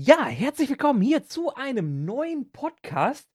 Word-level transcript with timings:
Ja, 0.00 0.26
herzlich 0.26 0.68
willkommen 0.68 1.02
hier 1.02 1.24
zu 1.24 1.52
einem 1.56 2.04
neuen 2.04 2.52
Podcast. 2.52 3.28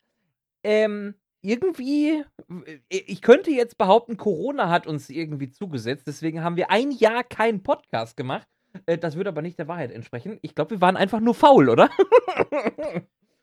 Ähm, 0.64 1.14
irgendwie, 1.42 2.24
äh, 2.48 2.80
ich 2.88 3.22
könnte 3.22 3.52
jetzt 3.52 3.78
behaupten, 3.78 4.16
Corona 4.16 4.70
hat 4.70 4.88
uns 4.88 5.10
irgendwie 5.10 5.52
zugesetzt. 5.52 6.08
Deswegen 6.08 6.42
haben 6.42 6.56
wir 6.56 6.72
ein 6.72 6.92
Jahr 6.92 7.26
keinen 7.26 7.64
Podcast 7.64 8.16
gemacht. 8.16 8.48
Äh, 8.86 8.98
das 8.98 9.18
würde 9.18 9.32
aber 9.32 9.42
nicht 9.42 9.60
der 9.60 9.68
Wahrheit 9.68 9.92
entsprechen. 9.92 10.40
Ich 10.42 10.56
glaube, 10.56 10.72
wir 10.72 10.80
waren 10.80 10.96
einfach 10.96 11.20
nur 11.20 11.36
faul, 11.36 11.68
oder? 11.68 11.90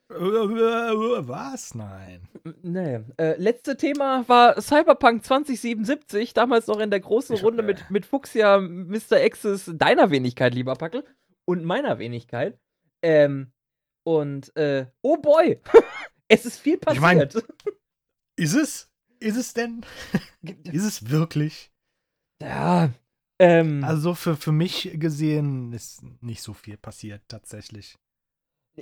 Was? 0.09 1.75
Nein. 1.75 2.27
Nee. 2.63 3.01
Äh, 3.17 3.35
letzte 3.37 3.77
Thema 3.77 4.27
war 4.27 4.59
Cyberpunk 4.59 5.23
2077, 5.23 6.33
damals 6.33 6.65
noch 6.65 6.79
in 6.79 6.89
der 6.89 7.01
großen 7.01 7.37
Runde 7.37 7.61
mit, 7.61 7.87
mit 7.91 8.07
Fuchsia, 8.07 8.59
Mr. 8.59 9.19
X's, 9.29 9.71
deiner 9.75 10.09
Wenigkeit, 10.09 10.55
lieber 10.55 10.73
Packel, 10.73 11.03
und 11.45 11.63
meiner 11.63 11.99
Wenigkeit. 11.99 12.57
Ähm, 13.03 13.51
und, 14.03 14.55
äh, 14.55 14.87
oh 15.01 15.17
boy, 15.17 15.59
es 16.27 16.45
ist 16.45 16.59
viel 16.59 16.79
Ich 16.91 16.99
mein- 16.99 17.19
passiert. 17.19 17.45
Ist 18.37 18.53
es? 18.55 18.89
Ist 19.19 19.37
es 19.37 19.53
denn? 19.53 19.85
Ist 20.63 20.83
es 20.85 21.09
wirklich? 21.09 21.71
ja, 22.41 22.91
ähm, 23.39 23.83
Also 23.83 24.15
für, 24.15 24.35
für 24.35 24.51
mich 24.51 24.91
gesehen 24.95 25.73
ist 25.73 26.01
nicht 26.21 26.41
so 26.41 26.53
viel 26.53 26.77
passiert 26.77 27.21
tatsächlich. 27.27 27.95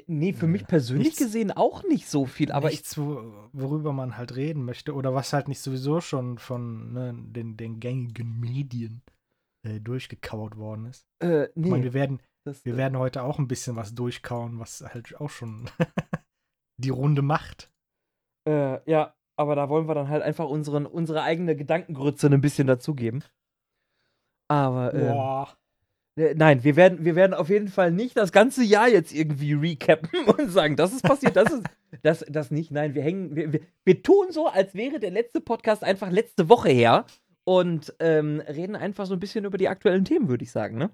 nee, 0.08 0.32
für 0.34 0.46
äh, 0.46 0.50
mich 0.50 0.66
persönlich 0.68 1.08
nichts- 1.08 1.20
gesehen 1.20 1.52
auch 1.52 1.84
nicht 1.84 2.08
so 2.08 2.26
viel, 2.26 2.52
aber 2.54 2.70
ich, 2.70 2.80
Nichts, 2.80 2.98
wo, 2.98 3.50
worüber 3.52 3.92
man 3.92 4.16
halt 4.18 4.36
reden 4.38 4.64
möchte 4.64 4.94
oder 4.94 5.14
was 5.14 5.34
halt 5.34 5.50
nicht 5.50 5.60
sowieso 5.60 6.00
schon 6.00 6.38
von 6.38 6.94
ne, 6.94 7.14
den, 7.18 7.58
den 7.58 7.80
gängigen 7.82 8.40
Medien 8.40 9.02
äh, 9.68 9.82
durchgekauert 9.82 10.56
worden 10.56 10.86
ist. 10.86 11.06
äh, 11.22 11.46
Ich 11.50 11.56
meine, 11.56 11.78
nee. 11.80 11.84
wir 11.84 11.94
werden, 11.94 12.22
das, 12.46 12.66
wir 12.66 12.74
äh, 12.74 12.78
werden 12.78 12.98
heute 12.98 13.24
auch 13.24 13.40
ein 13.40 13.48
bisschen 13.48 13.76
was 13.76 13.94
durchkauen, 13.94 14.60
was 14.60 14.82
halt 14.82 15.20
auch 15.20 15.30
schon 15.30 15.70
die 16.78 16.90
Runde 16.90 17.22
macht. 17.22 17.72
Äh, 18.48 18.90
ja, 18.90 19.16
aber 19.36 19.56
da 19.56 19.70
wollen 19.70 19.88
wir 19.88 19.96
dann 19.96 20.10
halt 20.10 20.24
einfach 20.24 20.48
unseren, 20.48 20.86
unsere 20.86 21.24
eigene 21.24 21.56
Gedankengrütze 21.56 22.28
ein 22.28 22.42
bisschen 22.42 22.68
dazugeben. 22.68 23.24
Aber, 24.50 24.94
ähm, 24.94 25.14
Boah. 25.14 25.58
Äh, 26.18 26.36
Nein, 26.36 26.64
wir 26.64 26.76
werden, 26.76 27.06
wir 27.06 27.16
werden 27.16 27.34
auf 27.34 27.50
jeden 27.50 27.70
Fall 27.70 27.92
nicht 27.92 28.18
das 28.18 28.32
ganze 28.32 28.64
Jahr 28.64 28.90
jetzt 28.90 29.14
irgendwie 29.14 29.54
recappen 29.54 30.26
und 30.38 30.50
sagen, 30.50 30.76
das 30.76 30.94
ist 30.94 31.04
passiert, 31.04 31.36
das 31.36 31.52
ist. 31.52 31.64
Das, 32.04 32.24
das 32.30 32.52
nicht. 32.52 32.70
Nein, 32.70 32.94
wir 32.94 33.02
hängen. 33.02 33.36
Wir, 33.36 33.52
wir, 33.52 33.62
wir 33.84 34.04
tun 34.04 34.28
so, 34.30 34.48
als 34.48 34.76
wäre 34.76 35.00
der 35.00 35.10
letzte 35.10 35.42
Podcast 35.42 35.84
einfach 35.84 36.12
letzte 36.12 36.48
Woche 36.48 36.70
her 36.70 37.08
und 37.46 37.96
ähm, 38.00 38.42
reden 38.42 38.76
einfach 38.76 39.08
so 39.08 39.16
ein 39.16 39.20
bisschen 39.20 39.44
über 39.44 39.58
die 39.58 39.70
aktuellen 39.70 40.06
Themen, 40.06 40.30
würde 40.30 40.44
ich 40.44 40.52
sagen, 40.52 40.78
ne? 40.78 40.92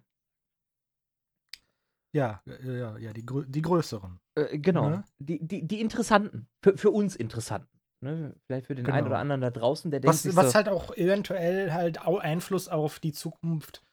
Ja, 2.16 2.41
ja, 2.45 2.71
ja, 2.71 2.97
ja, 2.97 3.13
die, 3.13 3.25
die 3.25 3.61
größeren. 3.61 4.19
Äh, 4.35 4.58
genau. 4.59 4.89
Ne? 4.89 5.03
Die, 5.19 5.45
die, 5.45 5.67
die 5.67 5.81
interessanten. 5.81 6.47
Für, 6.63 6.77
für 6.77 6.91
uns 6.91 7.16
interessanten. 7.16 7.77
Ne? 8.02 8.33
Vielleicht 8.45 8.67
für 8.67 8.75
den 8.75 8.85
einen 8.85 8.95
Genau. 8.99 9.07
oder 9.07 9.19
anderen 9.19 9.41
da 9.41 9.49
draußen, 9.49 9.91
der 9.91 9.99
denkt 9.99 10.13
Was, 10.13 10.23
sich 10.23 10.35
was 10.35 10.52
so, 10.52 10.55
halt 10.55 10.69
auch 10.69 10.95
eventuell 10.95 11.73
halt 11.73 11.99
auch 12.02 12.19
Einfluss 12.19 12.69
auf 12.69 12.99
die 12.99 13.11
Zukunft 13.11 13.83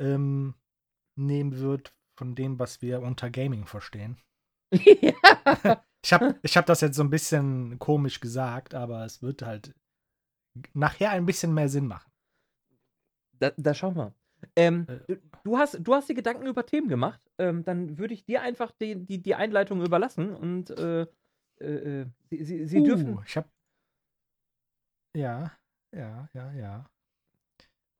ähm, 0.00 0.54
nehmen 1.16 1.58
wird 1.58 1.94
von 2.18 2.34
dem, 2.34 2.58
was 2.58 2.82
wir 2.82 3.02
unter 3.02 3.30
Gaming 3.30 3.66
verstehen. 3.66 4.16
ja. 4.72 5.12
Ich 6.02 6.14
habe 6.14 6.40
ich 6.42 6.56
hab 6.56 6.64
das 6.64 6.80
jetzt 6.80 6.96
so 6.96 7.02
ein 7.02 7.10
bisschen 7.10 7.78
komisch 7.78 8.20
gesagt, 8.20 8.74
aber 8.74 9.04
es 9.04 9.20
wird 9.20 9.42
halt 9.42 9.74
nachher 10.72 11.10
ein 11.10 11.26
bisschen 11.26 11.52
mehr 11.52 11.68
Sinn 11.68 11.86
machen. 11.86 12.10
Da, 13.38 13.52
da 13.58 13.74
schauen 13.74 13.96
wir. 13.96 14.14
Ähm, 14.56 14.86
Äh. 14.88 14.98
du- 15.06 15.20
du, 15.44 15.58
hast, 15.58 15.78
du 15.80 15.94
hast 15.94 16.08
dir 16.08 16.14
Gedanken 16.14 16.46
über 16.46 16.66
Themen 16.66 16.88
gemacht. 16.88 17.20
Ähm, 17.38 17.64
dann 17.64 17.98
würde 17.98 18.14
ich 18.14 18.24
dir 18.24 18.42
einfach 18.42 18.70
die, 18.72 18.96
die, 18.96 19.22
die 19.22 19.34
Einleitung 19.34 19.82
überlassen 19.84 20.34
und 20.34 20.70
äh, 20.70 21.06
äh, 21.60 22.00
äh, 22.02 22.06
sie, 22.30 22.44
sie, 22.44 22.66
sie 22.66 22.82
dürfen. 22.82 23.18
Uh, 23.18 23.22
ich 23.26 23.36
habe 23.36 23.48
ja, 25.16 25.52
ja, 25.94 26.28
ja, 26.34 26.52
ja. 26.52 26.90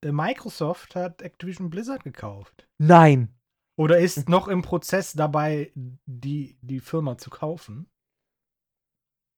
Äh, 0.05 0.13
Microsoft 0.13 0.95
hat 0.95 1.23
Activision 1.23 1.71
Blizzard 1.71 2.05
gekauft. 2.05 2.69
Nein. 2.79 3.35
Oder 3.79 3.99
ist 3.99 4.29
noch 4.29 4.49
im 4.49 4.63
Prozess 4.63 5.15
dabei, 5.15 5.73
die, 5.75 6.59
die 6.61 6.81
Firma 6.81 7.17
zu 7.17 7.31
kaufen. 7.31 7.89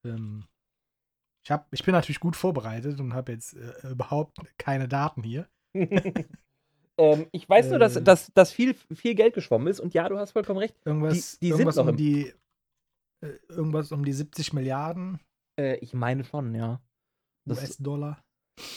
Ähm, 0.05 0.47
ich, 1.45 1.51
hab, 1.51 1.73
ich 1.73 1.85
bin 1.85 1.93
natürlich 1.93 2.21
gut 2.21 2.37
vorbereitet 2.37 3.01
und 3.01 3.15
habe 3.15 3.33
jetzt 3.33 3.55
äh, 3.55 3.91
überhaupt 3.91 4.39
keine 4.59 4.89
Daten 4.89 5.23
hier. 5.23 5.49
ähm, 6.99 7.27
ich 7.33 7.49
weiß 7.49 7.71
nur, 7.71 7.79
dass, 7.79 7.97
Äh. 7.97 8.03
dass, 8.03 8.33
dass 8.35 8.53
viel, 8.53 8.75
viel 8.75 9.15
Geld 9.15 9.35
geschwommen 9.35 9.67
ist 9.69 9.81
und 9.81 9.95
ja, 9.95 10.09
du 10.09 10.19
hast 10.19 10.33
vollkommen 10.33 10.59
recht. 10.59 10.75
Irgendwas, 10.85 11.15
Die- 11.39 11.47
die 11.47 11.47
sind 11.49 11.61
irgendwas 11.61 11.77
noch 11.77 11.87
um 11.89 11.97
die 11.97 12.33
äh, 13.25 13.39
irgendwas 13.49 13.93
um 13.93 14.05
die 14.05 14.13
70 14.13 14.53
Milliarden 14.53 15.21
Äh, 15.59 15.77
ich 15.77 15.95
meine 15.95 16.25
schon, 16.25 16.55
ja. 16.55 16.81
US-Dollar. 17.49 18.23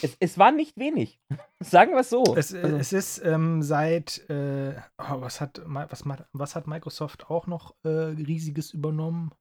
es, 0.01 0.15
es 0.19 0.37
war 0.37 0.51
nicht 0.51 0.77
wenig. 0.77 1.19
Sagen 1.59 1.91
wir 1.91 1.99
es 2.01 2.09
so. 2.09 2.23
Es, 2.35 2.51
äh, 2.53 2.61
Also, 2.61 2.77
es 2.77 2.93
ist 2.93 3.17
ähm, 3.23 3.61
seit 3.63 4.27
äh, 4.29 4.75
oh, 4.97 5.21
was 5.21 5.41
hat 5.41 5.61
was, 5.65 6.03
was 6.33 6.55
hat 6.55 6.67
Microsoft 6.67 7.29
auch 7.29 7.47
noch 7.47 7.75
äh, 7.83 7.89
riesiges 7.89 8.71
übernommen? 8.73 9.31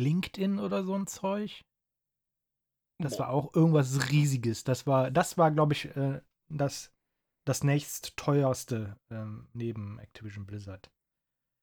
LinkedIn 0.00 0.58
oder 0.60 0.84
so 0.84 0.94
ein 0.94 1.06
Zeug? 1.06 1.64
Das 3.00 3.16
Boah. 3.16 3.20
war 3.24 3.28
auch 3.30 3.54
irgendwas 3.54 4.10
riesiges. 4.10 4.64
Das 4.64 4.86
war 4.86 5.10
das 5.10 5.36
war 5.38 5.50
glaube 5.50 5.72
ich 5.74 5.86
äh, 5.96 6.20
das 6.48 6.90
das 7.48 7.64
nächst 7.64 8.16
teuerste 8.16 8.98
ähm, 9.10 9.48
neben 9.52 9.98
Activision 9.98 10.46
Blizzard, 10.46 10.90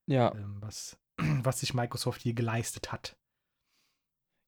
ja. 0.07 0.34
ähm, 0.34 0.62
was 0.62 1.00
was 1.18 1.59
sich 1.59 1.73
Microsoft 1.73 2.22
hier 2.22 2.34
geleistet 2.34 2.91
hat. 2.91 3.18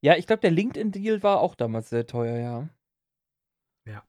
ja, 0.02 0.16
ich 0.16 0.28
glaube, 0.28 0.42
der 0.42 0.52
LinkedIn-Deal 0.52 1.24
war 1.24 1.40
auch 1.40 1.56
damals 1.56 1.90
sehr 1.90 2.08
teuer, 2.08 2.38
ja. 2.38 2.70
Ja. 3.86 4.04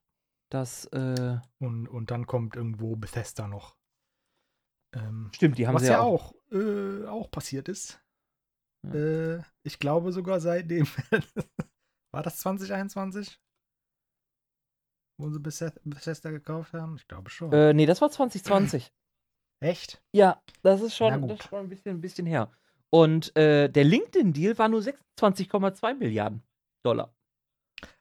Das, 0.51 0.85
äh, 0.85 1.39
Und, 1.59 1.87
und 1.87 2.11
dann 2.11 2.25
kommt 2.25 2.55
irgendwo 2.55 2.95
Bethesda 2.95 3.47
noch. 3.47 3.77
Ähm, 4.95 5.29
stimmt, 5.33 5.57
die 5.57 5.67
haben 5.67 5.75
was 5.75 5.83
sie 5.83 5.89
ja 5.89 6.01
auch, 6.01 6.33
äh, 6.51 7.05
auch 7.05 7.29
passiert 7.29 7.69
ist. 7.69 8.01
Ja. 8.87 8.93
Äh, 8.93 9.43
ich 9.63 9.77
glaube 9.79 10.11
sogar 10.11 10.39
seitdem. 10.39 10.85
War 12.11 12.23
das 12.23 12.39
2021? 12.39 13.39
Wo 15.19 15.29
sie 15.29 15.39
Bethesda 15.39 16.31
gekauft 16.31 16.71
haben? 16.71 16.95
Ich 16.95 17.05
glaube 17.05 17.29
schon. 17.29 17.51
Äh, 17.51 17.73
nee, 17.73 17.85
das 17.85 17.99
war 17.99 18.09
2020. 18.09 18.89
Echt? 19.59 20.01
Ja, 20.13 20.41
das 20.61 20.79
ist 20.79 20.95
schon, 20.95 21.27
das 21.27 21.39
ist 21.41 21.49
schon 21.49 21.59
ein 21.59 21.67
bisschen, 21.69 21.97
ein 21.97 22.01
bisschen 22.01 22.25
her. 22.25 22.49
Und 22.89 23.35
äh, 23.35 23.67
der 23.67 23.83
LinkedIn-Deal 23.83 24.57
war 24.57 24.69
nur 24.69 24.79
26,2 24.79 25.95
Milliarden 25.95 26.41
Dollar. 26.83 27.13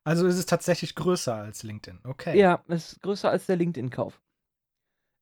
Also 0.05 0.29
ist 0.29 0.39
es 0.39 0.47
tatsächlich 0.47 0.95
größer 0.95 1.35
als 1.35 1.65
LinkedIn. 1.65 2.01
Okay. 2.05 2.39
Ja, 2.39 2.63
das 2.69 2.93
ist 2.93 3.03
größer 3.03 3.29
als 3.29 3.47
der 3.47 3.57
LinkedIn-Kauf. 3.57 4.23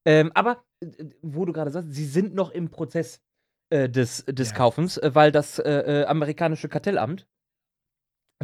Ähm, 0.04 0.30
aber, 0.34 0.64
äh, 0.80 1.06
wo 1.22 1.46
du 1.46 1.54
gerade 1.54 1.70
sagst, 1.70 1.94
sie 1.94 2.04
sind 2.04 2.34
noch 2.34 2.50
im 2.50 2.68
Prozess 2.70 3.22
äh, 3.70 3.88
des, 3.88 4.26
des 4.26 4.50
Ja. 4.50 4.56
Kaufens, 4.56 4.98
äh, 4.98 5.14
weil 5.14 5.32
das 5.32 5.58
äh, 5.58 6.02
äh, 6.02 6.04
amerikanische 6.04 6.68
Kartellamt, 6.68 7.26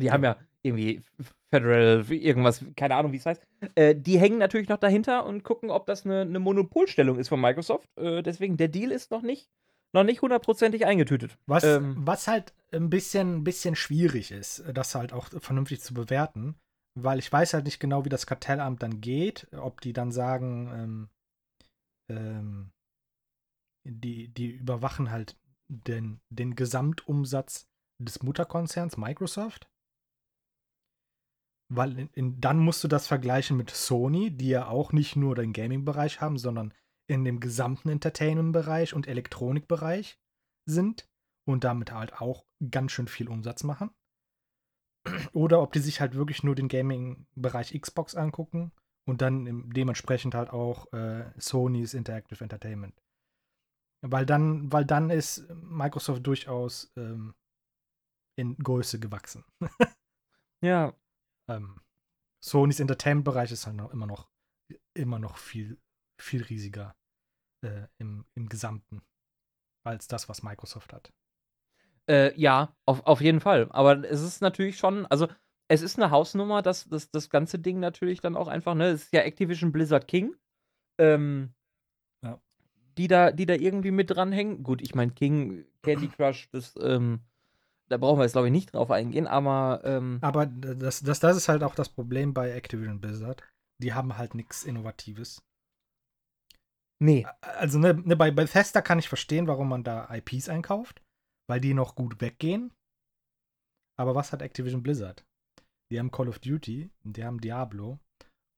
die 0.01 0.11
haben 0.11 0.25
ja 0.25 0.39
irgendwie 0.63 1.05
Federal, 1.53 2.11
irgendwas, 2.11 2.65
keine 2.77 2.95
Ahnung, 2.95 3.13
wie 3.13 3.19
es 3.19 3.27
heißt, 3.27 3.43
äh, 3.75 3.95
die 3.95 4.19
hängen 4.19 4.39
natürlich 4.39 4.71
noch 4.71 4.79
dahinter 4.79 5.27
und 5.27 5.45
gucken, 5.45 5.71
ob 5.71 5.85
das 5.85 6.07
eine, 6.07 6.23
eine 6.23 6.39
Monopolstellung 6.39 7.19
ist 7.19 7.29
von 7.29 7.43
Microsoft. 7.43 7.87
Äh, 8.01 8.23
deswegen, 8.23 8.57
der 8.57 8.69
Deal 8.69 8.91
ist 8.91 9.11
noch 9.11 9.21
nicht, 9.21 9.51
noch 9.93 10.03
nicht 10.03 10.23
hundertprozentig 10.23 10.87
eingetütet. 10.87 11.37
Was, 11.45 11.65
Ähm. 11.65 11.97
was 11.99 12.27
halt 12.27 12.55
ein 12.73 12.89
bisschen, 12.89 13.37
ein 13.37 13.45
bisschen 13.45 13.77
schwierig 13.77 14.31
ist, 14.31 14.65
das 14.73 14.95
halt 14.95 15.13
auch 15.13 15.29
vernünftig 15.43 15.83
zu 15.83 15.93
bewerten, 15.93 16.55
weil 16.95 17.19
ich 17.19 17.31
weiß 17.31 17.53
halt 17.53 17.67
nicht 17.67 17.81
genau, 17.81 18.07
wie 18.07 18.11
das 18.11 18.27
Kartellamt 18.27 18.83
dann 18.83 19.03
geht, 19.03 19.47
ob 19.53 19.83
die 19.83 19.93
dann 19.93 20.11
sagen, 20.11 21.11
ähm, 22.09 22.17
ähm, 22.17 22.71
die, 23.85 24.29
die 24.29 24.53
überwachen 24.53 25.11
halt 25.11 25.37
den, 25.69 26.21
den 26.31 26.55
Gesamtumsatz 26.55 27.69
des 27.99 28.23
Mutterkonzerns 28.23 28.97
Microsoft. 28.97 29.69
Weil 31.75 31.99
in, 31.99 32.09
in, 32.13 32.41
dann 32.41 32.59
musst 32.59 32.85
du 32.85 32.89
das 32.89 33.07
vergleichen 33.07 33.57
mit 33.57 33.71
Sony, 33.71 34.31
die 34.31 34.49
ja 34.49 34.67
auch 34.67 34.93
nicht 34.93 35.17
nur 35.17 35.35
den 35.35 35.53
Gaming-Bereich 35.53 36.21
haben, 36.21 36.37
sondern 36.37 36.75
in 37.07 37.25
dem 37.25 37.41
gesamten 37.41 37.89
Entertainment-Bereich 37.89 38.95
und 38.95 39.09
Elektronikbereich 39.09 40.19
sind 40.67 41.09
und 41.47 41.65
damit 41.65 41.93
halt 41.93 42.21
auch 42.21 42.45
ganz 42.71 42.93
schön 42.93 43.09
viel 43.09 43.29
Umsatz 43.29 43.65
machen. 43.65 43.91
Oder 45.33 45.63
ob 45.63 45.73
die 45.73 45.81
sich 45.81 46.01
halt 46.01 46.15
wirklich 46.15 46.43
nur 46.43 46.55
den 46.55 46.69
Gaming-Bereich 46.69 47.79
Xbox 47.81 48.15
angucken 48.15 48.73
und 49.05 49.23
dann 49.23 49.71
dementsprechend 49.71 50.35
halt 50.35 50.51
auch 50.51 50.93
äh, 50.93 51.25
Sony's 51.39 51.95
Interactive 51.95 52.45
Entertainment. 52.45 53.03
Weil 54.03 54.27
dann, 54.27 54.71
weil 54.73 54.85
dann 54.85 55.11
ist 55.11 55.49
Microsoft 55.55 56.27
durchaus 56.27 56.93
ähm, 56.97 57.35
in 58.37 58.57
Größe 58.57 59.01
gewachsen. 59.01 59.45
Ja, 60.65 60.95
ähm, 61.57 61.81
Sony's 62.45 62.81
Entertainment-Bereich 62.81 63.53
ist 63.53 63.67
halt 63.67 63.77
noch 63.77 63.93
immer 63.93 64.07
noch 64.07 64.29
immer 64.95 65.19
noch 65.19 65.37
viel, 65.37 65.79
viel 66.21 66.43
riesiger 66.43 66.95
äh, 67.65 67.87
im, 67.99 68.27
im 68.35 68.49
Gesamten. 68.49 69.03
als 69.85 70.07
das, 70.07 70.29
was 70.29 70.43
Microsoft 70.43 70.93
hat. 70.93 71.13
Äh, 72.09 72.39
ja, 72.41 72.75
auf, 72.87 73.05
auf 73.07 73.21
jeden 73.21 73.41
Fall. 73.41 73.69
Aber 73.71 74.05
es 74.09 74.21
ist 74.21 74.41
natürlich 74.41 74.79
schon, 74.79 75.07
also 75.07 75.29
es 75.69 75.83
ist 75.83 75.99
eine 75.99 76.11
Hausnummer, 76.11 76.63
dass, 76.63 76.89
dass 76.89 77.11
das 77.11 77.31
ganze 77.31 77.59
Ding 77.59 77.81
natürlich 77.81 78.21
dann 78.21 78.37
auch 78.37 78.49
einfach, 78.49 78.75
ne, 78.75 78.89
es 78.89 79.05
ist 79.05 79.13
ja 79.13 79.23
Activision 79.23 79.73
Blizzard 79.73 80.07
King. 80.09 80.37
Ähm, 80.99 81.55
Ja. 82.25 82.41
die 82.99 83.09
da, 83.09 83.33
die 83.33 83.47
da 83.47 83.55
irgendwie 83.55 83.91
mit 83.91 84.11
dranhängen. 84.11 84.63
Gut, 84.63 84.83
ich 84.83 84.95
meine, 84.95 85.13
King, 85.13 85.65
Candy 85.83 86.09
Crush, 86.09 86.49
das, 86.51 86.75
ähm, 86.81 87.21
da 87.93 87.99
brauchen 87.99 88.19
wir 88.19 88.25
jetzt, 88.25 88.33
glaube 88.33 88.49
ich, 88.49 88.53
nicht 88.53 88.75
drauf 88.75 88.91
eingehen, 88.91 89.27
aber 89.27 89.83
ähm, 89.85 90.19
Aber 90.23 90.47
das, 90.47 91.03
das, 91.03 91.21
das 91.21 91.37
ist 91.37 91.49
halt 91.49 91.63
auch 91.63 91.75
das 91.75 91.89
Problem 91.89 92.35
bei 92.35 92.51
Activision 92.51 93.01
Blizzard. 93.01 93.43
Die 93.83 93.95
haben 93.95 94.17
halt 94.17 94.35
nichts 94.35 94.65
Innovatives. 94.65 95.43
nee. 97.01 97.27
Also 97.41 97.79
ne, 97.79 97.95
ne, 97.95 98.17
bei 98.17 98.31
Bethesda 98.31 98.81
kann 98.81 98.99
ich 98.99 99.09
verstehen, 99.09 99.47
warum 99.47 99.69
man 99.69 99.85
da 99.85 100.09
IPs 100.13 100.49
einkauft, 100.49 101.03
weil 101.49 101.61
die 101.61 101.75
noch 101.75 101.95
gut 101.95 102.21
weggehen. 102.21 102.73
Aber 103.99 104.15
was 104.15 104.33
hat 104.33 104.43
Activision 104.43 104.83
Blizzard? 104.83 105.25
Die 105.91 105.99
haben 105.99 106.11
Call 106.11 106.29
of 106.29 106.39
Duty, 106.39 106.91
die 107.05 107.25
haben 107.25 107.41
Diablo 107.41 107.99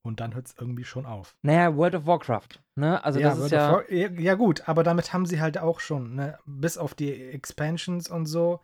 und 0.06 0.20
dann 0.20 0.34
hört 0.34 0.46
es 0.46 0.54
irgendwie 0.56 0.84
schon 0.84 1.06
auf. 1.06 1.36
Naja, 1.42 1.74
World 1.76 1.96
of 1.96 2.06
Warcraft, 2.06 2.62
ne? 2.78 3.02
Also 3.02 3.18
das 3.18 3.38
World 3.38 3.46
ist 3.46 3.52
ja. 3.52 3.82
Ja, 3.88 4.10
ja 4.10 4.34
gut, 4.34 4.68
aber 4.68 4.84
damit 4.84 5.12
haben 5.12 5.26
sie 5.26 5.40
halt 5.40 5.58
auch 5.58 5.80
schon, 5.80 6.14
ne, 6.14 6.38
bis 6.46 6.78
auf 6.78 6.94
die 6.94 7.12
Expansions 7.12 8.08
und 8.08 8.26
so, 8.26 8.60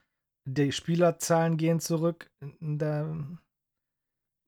die 0.49 0.73
Spielerzahlen 0.73 1.57
gehen 1.57 1.81
zurück, 1.81 2.31
da, 2.61 3.17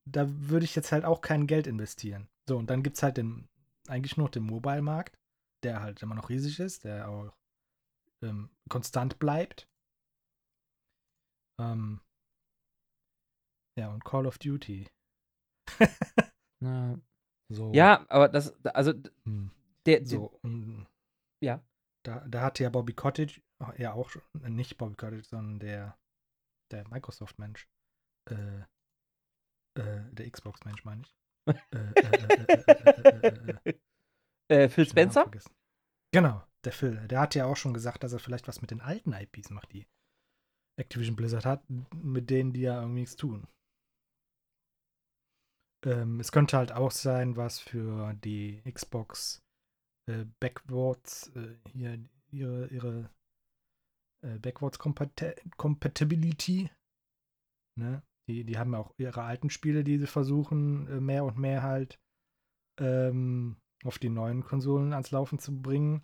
da 0.09 0.25
würde 0.27 0.65
ich 0.65 0.75
jetzt 0.75 0.91
halt 0.91 1.05
auch 1.05 1.21
kein 1.21 1.47
Geld 1.47 1.67
investieren. 1.67 2.27
So, 2.47 2.57
und 2.57 2.69
dann 2.69 2.83
gibt 2.83 2.97
es 2.97 3.03
halt 3.03 3.17
den, 3.17 3.47
eigentlich 3.87 4.17
nur 4.17 4.29
den 4.29 4.43
Mobile-Markt, 4.43 5.17
der 5.63 5.81
halt 5.81 6.01
immer 6.01 6.15
noch 6.15 6.29
riesig 6.29 6.59
ist, 6.59 6.83
der 6.83 7.09
auch 7.09 7.31
ähm, 8.23 8.49
konstant 8.69 9.19
bleibt. 9.19 9.67
Ähm, 11.59 12.01
ja, 13.79 13.91
und 13.93 14.03
Call 14.03 14.27
of 14.27 14.37
Duty. 14.39 14.87
Ja, 16.63 16.97
So. 17.51 17.73
ja 17.73 18.05
aber 18.09 18.29
das, 18.29 18.53
also 18.65 18.93
Hm. 19.25 19.51
der, 19.85 20.05
So, 20.05 20.39
und 20.43 20.87
ja. 21.41 21.61
da, 22.05 22.25
da 22.27 22.41
hatte 22.41 22.63
ja 22.63 22.69
Bobby 22.69 22.93
Cottage, 22.93 23.41
ja 23.77 23.93
auch 23.93 24.09
schon, 24.09 24.21
nicht 24.33 24.77
Bobby 24.77 24.95
Kotick, 24.95 25.25
sondern 25.25 25.59
der, 25.59 25.97
der 26.71 26.87
Microsoft-Mensch. 26.89 27.67
Äh, 28.29 28.61
äh, 29.79 30.03
der 30.11 30.29
Xbox-Mensch, 30.29 30.85
meine 30.85 31.01
ich. 31.01 31.15
Phil 34.71 34.87
Spencer? 34.87 35.29
Genau, 36.13 36.43
der 36.63 36.71
Phil. 36.71 37.07
Der 37.07 37.19
hat 37.19 37.35
ja 37.35 37.45
auch 37.45 37.57
schon 37.57 37.73
gesagt, 37.73 38.03
dass 38.03 38.13
er 38.13 38.19
vielleicht 38.19 38.47
was 38.47 38.61
mit 38.61 38.71
den 38.71 38.81
alten 38.81 39.13
IPs 39.13 39.49
macht, 39.49 39.73
die 39.73 39.87
Activision 40.79 41.15
Blizzard 41.15 41.45
hat, 41.45 41.63
mit 41.93 42.29
denen 42.29 42.53
die 42.53 42.61
ja 42.61 42.79
irgendwie 42.79 43.01
nichts 43.01 43.15
tun. 43.15 43.47
Ähm, 45.85 46.19
es 46.19 46.31
könnte 46.31 46.57
halt 46.57 46.71
auch 46.71 46.91
sein, 46.91 47.35
was 47.35 47.59
für 47.59 48.13
die 48.13 48.61
Xbox 48.71 49.43
äh, 50.09 50.25
Backwards 50.39 51.27
äh, 51.35 51.57
hier 51.71 51.99
ihre, 52.31 52.67
ihre 52.67 53.09
äh, 54.23 54.39
Backwards 54.39 54.79
Compati 54.79 55.33
Compatibility. 55.57 56.69
Ne? 57.75 58.01
Die, 58.27 58.43
die 58.43 58.57
haben 58.57 58.73
ja 58.73 58.79
auch 58.79 58.93
ihre 58.97 59.23
alten 59.23 59.49
Spiele, 59.49 59.83
die 59.83 59.97
sie 59.97 60.07
versuchen, 60.07 60.87
äh, 60.87 60.99
mehr 60.99 61.25
und 61.25 61.37
mehr 61.37 61.63
halt 61.63 61.99
ähm, 62.79 63.57
auf 63.83 63.99
die 63.99 64.09
neuen 64.09 64.43
Konsolen 64.43 64.93
ans 64.93 65.11
Laufen 65.11 65.39
zu 65.39 65.61
bringen, 65.61 66.03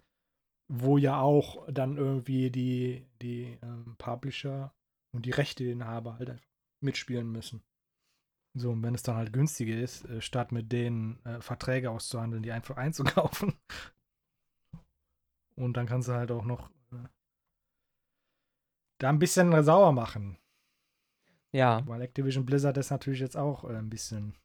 wo 0.68 0.98
ja 0.98 1.20
auch 1.22 1.68
dann 1.72 1.98
irgendwie 1.98 2.52
die, 2.52 3.08
die 3.22 3.58
ähm, 3.64 3.96
Publisher 3.98 4.74
und 5.14 5.26
die 5.26 5.32
Rechteinhaber 5.32 6.20
halt 6.20 6.42
mitspielen 6.82 7.32
müssen. 7.32 7.64
So, 8.56 8.72
und 8.72 8.84
wenn 8.84 8.96
es 8.96 9.04
dann 9.04 9.16
halt 9.16 9.32
günstiger 9.32 9.78
ist, 9.78 10.06
äh, 10.06 10.22
statt 10.22 10.52
mit 10.52 10.72
denen 10.72 11.24
äh, 11.26 11.40
Verträge 11.42 11.92
auszuhandeln, 11.92 12.44
die 12.44 12.52
einfach 12.52 12.78
einzukaufen. 12.78 13.54
Und 15.56 15.76
dann 15.76 15.88
kannst 15.88 16.08
du 16.08 16.14
halt 16.14 16.32
auch 16.32 16.46
noch 16.46 16.70
da 19.00 19.10
ein 19.10 19.20
bisschen 19.20 19.64
sauer 19.64 19.92
machen. 19.92 20.38
Ja. 21.52 21.86
Weil 21.88 22.02
Activision 22.02 22.46
Blizzard 22.46 22.78
ist 22.78 22.92
natürlich 22.92 23.20
jetzt 23.20 23.38
auch 23.38 23.64
äh, 23.64 23.76
ein 23.76 23.90
bisschen. 23.90 24.38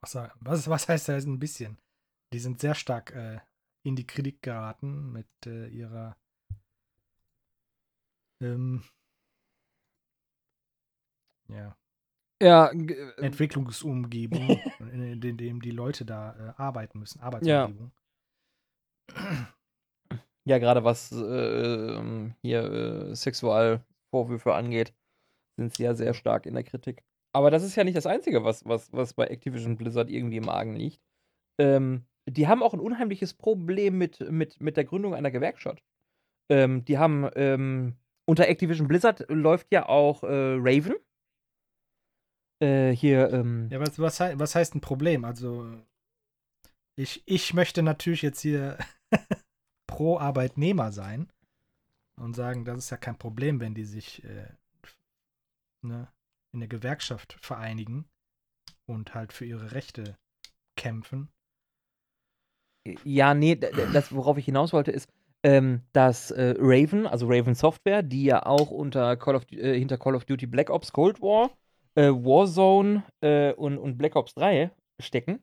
Was, 0.00 0.16
was, 0.40 0.68
was 0.68 0.88
heißt 0.88 1.08
das 1.10 1.26
ein 1.26 1.38
bisschen? 1.38 1.78
Die 2.32 2.38
sind 2.38 2.60
sehr 2.60 2.74
stark 2.74 3.14
äh, 3.14 3.40
in 3.82 3.96
die 3.96 4.06
Kritik 4.06 4.40
geraten 4.42 5.12
mit 5.12 5.28
äh, 5.44 5.68
ihrer 5.68 6.16
ähm, 8.42 8.82
ja, 11.48 11.76
Ja, 12.40 12.70
äh, 12.72 13.12
Entwicklungsumgebung, 13.20 14.48
in, 14.92 15.22
in 15.22 15.36
dem 15.36 15.60
die 15.60 15.70
Leute 15.72 16.06
da 16.06 16.34
äh, 16.56 16.60
arbeiten 16.60 16.98
müssen, 16.98 17.20
Arbeitsumgebung. 17.20 17.92
ja, 19.14 19.48
gerade 20.44 20.84
was 20.84 21.12
äh, 21.12 21.16
ähm, 21.16 22.34
hier 22.42 22.62
äh, 23.10 23.14
Sexualvorwürfe 23.14 24.54
angeht, 24.54 24.94
sind 25.56 25.74
sie 25.74 25.84
ja 25.84 25.94
sehr 25.94 26.14
stark 26.14 26.46
in 26.46 26.54
der 26.54 26.64
Kritik. 26.64 27.02
Aber 27.32 27.50
das 27.50 27.62
ist 27.62 27.76
ja 27.76 27.84
nicht 27.84 27.96
das 27.96 28.06
Einzige, 28.06 28.44
was, 28.44 28.64
was, 28.66 28.92
was 28.92 29.14
bei 29.14 29.26
Activision 29.26 29.76
Blizzard 29.76 30.10
irgendwie 30.10 30.38
im 30.38 30.48
Argen 30.48 30.74
liegt. 30.74 31.00
Ähm, 31.58 32.04
die 32.28 32.48
haben 32.48 32.62
auch 32.62 32.74
ein 32.74 32.80
unheimliches 32.80 33.34
Problem 33.34 33.98
mit, 33.98 34.20
mit, 34.30 34.60
mit 34.60 34.76
der 34.76 34.84
Gründung 34.84 35.14
einer 35.14 35.30
Gewerkschaft. 35.30 35.82
Ähm, 36.48 36.84
die 36.84 36.98
haben 36.98 37.28
ähm, 37.36 37.96
unter 38.26 38.48
Activision 38.48 38.88
Blizzard 38.88 39.26
läuft 39.28 39.72
ja 39.72 39.88
auch 39.88 40.22
äh, 40.22 40.56
Raven. 40.58 40.94
Äh, 42.60 42.90
hier, 42.92 43.32
ähm, 43.32 43.68
Ja, 43.70 43.80
was, 43.80 43.98
was, 43.98 44.20
was 44.20 44.54
heißt 44.54 44.74
ein 44.74 44.80
Problem? 44.80 45.24
Also, 45.24 45.66
ich, 46.96 47.22
ich 47.26 47.54
möchte 47.54 47.82
natürlich 47.82 48.22
jetzt 48.22 48.40
hier 48.40 48.76
pro 49.90 50.18
Arbeitnehmer 50.18 50.92
sein 50.92 51.28
und 52.16 52.34
sagen, 52.34 52.64
das 52.64 52.78
ist 52.78 52.90
ja 52.90 52.96
kein 52.96 53.18
Problem, 53.18 53.60
wenn 53.60 53.74
die 53.74 53.84
sich 53.84 54.24
äh, 54.24 54.48
ne, 55.82 56.08
in 56.52 56.60
der 56.60 56.68
Gewerkschaft 56.68 57.36
vereinigen 57.40 58.04
und 58.86 59.14
halt 59.14 59.32
für 59.32 59.44
ihre 59.44 59.72
Rechte 59.72 60.16
kämpfen. 60.76 61.28
Ja, 63.04 63.34
nee, 63.34 63.56
das, 63.56 64.14
worauf 64.14 64.38
ich 64.38 64.44
hinaus 64.44 64.72
wollte, 64.72 64.90
ist, 64.90 65.10
ähm, 65.42 65.82
dass 65.92 66.30
äh, 66.30 66.54
Raven, 66.58 67.06
also 67.06 67.26
Raven 67.28 67.54
Software, 67.54 68.02
die 68.02 68.24
ja 68.24 68.46
auch 68.46 68.70
unter 68.70 69.16
Call 69.16 69.34
of, 69.34 69.50
äh, 69.52 69.78
hinter 69.78 69.98
Call 69.98 70.14
of 70.14 70.24
Duty 70.24 70.46
Black 70.46 70.70
Ops 70.70 70.92
Cold 70.92 71.20
War, 71.20 71.50
äh, 71.94 72.08
Warzone 72.08 73.02
äh, 73.20 73.52
und, 73.52 73.78
und 73.78 73.98
Black 73.98 74.16
Ops 74.16 74.34
3 74.34 74.70
stecken. 75.00 75.42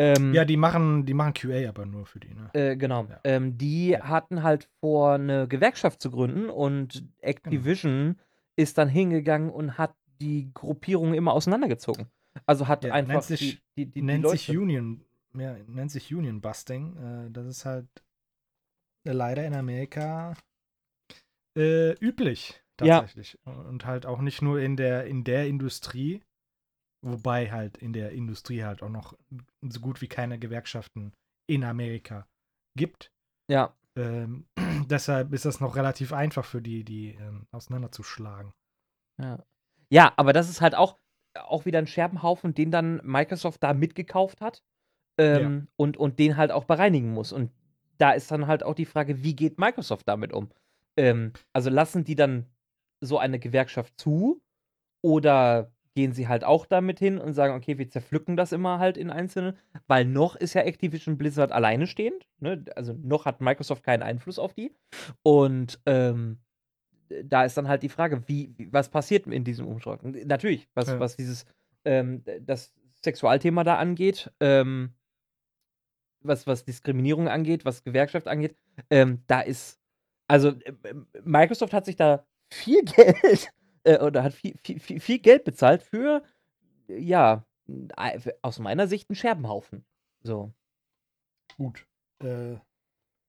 Ähm, 0.00 0.32
Ja, 0.32 0.44
die 0.44 0.56
machen, 0.56 1.04
die 1.06 1.14
machen 1.14 1.34
QA 1.34 1.68
aber 1.68 1.84
nur 1.84 2.06
für 2.06 2.20
die, 2.20 2.32
ne? 2.32 2.50
äh, 2.52 2.76
genau. 2.76 3.06
Ja. 3.10 3.20
Ähm, 3.24 3.58
die 3.58 3.88
Ja. 3.90 4.04
hatten 4.08 4.44
halt 4.44 4.68
vor, 4.80 5.14
eine 5.14 5.48
Gewerkschaft 5.48 6.00
zu 6.00 6.10
gründen 6.12 6.48
und 6.50 7.04
Activision 7.20 8.16
ist 8.54 8.78
dann 8.78 8.88
hingegangen 8.88 9.50
und 9.50 9.76
hat 9.76 9.94
die 10.20 10.50
Gruppierung 10.54 11.14
immer 11.14 11.32
auseinandergezogen. 11.32 12.06
Also 12.46 12.68
hat 12.68 12.84
Ja, 12.84 12.92
einfach 12.94 13.12
nennt 13.14 13.24
sich- 13.24 13.60
die, 13.76 13.86
die, 13.86 13.90
die, 13.90 14.02
nennt 14.02 14.22
Leute. 14.24 14.38
sich 14.38 14.56
Union, 14.56 15.04
ja, 15.34 15.56
nennt 15.66 15.90
sich 15.90 16.14
Union 16.14 16.40
Busting. 16.40 16.96
Äh, 17.26 17.30
das 17.32 17.46
ist 17.46 17.64
halt 17.64 17.88
äh, 19.04 19.12
leider 19.12 19.44
in 19.44 19.54
Amerika 19.54 20.34
äh, 21.56 21.92
üblich 21.98 22.62
tatsächlich. 22.76 23.38
Und 23.44 23.84
halt 23.84 24.06
auch 24.06 24.20
nicht 24.20 24.42
nur 24.42 24.60
in 24.60 24.76
der 24.76 25.06
in 25.06 25.24
der 25.24 25.46
Industrie, 25.48 26.22
wobei 27.10 27.50
halt 27.50 27.78
in 27.78 27.92
der 27.92 28.12
Industrie 28.12 28.62
halt 28.64 28.82
auch 28.82 28.88
noch 28.88 29.14
so 29.62 29.80
gut 29.80 30.00
wie 30.00 30.08
keine 30.08 30.38
Gewerkschaften 30.38 31.12
in 31.46 31.64
Amerika 31.64 32.26
gibt. 32.76 33.12
ja, 33.50 33.74
Ähm, 33.96 34.46
deshalb 34.88 35.32
ist 35.32 35.44
das 35.44 35.60
noch 35.60 35.76
relativ 35.76 36.12
einfach 36.12 36.44
für 36.44 36.62
die, 36.62 36.84
die 36.84 37.10
ähm, 37.14 37.46
auseinanderzuschlagen. 37.52 38.52
Ja. 39.20 39.44
ja, 39.90 40.12
aber 40.16 40.32
das 40.32 40.48
ist 40.48 40.60
halt 40.60 40.76
auch, 40.76 40.98
auch 41.34 41.64
wieder 41.64 41.80
ein 41.80 41.86
Scherbenhaufen, 41.88 42.54
den 42.54 42.70
dann 42.70 43.00
Microsoft 43.04 43.62
da 43.62 43.74
mitgekauft 43.74 44.40
hat 44.40 44.62
ähm, 45.18 45.68
und, 45.76 45.96
und 45.96 46.18
den 46.18 46.36
halt 46.36 46.52
auch 46.52 46.64
bereinigen 46.64 47.12
muss. 47.12 47.32
Und 47.32 47.50
da 47.98 48.12
ist 48.12 48.30
dann 48.30 48.46
halt 48.46 48.62
auch 48.62 48.74
die 48.74 48.86
Frage, 48.86 49.22
wie 49.22 49.34
geht 49.34 49.58
Microsoft 49.58 50.06
damit 50.06 50.32
um? 50.32 50.50
Ähm, 50.96 51.32
also 51.52 51.70
lassen 51.70 52.04
die 52.04 52.14
dann 52.14 52.46
so 53.00 53.18
eine 53.18 53.38
Gewerkschaft 53.38 53.98
zu 53.98 54.40
oder 55.02 55.72
gehen 55.98 56.12
sie 56.12 56.28
halt 56.28 56.44
auch 56.44 56.64
damit 56.64 57.00
hin 57.00 57.18
und 57.18 57.34
sagen, 57.34 57.56
okay, 57.56 57.76
wir 57.76 57.88
zerpflücken 57.88 58.36
das 58.36 58.52
immer 58.52 58.78
halt 58.78 58.96
in 58.96 59.10
einzelnen, 59.10 59.56
weil 59.88 60.04
noch 60.04 60.36
ist 60.36 60.54
ja 60.54 60.62
Activision 60.62 61.18
Blizzard 61.18 61.50
alleine 61.50 61.88
stehend, 61.88 62.28
ne? 62.38 62.64
also 62.76 62.92
noch 62.92 63.24
hat 63.24 63.40
Microsoft 63.40 63.82
keinen 63.82 64.04
Einfluss 64.04 64.38
auf 64.38 64.54
die 64.54 64.72
und 65.24 65.80
ähm, 65.86 66.38
da 67.24 67.42
ist 67.42 67.56
dann 67.56 67.66
halt 67.66 67.82
die 67.82 67.88
Frage, 67.88 68.22
wie, 68.28 68.54
was 68.70 68.90
passiert 68.90 69.26
in 69.26 69.42
diesem 69.42 69.66
Umschlag? 69.66 70.04
Natürlich, 70.04 70.68
was, 70.74 70.86
Ja. 70.86 71.00
was 71.00 71.16
dieses 71.16 71.46
ähm, 71.84 72.22
das 72.42 72.72
Sexualthema 73.02 73.64
da 73.64 73.74
angeht, 73.78 74.30
ähm, 74.38 74.94
was, 76.20 76.46
was 76.46 76.64
Diskriminierung 76.64 77.26
angeht, 77.26 77.64
was 77.64 77.82
Gewerkschaft 77.82 78.28
angeht, 78.28 78.54
ähm, 78.88 79.24
da 79.26 79.40
ist 79.40 79.80
Also 80.28 80.50
äh, 80.50 80.74
Microsoft 81.24 81.72
hat 81.72 81.86
sich 81.86 81.96
da 81.96 82.24
viel 82.52 82.84
Geld 82.96 83.50
äh, 83.84 83.98
oder 83.98 84.22
hat 84.22 84.34
viel, 84.34 84.56
viel, 84.58 85.00
viel, 85.00 85.18
Geld 85.18 85.44
bezahlt 85.44 85.82
für, 85.82 86.22
ja, 86.88 87.44
aus 88.42 88.58
meiner 88.58 88.86
Sicht 88.88 89.10
ein 89.10 89.14
Scherbenhaufen. 89.14 89.84
So. 90.22 90.52
Gut. 91.56 91.86
Äh, 92.22 92.56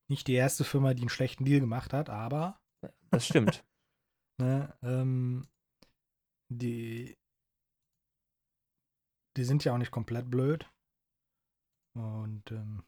nicht 0.10 0.27
die 0.27 0.34
erste 0.34 0.63
Firma, 0.63 0.94
die 0.94 1.01
einen 1.03 1.10
schlechten 1.10 1.46
Deal 1.46 1.60
gemacht 1.60 1.94
hat, 1.94 2.10
aber. 2.10 2.60
Das 3.12 3.25
stimmt. 3.25 3.63
ne, 4.38 4.75
ähm, 4.82 5.48
die, 6.50 7.18
die 9.38 9.44
sind 9.44 9.63
ja 9.63 9.74
auch 9.74 9.77
nicht 9.77 9.91
komplett 9.91 10.29
blöd. 10.29 10.70
Und 11.94 12.51
ähm, 12.51 12.84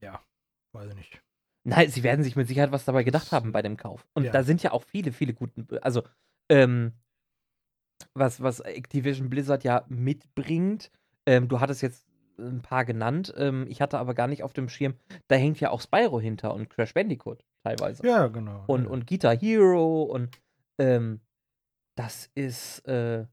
ja, 0.00 0.22
weiß 0.72 0.90
ich 0.90 0.96
nicht. 0.96 1.25
Nein, 1.66 1.90
sie 1.90 2.04
werden 2.04 2.22
sich 2.22 2.36
mit 2.36 2.46
Sicherheit 2.46 2.70
was 2.70 2.84
dabei 2.84 3.02
gedacht 3.02 3.32
haben 3.32 3.50
bei 3.50 3.60
dem 3.60 3.76
Kauf. 3.76 4.06
Und 4.14 4.24
ja. 4.24 4.32
da 4.32 4.44
sind 4.44 4.62
ja 4.62 4.72
auch 4.72 4.84
viele, 4.84 5.12
viele 5.12 5.34
guten, 5.34 5.66
also 5.80 6.02
ähm, 6.48 6.92
was, 8.14 8.40
was 8.40 8.60
Activision 8.60 9.28
Blizzard 9.28 9.64
ja 9.64 9.84
mitbringt, 9.88 10.92
ähm, 11.26 11.48
du 11.48 11.60
hattest 11.60 11.82
jetzt 11.82 12.06
ein 12.38 12.62
paar 12.62 12.84
genannt, 12.84 13.34
ähm, 13.36 13.66
ich 13.68 13.80
hatte 13.80 13.98
aber 13.98 14.14
gar 14.14 14.28
nicht 14.28 14.42
auf 14.44 14.52
dem 14.52 14.68
Schirm, 14.68 14.94
da 15.26 15.34
hängt 15.34 15.58
ja 15.58 15.70
auch 15.70 15.80
Spyro 15.80 16.20
hinter 16.20 16.54
und 16.54 16.70
Crash 16.70 16.94
Bandicoot 16.94 17.44
teilweise. 17.64 18.06
Ja, 18.06 18.28
genau. 18.28 18.62
Und, 18.66 18.84
ja. 18.84 18.90
und 18.90 19.06
Guitar 19.06 19.36
Hero 19.36 20.02
und 20.02 20.38
ähm, 20.78 21.20
das 21.96 22.30
ist, 22.34 22.86
äh, 22.86 23.26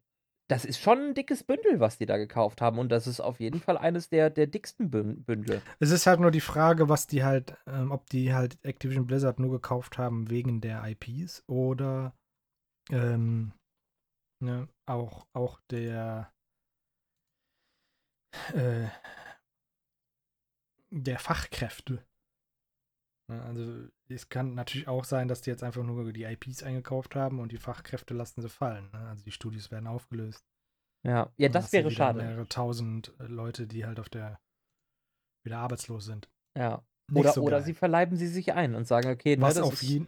das 0.49 0.65
ist 0.65 0.79
schon 0.79 0.99
ein 0.99 1.13
dickes 1.13 1.43
Bündel, 1.43 1.79
was 1.79 1.97
die 1.97 2.05
da 2.05 2.17
gekauft 2.17 2.61
haben. 2.61 2.77
Und 2.77 2.91
das 2.91 3.07
ist 3.07 3.19
auf 3.19 3.39
jeden 3.39 3.59
Fall 3.59 3.77
eines 3.77 4.09
der, 4.09 4.29
der 4.29 4.47
dicksten 4.47 4.89
Bündel. 4.91 5.61
Es 5.79 5.91
ist 5.91 6.05
halt 6.05 6.19
nur 6.19 6.31
die 6.31 6.41
Frage, 6.41 6.89
was 6.89 7.07
die 7.07 7.23
halt, 7.23 7.55
ähm, 7.65 7.91
ob 7.91 8.09
die 8.09 8.33
halt 8.33 8.57
Activision 8.63 9.07
Blizzard 9.07 9.39
nur 9.39 9.51
gekauft 9.51 9.97
haben 9.97 10.29
wegen 10.29 10.61
der 10.61 10.83
IPs 10.85 11.43
oder 11.47 12.13
ähm, 12.91 13.53
ne, 14.41 14.67
auch, 14.85 15.25
auch 15.33 15.59
der 15.71 16.31
äh, 18.53 18.87
der 20.89 21.19
Fachkräfte. 21.19 22.05
Also 23.27 23.87
es 24.13 24.29
kann 24.29 24.55
natürlich 24.55 24.87
auch 24.87 25.03
sein, 25.03 25.27
dass 25.27 25.41
die 25.41 25.49
jetzt 25.49 25.63
einfach 25.63 25.83
nur 25.83 26.13
die 26.13 26.23
IPs 26.23 26.63
eingekauft 26.63 27.15
haben 27.15 27.39
und 27.39 27.51
die 27.51 27.57
Fachkräfte 27.57 28.13
lassen 28.13 28.41
sie 28.41 28.49
fallen. 28.49 28.89
Ne? 28.91 28.99
Also 29.09 29.23
die 29.23 29.31
Studios 29.31 29.71
werden 29.71 29.87
aufgelöst. 29.87 30.45
Ja, 31.05 31.33
ja, 31.37 31.49
das 31.49 31.73
wäre 31.73 31.91
schade. 31.91 32.21
Mehrere 32.21 32.47
tausend 32.47 33.13
äh, 33.19 33.25
Leute, 33.25 33.67
die 33.67 33.85
halt 33.85 33.99
auf 33.99 34.07
der 34.09 34.39
wieder 35.45 35.59
arbeitslos 35.59 36.05
sind. 36.05 36.29
Ja. 36.57 36.81
oder, 37.13 37.33
so 37.33 37.41
oder 37.41 37.61
sie 37.61 37.73
verleiben 37.73 38.15
sie 38.15 38.27
sich 38.27 38.53
ein 38.53 38.75
und 38.75 38.87
sagen, 38.87 39.09
okay, 39.09 39.35
ne, 39.35 39.41
was, 39.41 39.57
auf 39.57 39.83
jeden, 39.83 40.07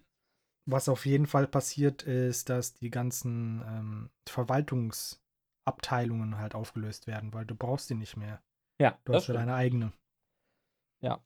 was 0.66 0.88
auf 0.88 1.06
jeden 1.06 1.28
Fall 1.28 1.48
passiert 1.48 2.04
ist, 2.04 2.48
dass 2.50 2.76
die 2.76 2.90
ganzen 2.90 3.62
ähm, 3.68 4.10
Verwaltungsabteilungen 4.30 6.38
halt 6.38 6.56
aufgelöst 6.56 7.08
werden, 7.08 7.34
weil 7.34 7.46
du 7.46 7.56
brauchst 7.56 7.90
die 7.90 7.96
nicht 7.96 8.16
mehr. 8.16 8.42
Ja. 8.82 8.98
Du 9.04 9.14
hast 9.14 9.28
ja 9.28 9.34
deine 9.34 9.56
eigene. 9.56 9.92
Ja. 11.04 11.22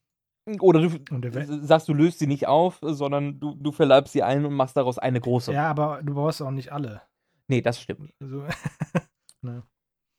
Oder 0.60 0.82
du 0.82 1.66
sagst, 1.66 1.88
du 1.88 1.94
löst 1.94 2.20
sie 2.20 2.28
nicht 2.28 2.48
auf, 2.48 2.80
sondern 2.82 3.40
du, 3.40 3.56
du 3.56 3.72
verleibst 3.72 4.14
sie 4.14 4.24
ein 4.24 4.46
und 4.46 4.54
machst 4.54 4.78
daraus 4.78 4.98
eine 4.98 5.22
große. 5.22 5.54
Ja, 5.54 5.70
aber 5.70 6.02
du 6.04 6.14
brauchst 6.14 6.42
auch 6.42 6.52
nicht 6.52 6.72
alle. 6.72 7.02
Nee, 7.48 7.62
das 7.62 7.80
stimmt. 7.82 8.14
Also, 8.20 8.46
ne. 9.42 9.64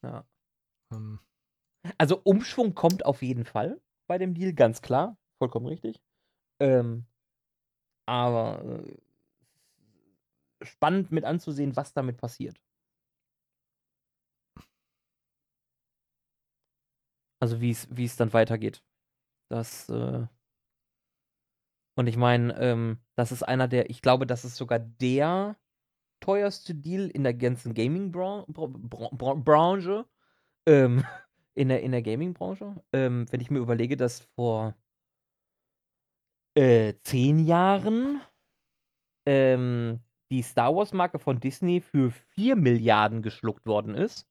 Ja. 0.03 0.25
Um. 0.93 0.97
Ähm. 0.97 1.19
Also 1.97 2.21
Umschwung 2.25 2.75
kommt 2.75 3.07
auf 3.07 3.23
jeden 3.23 3.45
Fall 3.45 3.81
bei 4.07 4.19
dem 4.19 4.35
Deal, 4.35 4.53
ganz 4.53 4.83
klar. 4.83 5.17
Vollkommen 5.39 5.67
richtig. 5.67 6.03
Ähm, 6.61 7.07
aber 8.07 8.63
äh, 8.65 8.97
spannend 10.63 11.11
mit 11.11 11.25
anzusehen, 11.25 11.77
was 11.77 11.95
damit 11.95 12.19
passiert. 12.19 12.61
Also 17.41 17.61
wie 17.63 17.71
es 17.71 18.17
dann 18.17 18.33
weitergeht. 18.35 18.83
Das, 19.51 19.89
äh 19.89 20.27
und 21.97 22.07
ich 22.07 22.17
meine, 22.17 22.57
ähm, 22.59 22.99
das 23.17 23.33
ist 23.33 23.43
einer 23.43 23.69
der, 23.69 23.91
ich 23.91 24.01
glaube, 24.01 24.27
das 24.27 24.45
ist 24.45 24.57
sogar 24.57 24.79
der 24.79 25.57
teuerste 26.21 26.75
Deal 26.75 27.09
in 27.09 27.25
der 27.25 27.35
ganzen 27.35 27.75
Gaming-Branche. 27.75 28.47
Ähm, 30.67 31.05
in 31.55 31.69
der, 31.69 31.83
in 31.83 31.93
der 31.93 32.03
Gaming-Branche. 32.03 32.83
Ähm, 32.93 33.27
wenn 33.31 33.41
ich 33.41 33.51
mir 33.51 33.59
überlege, 33.59 33.97
dass 33.97 34.21
vor 34.37 34.75
äh, 36.55 36.95
zehn 37.03 37.41
Jahren 37.41 38.21
ähm, 39.27 40.01
die 40.31 40.43
Star 40.43 40.75
Wars-Marke 40.75 41.19
von 41.19 41.41
Disney 41.41 41.81
für 41.81 42.13
4 42.13 42.57
Milliarden 42.57 43.21
geschluckt 43.21 43.67
worden 43.67 43.95
ist. 43.95 44.29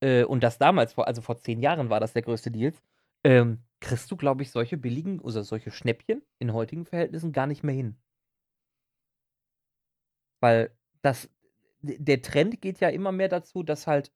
Äh, 0.00 0.24
und 0.24 0.42
das 0.42 0.58
damals, 0.58 0.96
also 0.98 1.22
vor 1.22 1.38
zehn 1.38 1.60
Jahren 1.60 1.88
war 1.90 2.00
das 2.00 2.12
der 2.12 2.22
größte 2.22 2.50
Deal 2.50 2.74
ähm, 3.24 3.62
kriegst 3.80 4.10
du, 4.10 4.16
glaube 4.16 4.42
ich, 4.42 4.50
solche 4.50 4.76
billigen 4.76 5.20
oder 5.20 5.42
solche 5.42 5.70
Schnäppchen 5.70 6.22
in 6.38 6.52
heutigen 6.52 6.86
Verhältnissen 6.86 7.32
gar 7.32 7.46
nicht 7.46 7.62
mehr 7.62 7.74
hin. 7.74 7.96
Weil 10.40 10.76
das, 11.02 11.30
der 11.82 12.22
Trend 12.22 12.60
geht 12.60 12.80
ja 12.80 12.88
immer 12.88 13.12
mehr 13.12 13.28
dazu, 13.28 13.62
dass 13.62 13.86
halt 13.86 14.12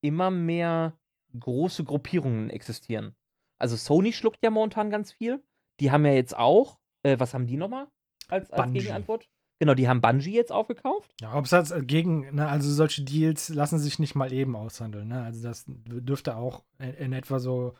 immer 0.00 0.30
mehr 0.30 0.98
große 1.38 1.84
Gruppierungen 1.84 2.50
existieren. 2.50 3.14
Also 3.58 3.76
Sony 3.76 4.12
schluckt 4.12 4.42
ja 4.42 4.50
momentan 4.50 4.90
ganz 4.90 5.12
viel. 5.12 5.42
Die 5.80 5.90
haben 5.90 6.04
ja 6.04 6.12
jetzt 6.12 6.36
auch, 6.36 6.78
äh, 7.02 7.18
was 7.18 7.34
haben 7.34 7.46
die 7.46 7.56
nochmal 7.56 7.88
als, 8.28 8.50
als 8.50 8.72
Gegenantwort? 8.72 9.28
Genau, 9.60 9.74
die 9.74 9.88
haben 9.88 10.00
Bungie 10.00 10.34
jetzt 10.34 10.52
aufgekauft. 10.52 11.14
Ja, 11.20 11.34
ob 11.34 11.44
es 11.46 11.52
halt 11.52 11.88
gegen, 11.88 12.34
ne, 12.34 12.48
also 12.48 12.70
solche 12.70 13.02
Deals 13.02 13.48
lassen 13.48 13.78
sich 13.78 13.98
nicht 13.98 14.14
mal 14.14 14.32
eben 14.32 14.56
aushandeln. 14.56 15.08
Ne? 15.08 15.22
Also 15.22 15.42
das 15.42 15.64
dürfte 15.66 16.36
auch 16.36 16.64
in, 16.78 16.94
in 16.94 17.12
etwa 17.12 17.38
so 17.38 17.70
äh, 17.70 17.72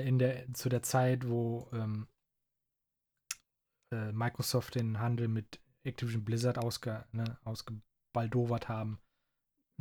in 0.00 0.18
der, 0.18 0.52
zu 0.54 0.68
der 0.68 0.82
Zeit, 0.82 1.28
wo 1.28 1.68
ähm, 1.72 2.08
äh, 3.92 4.12
Microsoft 4.12 4.74
den 4.74 4.98
Handel 4.98 5.28
mit 5.28 5.60
Activision 5.84 6.24
Blizzard 6.24 6.58
ausge, 6.58 7.04
ne, 7.12 7.38
ausgebaldowert 7.44 8.68
haben, 8.68 9.00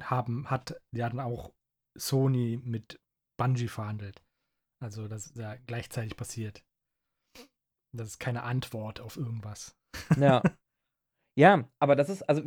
haben, 0.02 0.50
hat, 0.50 0.82
die 0.92 1.04
hatten 1.04 1.20
auch 1.20 1.54
Sony 1.98 2.60
mit 2.64 3.00
Bungie 3.38 3.68
verhandelt. 3.68 4.24
Also 4.82 5.08
das 5.08 5.28
ist 5.28 5.38
ja 5.38 5.56
gleichzeitig 5.68 6.18
passiert. 6.18 6.64
Das 7.94 8.08
ist 8.08 8.20
keine 8.20 8.44
Antwort 8.44 9.00
auf 9.00 9.18
irgendwas. 9.18 9.76
Ja. 10.18 10.42
Ja, 11.38 11.66
aber 11.80 11.96
das 11.96 12.10
ist, 12.10 12.24
also 12.24 12.44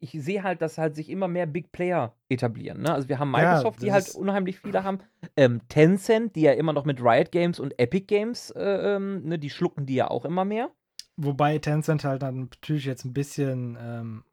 ich 0.00 0.12
sehe 0.12 0.42
halt, 0.42 0.62
dass 0.62 0.78
halt 0.78 0.94
sich 0.96 1.10
immer 1.10 1.28
mehr 1.28 1.46
Big 1.46 1.72
Player 1.72 2.14
etablieren. 2.28 2.82
Ne? 2.82 2.92
Also 2.92 3.08
wir 3.08 3.18
haben 3.18 3.30
Microsoft, 3.30 3.80
ja, 3.80 3.86
die 3.86 3.92
halt 3.92 4.14
unheimlich 4.14 4.58
viele 4.58 4.82
haben. 4.82 4.98
Ähm, 5.36 5.60
Tencent, 5.68 6.34
die 6.36 6.40
ja 6.40 6.52
immer 6.52 6.72
noch 6.72 6.86
mit 6.86 7.00
Riot 7.02 7.30
Games 7.30 7.60
und 7.60 7.78
Epic 7.78 8.06
Games, 8.06 8.50
äh, 8.52 8.96
ähm, 8.96 9.22
ne, 9.24 9.38
die 9.38 9.50
schlucken 9.50 9.86
die 9.86 9.94
ja 9.94 10.08
auch 10.08 10.24
immer 10.24 10.46
mehr. 10.46 10.70
Wobei 11.16 11.58
Tencent 11.58 12.04
halt 12.04 12.22
dann 12.22 12.44
natürlich 12.44 12.86
jetzt 12.86 13.04
ein 13.04 13.12
bisschen 13.12 13.76
ähm, 13.78 14.24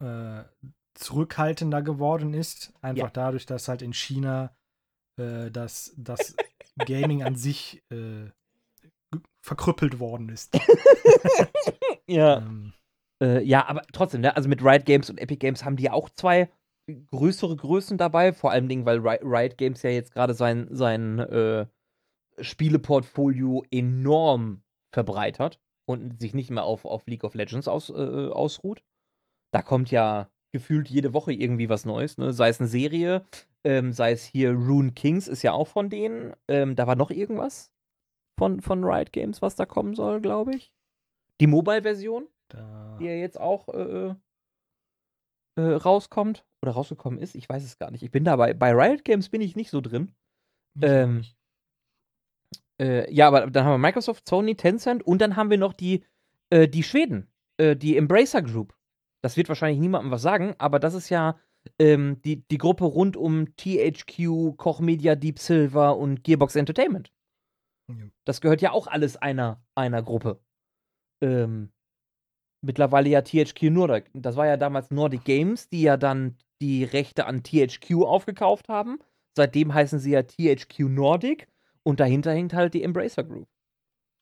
äh, 0.00 0.44
zurückhaltender 0.94 1.80
geworden 1.80 2.34
ist. 2.34 2.74
Einfach 2.82 3.04
ja. 3.04 3.10
dadurch, 3.10 3.46
dass 3.46 3.68
halt 3.68 3.80
in 3.80 3.94
China 3.94 4.54
äh, 5.16 5.50
das, 5.50 5.94
das 5.96 6.36
Gaming 6.76 7.22
an 7.22 7.34
sich 7.34 7.82
äh, 7.90 8.30
verkrüppelt 9.40 9.98
worden 9.98 10.28
ist. 10.28 10.58
ja. 12.06 12.38
Ähm, 12.38 12.74
äh, 13.20 13.42
ja, 13.42 13.66
aber 13.66 13.82
trotzdem, 13.92 14.22
ne? 14.22 14.34
also 14.36 14.48
mit 14.48 14.62
Riot 14.64 14.84
Games 14.84 15.10
und 15.10 15.20
Epic 15.20 15.38
Games 15.38 15.64
haben 15.64 15.76
die 15.76 15.84
ja 15.84 15.92
auch 15.92 16.08
zwei 16.10 16.50
größere 17.10 17.56
Größen 17.56 17.98
dabei, 17.98 18.32
vor 18.32 18.50
allem 18.50 18.68
Dingen, 18.68 18.84
weil 18.84 18.98
Riot 18.98 19.58
Games 19.58 19.82
ja 19.82 19.90
jetzt 19.90 20.12
gerade 20.12 20.34
sein, 20.34 20.66
sein 20.70 21.18
äh, 21.18 21.66
Spieleportfolio 22.40 23.64
enorm 23.70 24.62
verbreitert 24.92 25.60
und 25.86 26.20
sich 26.20 26.34
nicht 26.34 26.50
mehr 26.50 26.64
auf, 26.64 26.84
auf 26.84 27.06
League 27.06 27.24
of 27.24 27.34
Legends 27.34 27.68
aus, 27.68 27.90
äh, 27.90 27.92
ausruht. 27.92 28.82
Da 29.52 29.62
kommt 29.62 29.90
ja 29.90 30.30
gefühlt 30.52 30.88
jede 30.88 31.12
Woche 31.12 31.32
irgendwie 31.32 31.68
was 31.68 31.84
Neues, 31.84 32.18
ne? 32.18 32.32
sei 32.32 32.48
es 32.48 32.60
eine 32.60 32.68
Serie, 32.68 33.24
ähm, 33.64 33.92
sei 33.92 34.12
es 34.12 34.24
hier 34.24 34.52
Rune 34.52 34.92
Kings 34.92 35.28
ist 35.28 35.42
ja 35.42 35.52
auch 35.52 35.68
von 35.68 35.90
denen. 35.90 36.34
Ähm, 36.48 36.74
da 36.74 36.86
war 36.86 36.96
noch 36.96 37.10
irgendwas 37.10 37.72
von, 38.38 38.60
von 38.60 38.84
Riot 38.84 39.12
Games, 39.12 39.42
was 39.42 39.54
da 39.54 39.66
kommen 39.66 39.94
soll, 39.94 40.20
glaube 40.20 40.54
ich. 40.54 40.72
Die 41.40 41.46
Mobile-Version? 41.46 42.26
Da. 42.50 42.96
Die 43.00 43.06
ja 43.06 43.12
jetzt 43.12 43.40
auch 43.40 43.68
äh, 43.68 44.14
äh, 45.56 45.60
rauskommt 45.60 46.44
oder 46.62 46.72
rausgekommen 46.72 47.18
ist. 47.18 47.34
Ich 47.34 47.48
weiß 47.48 47.64
es 47.64 47.78
gar 47.78 47.90
nicht. 47.90 48.02
Ich 48.02 48.10
bin 48.10 48.24
dabei. 48.24 48.54
Bei 48.54 48.72
Riot 48.72 49.04
Games 49.04 49.28
bin 49.28 49.40
ich 49.40 49.56
nicht 49.56 49.70
so 49.70 49.80
drin. 49.80 50.12
Ähm, 50.82 51.24
äh, 52.80 53.12
ja, 53.12 53.28
aber 53.28 53.50
dann 53.50 53.64
haben 53.64 53.74
wir 53.74 53.78
Microsoft, 53.88 54.28
Sony, 54.28 54.54
Tencent 54.54 55.02
und 55.02 55.20
dann 55.20 55.36
haben 55.36 55.50
wir 55.50 55.58
noch 55.58 55.72
die, 55.72 56.04
äh, 56.50 56.68
die 56.68 56.82
Schweden, 56.82 57.30
äh, 57.58 57.76
die 57.76 57.96
Embracer 57.96 58.42
Group. 58.42 58.74
Das 59.22 59.36
wird 59.36 59.48
wahrscheinlich 59.48 59.80
niemandem 59.80 60.10
was 60.10 60.22
sagen, 60.22 60.54
aber 60.58 60.78
das 60.78 60.94
ist 60.94 61.10
ja 61.10 61.38
ähm, 61.78 62.22
die, 62.22 62.46
die 62.48 62.58
Gruppe 62.58 62.84
rund 62.84 63.16
um 63.16 63.54
THQ, 63.56 64.56
Koch 64.56 64.80
Media, 64.80 65.14
Deep 65.14 65.38
Silver 65.38 65.96
und 65.96 66.24
Gearbox 66.24 66.56
Entertainment. 66.56 67.12
Das 68.24 68.40
gehört 68.40 68.62
ja 68.62 68.70
auch 68.70 68.86
alles 68.86 69.16
einer, 69.16 69.62
einer 69.74 70.02
Gruppe. 70.02 70.40
Ähm, 71.20 71.72
mittlerweile 72.62 73.08
ja 73.08 73.22
THQ 73.22 73.70
Nordic. 73.70 74.10
Das 74.14 74.36
war 74.36 74.46
ja 74.46 74.56
damals 74.56 74.90
Nordic 74.90 75.24
Games, 75.24 75.68
die 75.68 75.82
ja 75.82 75.96
dann 75.96 76.36
die 76.60 76.84
Rechte 76.84 77.26
an 77.26 77.42
THQ 77.42 78.04
aufgekauft 78.04 78.68
haben. 78.68 78.98
Seitdem 79.36 79.72
heißen 79.72 79.98
sie 79.98 80.12
ja 80.12 80.22
THQ 80.22 80.80
Nordic 80.80 81.48
und 81.82 82.00
dahinter 82.00 82.32
hängt 82.32 82.52
halt 82.52 82.74
die 82.74 82.82
Embracer 82.82 83.24
Group. 83.24 83.48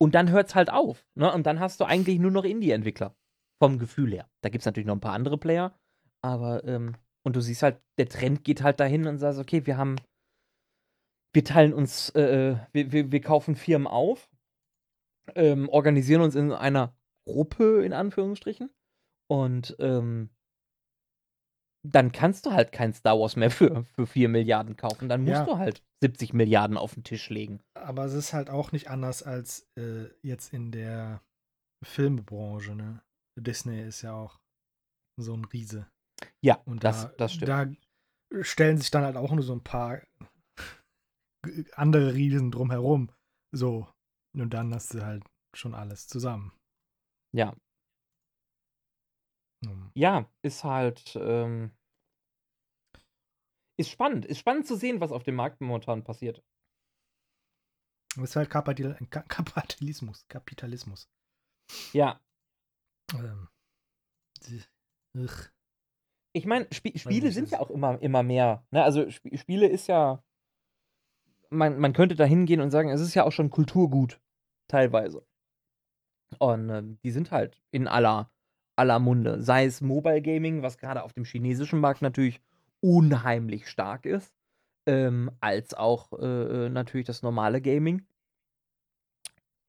Und 0.00 0.14
dann 0.14 0.30
hört 0.30 0.48
es 0.48 0.54
halt 0.54 0.70
auf. 0.70 1.04
Ne? 1.14 1.32
Und 1.32 1.46
dann 1.46 1.58
hast 1.60 1.80
du 1.80 1.84
eigentlich 1.84 2.18
nur 2.18 2.30
noch 2.30 2.44
Indie-Entwickler. 2.44 3.14
Vom 3.60 3.80
Gefühl 3.80 4.12
her. 4.12 4.30
Da 4.42 4.50
gibt 4.50 4.62
es 4.62 4.66
natürlich 4.66 4.86
noch 4.86 4.94
ein 4.94 5.00
paar 5.00 5.14
andere 5.14 5.36
Player. 5.36 5.76
Aber, 6.22 6.62
ähm, 6.64 6.94
und 7.24 7.34
du 7.34 7.40
siehst 7.40 7.62
halt, 7.62 7.80
der 7.98 8.08
Trend 8.08 8.44
geht 8.44 8.62
halt 8.62 8.78
dahin 8.78 9.06
und 9.08 9.18
sagst, 9.18 9.40
okay, 9.40 9.66
wir 9.66 9.76
haben, 9.76 9.96
wir 11.32 11.44
teilen 11.44 11.74
uns, 11.74 12.10
äh, 12.10 12.56
wir, 12.72 12.92
wir, 12.92 13.10
wir 13.10 13.20
kaufen 13.20 13.56
Firmen 13.56 13.88
auf, 13.88 14.30
ähm, 15.34 15.68
organisieren 15.68 16.22
uns 16.22 16.36
in 16.36 16.52
einer 16.52 16.96
Gruppe, 17.28 17.84
in 17.84 17.92
Anführungsstrichen. 17.92 18.70
Und 19.30 19.76
ähm, 19.78 20.30
dann 21.86 22.12
kannst 22.12 22.46
du 22.46 22.52
halt 22.52 22.72
kein 22.72 22.92
Star 22.92 23.18
Wars 23.18 23.36
mehr 23.36 23.50
für, 23.50 23.84
für 23.84 24.06
4 24.06 24.28
Milliarden 24.28 24.76
kaufen. 24.76 25.08
Dann 25.08 25.20
musst 25.22 25.32
Ja. 25.32 25.44
du 25.44 25.58
halt 25.58 25.82
70 26.02 26.32
Milliarden 26.32 26.76
auf 26.76 26.94
den 26.94 27.04
Tisch 27.04 27.28
legen. 27.30 27.60
Aber 27.74 28.04
es 28.04 28.14
ist 28.14 28.32
halt 28.32 28.50
auch 28.50 28.72
nicht 28.72 28.88
anders 28.88 29.22
als 29.22 29.68
äh, 29.76 30.06
jetzt 30.22 30.52
in 30.52 30.72
der 30.72 31.22
Filmbranche, 31.84 32.74
ne? 32.74 33.02
Disney 33.38 33.80
ist 33.82 34.02
ja 34.02 34.14
auch 34.14 34.40
so 35.20 35.34
ein 35.34 35.44
Riese. 35.44 35.86
Ja, 36.44 36.60
Und 36.66 36.82
das, 36.82 37.02
da, 37.02 37.12
das 37.16 37.34
stimmt. 37.34 37.48
da 37.48 38.42
stellen 38.42 38.78
sich 38.78 38.90
dann 38.90 39.04
halt 39.04 39.16
auch 39.16 39.30
nur 39.32 39.44
so 39.44 39.52
ein 39.52 39.62
paar 39.62 40.02
andere 41.74 42.14
Riesen 42.14 42.50
drumherum. 42.50 43.10
So. 43.54 43.88
Und 44.36 44.50
dann 44.54 44.74
hast 44.74 44.94
du 44.94 45.04
halt 45.04 45.24
schon 45.56 45.74
alles 45.74 46.08
zusammen. 46.08 46.52
Ja, 47.32 47.54
Hm. 49.64 49.90
ja, 49.94 50.30
ist 50.42 50.62
halt, 50.64 51.16
ähm, 51.20 51.72
ist 53.76 53.90
spannend. 53.90 54.24
Ist 54.24 54.38
spannend 54.38 54.66
zu 54.66 54.76
sehen, 54.76 55.00
was 55.00 55.12
auf 55.12 55.22
dem 55.24 55.34
Markt 55.34 55.60
momentan 55.60 56.04
passiert. 56.04 56.42
Das 58.16 58.30
ist 58.30 58.36
halt 58.36 58.50
Ka- 58.50 58.62
Kapitalismus. 59.28 60.26
Kapitalismus. 60.28 61.08
Ja, 61.92 62.20
Ähm, 63.14 63.48
ich 66.32 66.46
meine, 66.46 66.66
nicht, 66.66 67.00
Spiele 67.00 67.32
sind 67.32 67.50
ja 67.50 67.60
auch 67.60 67.70
immer, 67.70 68.00
immer 68.00 68.22
mehr. 68.22 68.64
Ne? 68.70 68.82
Also 68.82 69.02
Sp 69.06 69.30
Spiele 69.36 69.68
ist 69.68 69.86
ja, 69.86 70.22
man, 71.50 71.78
man 71.78 71.92
könnte 71.92 72.14
da 72.14 72.24
hingehen 72.24 72.60
und 72.60 72.70
sagen, 72.70 72.90
es 72.90 73.00
ist 73.00 73.14
ja 73.14 73.24
auch 73.24 73.32
schon 73.32 73.50
Kulturgut, 73.50 74.20
teilweise. 74.68 75.26
Und 76.38 76.70
ähm, 76.70 76.98
die 77.02 77.10
sind 77.10 77.30
halt 77.30 77.60
in 77.70 77.88
aller, 77.88 78.30
aller 78.76 78.98
Munde. 78.98 79.42
Sei 79.42 79.64
es 79.64 79.80
Mobile 79.80 80.22
Gaming, 80.22 80.62
was 80.62 80.78
gerade 80.78 81.02
auf 81.02 81.12
dem 81.12 81.24
chinesischen 81.24 81.80
Markt 81.80 82.02
natürlich 82.02 82.40
unheimlich 82.80 83.68
stark 83.68 84.06
ist, 84.06 84.34
ähm, 84.86 85.30
als 85.40 85.74
auch 85.74 86.12
äh, 86.12 86.66
äh, 86.66 86.68
natürlich 86.68 87.06
das 87.06 87.22
normale 87.22 87.60
Gaming. 87.60 88.06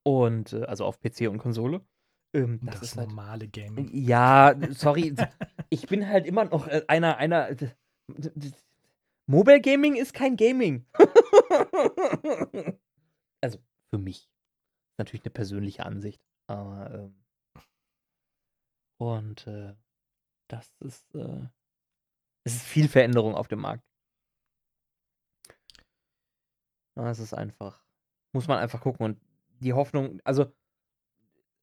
Und 0.03 0.53
äh, 0.53 0.63
also 0.65 0.85
auf 0.85 0.99
PC 0.99 1.29
und 1.29 1.39
Konsole. 1.39 1.81
Ähm, 2.33 2.59
das, 2.63 2.75
Das, 2.75 2.91
ist 2.91 2.97
halt. 2.97 3.09
normale 3.09 3.47
Gaming. 3.47 3.89
Ja, 3.93 4.55
sorry, 4.71 5.15
ich 5.69 5.87
bin 5.87 6.07
halt 6.07 6.25
immer 6.25 6.45
noch 6.45 6.67
äh, 6.67 6.83
einer, 6.87 7.17
einer. 7.17 7.55
Mobile 9.25 9.61
Gaming 9.61 9.95
ist 9.95 10.13
kein 10.13 10.35
Gaming. 10.35 10.85
also 13.41 13.59
für 13.89 13.97
mich. 13.97 14.29
Natürlich 14.97 15.23
eine 15.23 15.31
persönliche 15.31 15.85
Ansicht. 15.85 16.21
Aber, 16.49 16.91
ähm, 16.91 17.15
und 18.97 19.45
äh, 19.45 19.75
das 20.49 20.75
ist, 20.79 21.13
äh, 21.15 21.47
es 22.43 22.55
ist 22.55 22.63
viel 22.63 22.87
Veränderung 22.87 23.35
auf 23.35 23.47
dem 23.47 23.59
Markt. 23.59 23.83
Ja, 26.97 27.09
Es 27.09 27.19
ist 27.19 27.33
einfach, 27.33 27.85
muss 28.33 28.47
man 28.47 28.57
einfach 28.57 28.81
gucken. 28.81 29.05
Und 29.05 29.21
die 29.61 29.73
Hoffnung, 29.73 30.19
also 30.23 30.51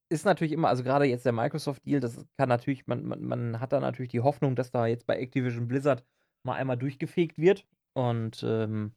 ist 0.08 0.24
natürlich 0.24 0.52
immer, 0.52 0.68
also 0.68 0.84
gerade 0.84 1.04
jetzt 1.04 1.26
der 1.26 1.32
Microsoft-Deal, 1.32 1.98
das 2.00 2.24
kann 2.38 2.48
natürlich, 2.48 2.86
man, 2.86 3.04
man, 3.04 3.22
man 3.24 3.60
hat 3.60 3.72
da 3.72 3.80
natürlich 3.80 4.12
die 4.12 4.20
Hoffnung, 4.20 4.54
dass 4.54 4.70
da 4.70 4.86
jetzt 4.86 5.06
bei 5.06 5.18
Activision 5.18 5.66
Blizzard 5.66 6.04
mal 6.44 6.54
einmal 6.54 6.76
durchgefegt 6.76 7.38
wird 7.38 7.66
und 7.94 8.44
ähm, 8.44 8.94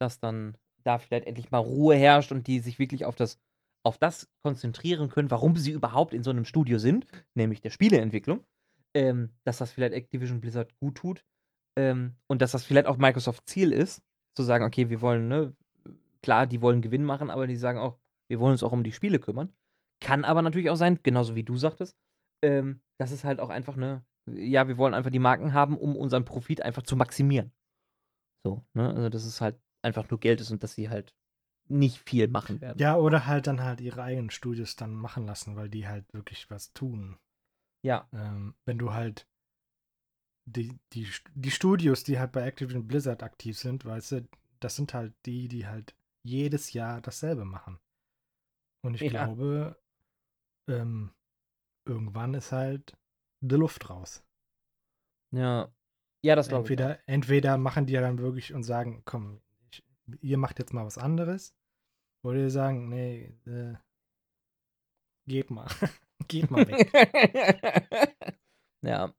dass 0.00 0.18
dann 0.18 0.56
da 0.82 0.98
vielleicht 0.98 1.26
endlich 1.26 1.50
mal 1.50 1.58
Ruhe 1.58 1.94
herrscht 1.94 2.32
und 2.32 2.46
die 2.46 2.60
sich 2.60 2.78
wirklich 2.78 3.04
auf 3.04 3.16
das, 3.16 3.38
auf 3.86 3.98
das 3.98 4.28
konzentrieren 4.42 5.08
können, 5.08 5.30
warum 5.30 5.56
sie 5.56 5.70
überhaupt 5.70 6.12
in 6.12 6.24
so 6.24 6.30
einem 6.30 6.44
Studio 6.44 6.78
sind, 6.78 7.06
nämlich 7.34 7.60
der 7.60 7.70
Spieleentwicklung, 7.70 8.44
ähm, 8.94 9.30
dass 9.44 9.58
das 9.58 9.70
vielleicht 9.70 9.94
Activision 9.94 10.40
Blizzard 10.40 10.76
gut 10.80 10.96
tut 10.96 11.24
ähm, 11.78 12.16
und 12.26 12.42
dass 12.42 12.50
das 12.50 12.64
vielleicht 12.64 12.88
auch 12.88 12.96
Microsoft 12.96 13.48
Ziel 13.48 13.72
ist, 13.72 14.02
zu 14.34 14.42
sagen, 14.42 14.64
okay, 14.64 14.90
wir 14.90 15.00
wollen, 15.00 15.28
ne, 15.28 15.54
klar, 16.20 16.46
die 16.46 16.60
wollen 16.60 16.82
Gewinn 16.82 17.04
machen, 17.04 17.30
aber 17.30 17.46
die 17.46 17.56
sagen 17.56 17.78
auch, 17.78 17.98
wir 18.28 18.40
wollen 18.40 18.52
uns 18.52 18.64
auch 18.64 18.72
um 18.72 18.82
die 18.82 18.92
Spiele 18.92 19.20
kümmern. 19.20 19.52
Kann 20.00 20.24
aber 20.24 20.42
natürlich 20.42 20.68
auch 20.68 20.76
sein, 20.76 20.98
genauso 21.04 21.36
wie 21.36 21.44
du 21.44 21.56
sagtest, 21.56 21.96
ähm, 22.42 22.80
dass 22.98 23.12
es 23.12 23.22
halt 23.22 23.38
auch 23.38 23.50
einfach 23.50 23.76
eine, 23.76 24.04
ja, 24.26 24.66
wir 24.66 24.78
wollen 24.78 24.94
einfach 24.94 25.12
die 25.12 25.20
Marken 25.20 25.52
haben, 25.52 25.78
um 25.78 25.94
unseren 25.94 26.24
Profit 26.24 26.60
einfach 26.60 26.82
zu 26.82 26.96
maximieren. 26.96 27.52
So, 28.44 28.64
ne? 28.74 28.88
Also, 28.94 29.08
dass 29.08 29.24
es 29.24 29.40
halt 29.40 29.60
einfach 29.82 30.10
nur 30.10 30.18
Geld 30.18 30.40
ist 30.40 30.50
und 30.50 30.62
dass 30.64 30.74
sie 30.74 30.90
halt 30.90 31.14
nicht 31.68 32.08
viel 32.08 32.28
machen 32.28 32.60
werden. 32.60 32.78
Ja, 32.78 32.96
oder 32.96 33.26
halt 33.26 33.46
dann 33.46 33.62
halt 33.62 33.80
ihre 33.80 34.02
eigenen 34.02 34.30
Studios 34.30 34.76
dann 34.76 34.94
machen 34.94 35.26
lassen, 35.26 35.56
weil 35.56 35.68
die 35.68 35.86
halt 35.88 36.04
wirklich 36.12 36.50
was 36.50 36.72
tun. 36.72 37.16
Ja, 37.82 38.06
Ähm, 38.12 38.54
wenn 38.64 38.78
du 38.78 38.92
halt 38.92 39.26
die, 40.48 40.78
die, 40.92 41.08
die 41.34 41.50
Studios, 41.50 42.04
die 42.04 42.18
halt 42.18 42.32
bei 42.32 42.42
Activision 42.46 42.86
Blizzard 42.86 43.22
aktiv 43.22 43.58
sind, 43.58 43.84
weißt 43.84 44.12
du, 44.12 44.28
das 44.60 44.76
sind 44.76 44.94
halt 44.94 45.12
die, 45.26 45.48
die 45.48 45.66
halt 45.66 45.94
jedes 46.24 46.72
Jahr 46.72 47.00
dasselbe 47.00 47.44
machen. 47.44 47.78
Und 48.84 48.94
ich 48.94 49.02
Ja. 49.02 49.10
glaube, 49.10 49.76
ähm, 50.68 51.12
irgendwann 51.86 52.34
ist 52.34 52.52
halt 52.52 52.96
die 53.42 53.56
Luft 53.56 53.90
raus. 53.90 54.22
ja. 55.32 55.70
Ja, 56.22 56.34
das 56.34 56.48
glaube 56.48 56.68
ich. 56.68 56.70
Entweder, 57.06 57.56
machen 57.58 57.86
die 57.86 57.92
ja 57.92 58.00
dann 58.00 58.18
wirklich 58.18 58.52
und 58.54 58.62
sagen, 58.62 59.02
komm, 59.04 59.40
ihr 60.20 60.38
macht 60.38 60.58
jetzt 60.58 60.72
mal 60.72 60.84
was 60.84 60.98
anderes. 60.98 61.54
Oder 62.24 62.38
ihr 62.40 62.50
sagen, 62.50 62.88
nee, 62.88 63.38
äh, 63.46 63.74
geht 65.28 65.50
mal. 65.50 65.68
geht 66.28 66.50
mal 66.50 66.66
weg. 66.66 66.90
ja. 68.84 69.14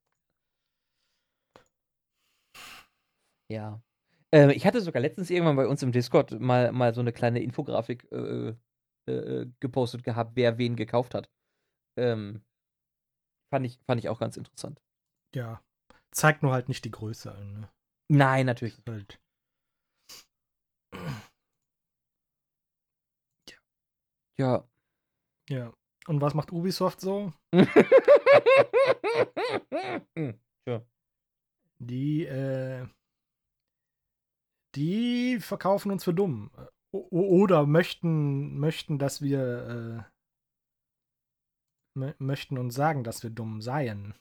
Ja. 3.50 3.82
Äh, 4.34 4.52
ich 4.54 4.65
hatte 4.65 4.82
sogar 4.82 5.02
letztens 5.02 5.30
irgendwann 5.30 5.56
bei 5.56 5.67
uns 5.67 5.84
im 5.84 5.91
Discord 5.91 6.39
mal, 6.39 6.71
mal 6.73 6.93
so 6.93 7.00
eine 7.02 7.13
kleine 7.13 7.41
Infografik 7.41 8.12
äh, 8.12 8.56
äh, 9.10 9.50
gepostet 9.62 10.04
gehabt, 10.04 10.36
wer 10.36 10.58
wen 10.58 10.76
gekauft 10.76 11.15
hat. 11.15 11.30
Ähm, 11.97 12.43
fand, 13.54 13.65
ich, 13.65 13.80
fand 13.86 14.00
ich 14.00 14.10
auch 14.10 14.19
ganz 14.19 14.38
interessant. 14.38 14.82
ja. 15.34 15.62
Zeigt 16.12 16.41
nur 16.41 16.54
halt 16.54 16.69
nicht 16.69 16.86
die 16.86 16.91
Größe 16.91 17.32
an. 17.32 17.62
Ne? 17.62 17.69
Nein, 18.10 18.45
natürlich. 18.45 18.82
Halt. 18.88 19.19
Ja. 24.39 24.67
Ja. 25.50 25.73
Und 26.08 26.21
was 26.21 26.34
macht 26.34 26.52
Ubisoft 26.52 27.02
so? 27.02 27.34
Tja. 30.65 30.86
Die, 31.80 32.26
äh, 32.26 32.88
die 34.76 35.39
verkaufen 35.39 35.91
uns 35.91 36.04
für 36.04 36.13
dumm. 36.13 36.52
O 36.91 37.41
oder 37.41 37.65
möchten, 37.65 38.58
möchten, 38.60 38.97
dass 39.00 39.21
wir, 39.21 40.08
äh, 41.95 42.00
mö- 42.00 42.15
möchten 42.19 42.58
uns 42.58 42.76
sagen, 42.76 43.04
dass 43.04 43.23
wir 43.23 43.30
dumm 43.30 43.62
seien. 43.62 44.15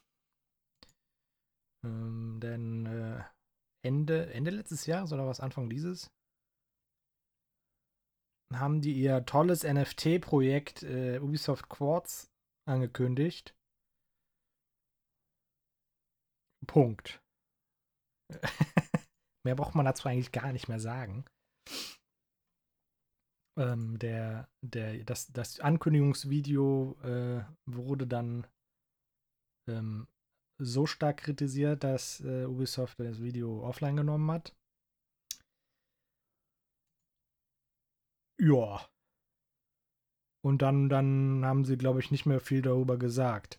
Ähm, 1.84 2.40
denn 2.40 2.86
äh, 2.86 3.22
Ende, 3.82 4.32
Ende 4.32 4.50
letztes 4.50 4.86
Jahres 4.86 5.12
oder 5.12 5.26
was 5.26 5.40
Anfang 5.40 5.70
dieses 5.70 6.10
haben 8.52 8.80
die 8.80 8.92
ihr 8.94 9.24
tolles 9.26 9.64
NFT-Projekt 9.64 10.82
äh, 10.82 11.18
Ubisoft 11.20 11.68
Quartz 11.68 12.30
angekündigt. 12.68 13.54
Punkt. 16.66 17.20
mehr 19.44 19.54
braucht 19.54 19.74
man 19.74 19.86
dazu 19.86 20.08
eigentlich 20.08 20.32
gar 20.32 20.52
nicht 20.52 20.68
mehr 20.68 20.80
sagen. 20.80 21.24
Ähm, 23.58 23.98
der, 23.98 24.48
der, 24.62 25.04
das, 25.04 25.28
das 25.28 25.60
Ankündigungsvideo 25.60 26.96
äh, 27.02 27.44
wurde 27.66 28.06
dann 28.06 28.46
ähm, 29.68 30.06
so 30.58 30.86
stark 30.86 31.18
kritisiert, 31.18 31.84
dass 31.84 32.20
äh, 32.20 32.44
Ubisoft 32.44 32.98
das 32.98 33.20
Video 33.20 33.62
offline 33.62 33.96
genommen 33.96 34.30
hat. 34.30 34.54
Ja. 38.40 38.88
Und 40.44 40.62
dann, 40.62 40.88
dann 40.88 41.44
haben 41.44 41.64
sie, 41.64 41.76
glaube 41.76 42.00
ich, 42.00 42.10
nicht 42.10 42.26
mehr 42.26 42.40
viel 42.40 42.62
darüber 42.62 42.98
gesagt. 42.98 43.58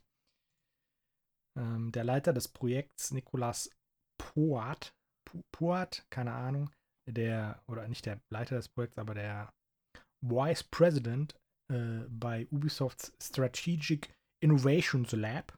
Ähm, 1.58 1.92
der 1.92 2.04
Leiter 2.04 2.34
des 2.34 2.48
Projekts, 2.48 3.12
Nicolas 3.12 3.70
Poat, 4.18 4.94
Poat, 5.52 6.06
keine 6.10 6.34
Ahnung, 6.34 6.72
der, 7.10 7.62
oder 7.68 7.88
nicht 7.88 8.06
der 8.06 8.22
Leiter 8.32 8.56
des 8.56 8.70
Projekts, 8.70 8.98
aber 8.98 9.13
der 9.13 9.52
Vice 10.24 10.63
President 10.63 11.36
äh, 11.72 12.06
bei 12.10 12.48
Ubisofts 12.52 13.13
Strategic 13.22 14.13
Innovations 14.42 15.12
Lab, 15.12 15.58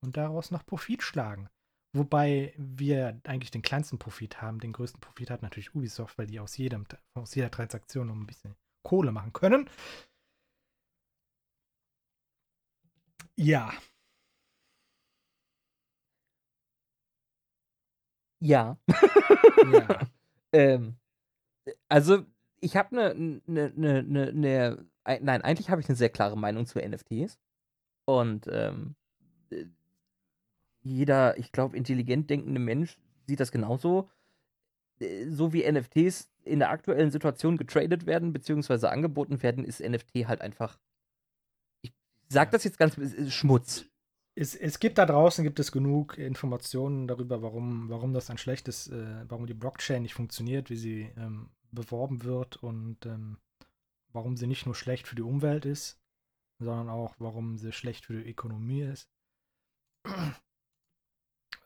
und 0.03 0.16
daraus 0.16 0.51
noch 0.51 0.66
Profit 0.66 1.03
schlagen. 1.03 1.49
Wobei 1.94 2.55
wir 2.57 3.20
eigentlich 3.24 3.50
den 3.50 3.62
kleinsten 3.62 3.98
Profit 3.98 4.40
haben. 4.40 4.61
Den 4.61 4.72
größten 4.72 5.00
Profit 5.00 5.31
hat 5.31 5.42
natürlich 5.42 5.74
Ubisoft, 5.74 6.16
weil 6.18 6.26
die 6.26 6.40
aus, 6.40 6.57
jedem, 6.57 6.87
aus 7.14 7.35
jeder 7.35 7.50
Transaktion 7.50 8.07
noch 8.07 8.14
ein 8.14 8.26
bisschen 8.26 8.57
Kohle 8.83 9.12
machen 9.12 9.33
können. 9.33 9.68
Ja. 13.37 13.72
Ja. 18.40 18.76
ja. 19.72 20.00
ähm, 20.52 20.96
also 21.88 22.24
ich 22.61 22.76
habe 22.76 22.90
eine, 22.96 23.40
eine, 23.46 23.72
eine, 23.76 24.33
ne, 24.33 24.87
nein, 25.20 25.42
eigentlich 25.42 25.70
habe 25.70 25.81
ich 25.81 25.88
eine 25.88 25.96
sehr 25.96 26.11
klare 26.11 26.37
Meinung 26.37 26.66
zu 26.66 26.81
NFTs. 26.81 27.38
Und 28.07 28.48
ähm, 28.50 28.96
äh, 29.50 29.66
jeder, 30.83 31.38
ich 31.38 31.53
glaube, 31.53 31.77
intelligent 31.77 32.29
denkende 32.31 32.61
Mensch 32.61 32.99
sieht 33.27 33.40
das 33.40 33.53
genauso. 33.53 34.11
Äh, 35.01 35.29
so 35.29 35.53
wie 35.53 35.71
NFTs 35.71 36.31
in 36.45 36.59
der 36.59 36.71
aktuellen 36.71 37.11
Situation 37.11 37.57
getradet 37.57 38.07
werden, 38.07 38.33
beziehungsweise 38.33 38.90
angeboten 38.90 39.42
werden, 39.42 39.64
ist 39.64 39.81
NFT 39.81 40.27
halt 40.27 40.40
einfach. 40.40 40.79
Ich 41.83 41.92
sag 42.29 42.51
das 42.51 42.64
jetzt 42.64 42.79
ganz 42.79 42.97
Schmutz. 43.33 43.87
Es, 44.35 44.55
es 44.55 44.79
gibt 44.81 44.99
da 44.99 45.05
draußen 45.05 45.45
gibt 45.45 45.61
es 45.61 45.73
genug 45.73 46.16
Informationen 46.16 47.07
darüber, 47.07 47.42
warum, 47.42 47.90
warum 47.90 48.14
das 48.14 48.31
ein 48.31 48.38
schlechtes, 48.38 48.88
äh, 48.88 49.25
warum 49.29 49.47
die 49.47 49.55
Blockchain 49.55 50.03
nicht 50.03 50.14
funktioniert, 50.14 50.71
wie 50.71 50.77
sie 50.77 51.12
ähm, 51.18 51.51
beworben 51.71 52.25
wird 52.25 52.57
und 52.57 53.05
ähm, 53.05 53.38
warum 54.12 54.37
sie 54.37 54.47
nicht 54.47 54.64
nur 54.64 54.75
schlecht 54.75 55.07
für 55.07 55.16
die 55.16 55.23
Umwelt 55.23 55.66
ist, 55.66 56.01
sondern 56.59 56.88
auch 56.88 57.14
warum 57.18 57.59
sie 57.59 57.73
schlecht 57.73 58.07
für 58.07 58.14
die 58.14 58.31
Ökonomie 58.31 58.83
ist. 58.83 59.11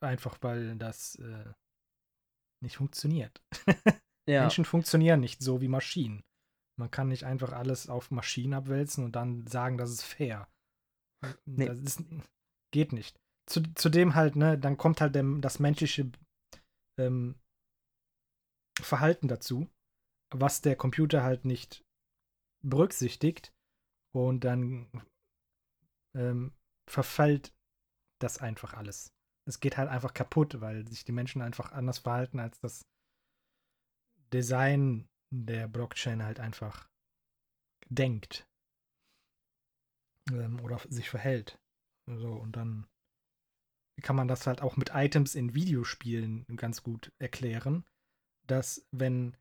Einfach 0.01 0.39
weil 0.43 0.77
das 0.77 1.17
äh, 1.17 1.53
nicht 2.63 2.77
funktioniert. 2.77 3.43
ja. 4.29 4.43
Menschen 4.43 4.65
funktionieren 4.65 5.21
nicht 5.21 5.43
so 5.43 5.61
wie 5.61 5.69
Maschinen. 5.69 6.23
Man 6.79 6.91
kann 6.91 7.09
nicht 7.09 7.25
einfach 7.25 7.53
alles 7.53 7.89
auf 7.89 8.11
Maschinen 8.11 8.55
abwälzen 8.55 9.05
und 9.05 9.13
dann 9.13 9.47
sagen, 9.47 9.79
das 9.79 9.91
ist 9.91 10.03
fair. 10.03 10.49
Nee. 11.47 11.67
Das 11.67 11.79
ist, 11.79 12.05
geht 12.73 12.93
nicht. 12.93 13.19
Zu, 13.49 13.63
zudem 13.75 14.15
halt, 14.15 14.37
ne, 14.37 14.59
dann 14.59 14.77
kommt 14.77 15.01
halt 15.01 15.15
dem, 15.15 15.41
das 15.41 15.59
menschliche 15.59 16.11
ähm, 16.99 17.37
Verhalten 18.79 19.29
dazu 19.29 19.71
was 20.31 20.61
der 20.61 20.77
Computer 20.77 21.23
halt 21.23 21.45
nicht 21.45 21.85
berücksichtigt 22.65 23.53
und 24.15 24.41
dann 24.41 24.91
ähm, 26.17 26.53
verfällt 26.89 27.55
das 28.21 28.39
einfach 28.39 28.75
alles. 28.75 29.13
Es 29.47 29.61
geht 29.61 29.77
halt 29.77 29.89
einfach 29.89 30.13
kaputt, 30.13 30.61
weil 30.61 30.87
sich 30.89 31.05
die 31.05 31.13
Menschen 31.13 31.43
einfach 31.43 31.73
anders 31.73 31.99
verhalten, 31.99 32.41
als 32.41 32.59
das 32.61 32.87
Design 34.33 35.09
der 35.31 35.69
Blockchain 35.69 36.25
halt 36.25 36.41
einfach 36.41 36.89
denkt 37.89 38.47
ähm, 40.31 40.61
oder 40.61 40.81
sich 40.89 41.11
verhält. 41.11 41.59
So, 42.07 42.33
und 42.33 42.57
dann 42.57 42.87
kann 44.03 44.17
man 44.17 44.29
das 44.29 44.47
halt 44.47 44.63
auch 44.63 44.77
mit 44.77 44.91
Items 44.95 45.35
in 45.35 45.55
Videospielen 45.55 46.45
ganz 46.57 46.83
gut 46.83 47.13
erklären, 47.19 47.85
dass 48.47 48.87
wenn 48.91 49.37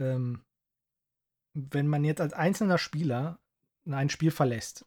ähm, 0.00 0.44
wenn 1.54 1.86
man 1.86 2.04
jetzt 2.04 2.20
als 2.20 2.32
einzelner 2.32 2.78
Spieler 2.78 3.38
ein 3.88 4.10
Spiel 4.10 4.30
verlässt, 4.30 4.86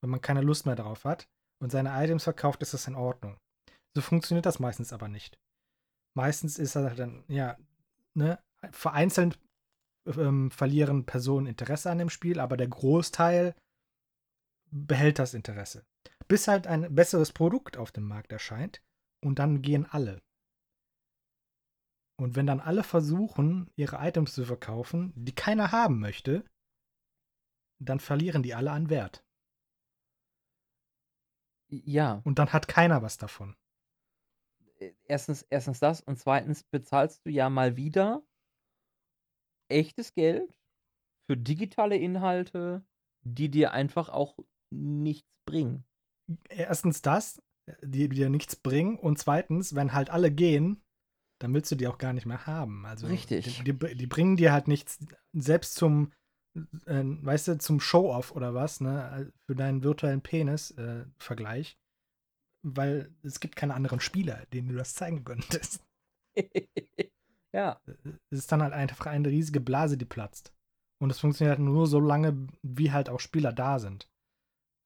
wenn 0.00 0.10
man 0.10 0.20
keine 0.20 0.42
Lust 0.42 0.66
mehr 0.66 0.76
darauf 0.76 1.04
hat 1.04 1.28
und 1.60 1.70
seine 1.70 1.90
Items 2.04 2.24
verkauft, 2.24 2.62
ist 2.62 2.74
das 2.74 2.86
in 2.86 2.94
Ordnung. 2.94 3.38
So 3.94 4.02
funktioniert 4.02 4.46
das 4.46 4.58
meistens 4.58 4.92
aber 4.92 5.08
nicht. 5.08 5.38
Meistens 6.14 6.58
ist 6.58 6.76
das 6.76 6.96
dann, 6.96 7.24
ja, 7.28 7.56
ne, 8.14 8.38
vereinzelt 8.70 9.38
ähm, 10.06 10.50
verlieren 10.50 11.06
Personen 11.06 11.46
Interesse 11.46 11.90
an 11.90 11.98
dem 11.98 12.10
Spiel, 12.10 12.40
aber 12.40 12.56
der 12.56 12.68
Großteil 12.68 13.54
behält 14.70 15.18
das 15.18 15.34
Interesse. 15.34 15.84
Bis 16.28 16.48
halt 16.48 16.66
ein 16.66 16.94
besseres 16.94 17.32
Produkt 17.32 17.76
auf 17.76 17.92
dem 17.92 18.04
Markt 18.04 18.32
erscheint 18.32 18.82
und 19.22 19.38
dann 19.38 19.62
gehen 19.62 19.86
alle. 19.86 20.20
Und 22.18 22.36
wenn 22.36 22.46
dann 22.46 22.60
alle 22.60 22.84
versuchen, 22.84 23.70
ihre 23.76 23.96
Items 23.96 24.34
zu 24.34 24.44
verkaufen, 24.44 25.12
die 25.16 25.34
keiner 25.34 25.72
haben 25.72 25.98
möchte, 25.98 26.44
dann 27.80 28.00
verlieren 28.00 28.42
die 28.42 28.54
alle 28.54 28.70
an 28.70 28.90
Wert. 28.90 29.24
Ja. 31.68 32.20
Und 32.24 32.38
dann 32.38 32.52
hat 32.52 32.68
keiner 32.68 33.02
was 33.02 33.18
davon. 33.18 33.56
Äh, 34.82 34.94
erstens, 35.04 35.42
erstens 35.50 35.80
das 35.80 36.00
und 36.00 36.18
zweitens 36.18 36.64
bezahlst 36.64 37.24
du 37.24 37.30
ja 37.30 37.50
mal 37.50 37.76
wieder 37.76 38.22
echtes 39.68 40.14
Geld 40.14 40.58
für 41.26 41.36
digitale 41.36 41.96
Inhalte, 41.96 42.84
die 43.24 43.50
dir 43.50 43.72
einfach 43.72 44.08
auch 44.08 44.38
nichts 44.70 45.30
bringen. 45.46 45.84
Erstens 46.48 47.02
das, 47.02 47.42
die 47.82 48.08
dir 48.08 48.28
nichts 48.28 48.56
bringen 48.56 48.98
und 48.98 49.18
zweitens, 49.18 49.74
wenn 49.74 49.92
halt 49.92 50.10
alle 50.10 50.30
gehen, 50.30 50.82
dann 51.40 51.54
willst 51.54 51.70
du 51.70 51.76
die 51.76 51.88
auch 51.88 51.98
gar 51.98 52.12
nicht 52.12 52.26
mehr 52.26 52.46
haben. 52.46 52.86
Also 52.86 53.06
Richtig. 53.06 53.62
Die, 53.64 53.72
die, 53.72 53.96
die 53.96 54.06
bringen 54.06 54.36
dir 54.36 54.52
halt 54.52 54.68
nichts, 54.68 54.98
selbst 55.32 55.74
zum, 55.74 56.12
äh, 56.86 57.02
weißt 57.04 57.48
du, 57.48 57.58
zum 57.58 57.80
Show-off 57.80 58.32
oder 58.32 58.54
was, 58.54 58.80
ne, 58.80 59.32
für 59.46 59.56
deinen 59.56 59.82
virtuellen 59.82 60.22
Penis-Vergleich. 60.22 61.72
Äh, 61.72 61.81
weil 62.62 63.10
es 63.22 63.40
gibt 63.40 63.56
keine 63.56 63.74
anderen 63.74 64.00
Spieler, 64.00 64.46
denen 64.52 64.68
du 64.68 64.74
das 64.74 64.94
zeigen 64.94 65.24
könntest. 65.24 65.84
ja. 67.52 67.80
Es 68.30 68.38
ist 68.38 68.52
dann 68.52 68.62
halt 68.62 68.72
einfach 68.72 69.06
eine 69.06 69.28
riesige 69.28 69.60
Blase, 69.60 69.96
die 69.96 70.04
platzt. 70.04 70.52
Und 71.00 71.10
es 71.10 71.18
funktioniert 71.18 71.58
halt 71.58 71.66
nur 71.66 71.86
so 71.86 71.98
lange, 71.98 72.46
wie 72.62 72.92
halt 72.92 73.08
auch 73.08 73.20
Spieler 73.20 73.52
da 73.52 73.78
sind. 73.78 74.08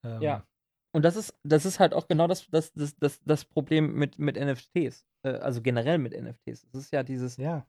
Ähm, 0.02 0.22
ja. 0.22 0.46
Und 0.92 1.02
das 1.02 1.16
ist, 1.16 1.34
das 1.42 1.66
ist 1.66 1.78
halt 1.78 1.92
auch 1.92 2.08
genau 2.08 2.26
das, 2.26 2.48
das, 2.48 2.72
das, 2.72 2.96
das, 2.96 3.20
das 3.22 3.44
Problem 3.44 3.94
mit, 3.94 4.18
mit 4.18 4.36
NFTs. 4.36 5.06
Äh, 5.22 5.32
also 5.32 5.60
generell 5.60 5.98
mit 5.98 6.18
NFTs. 6.18 6.64
Es 6.64 6.74
ist 6.74 6.92
ja 6.92 7.02
dieses, 7.02 7.36
ja. 7.36 7.66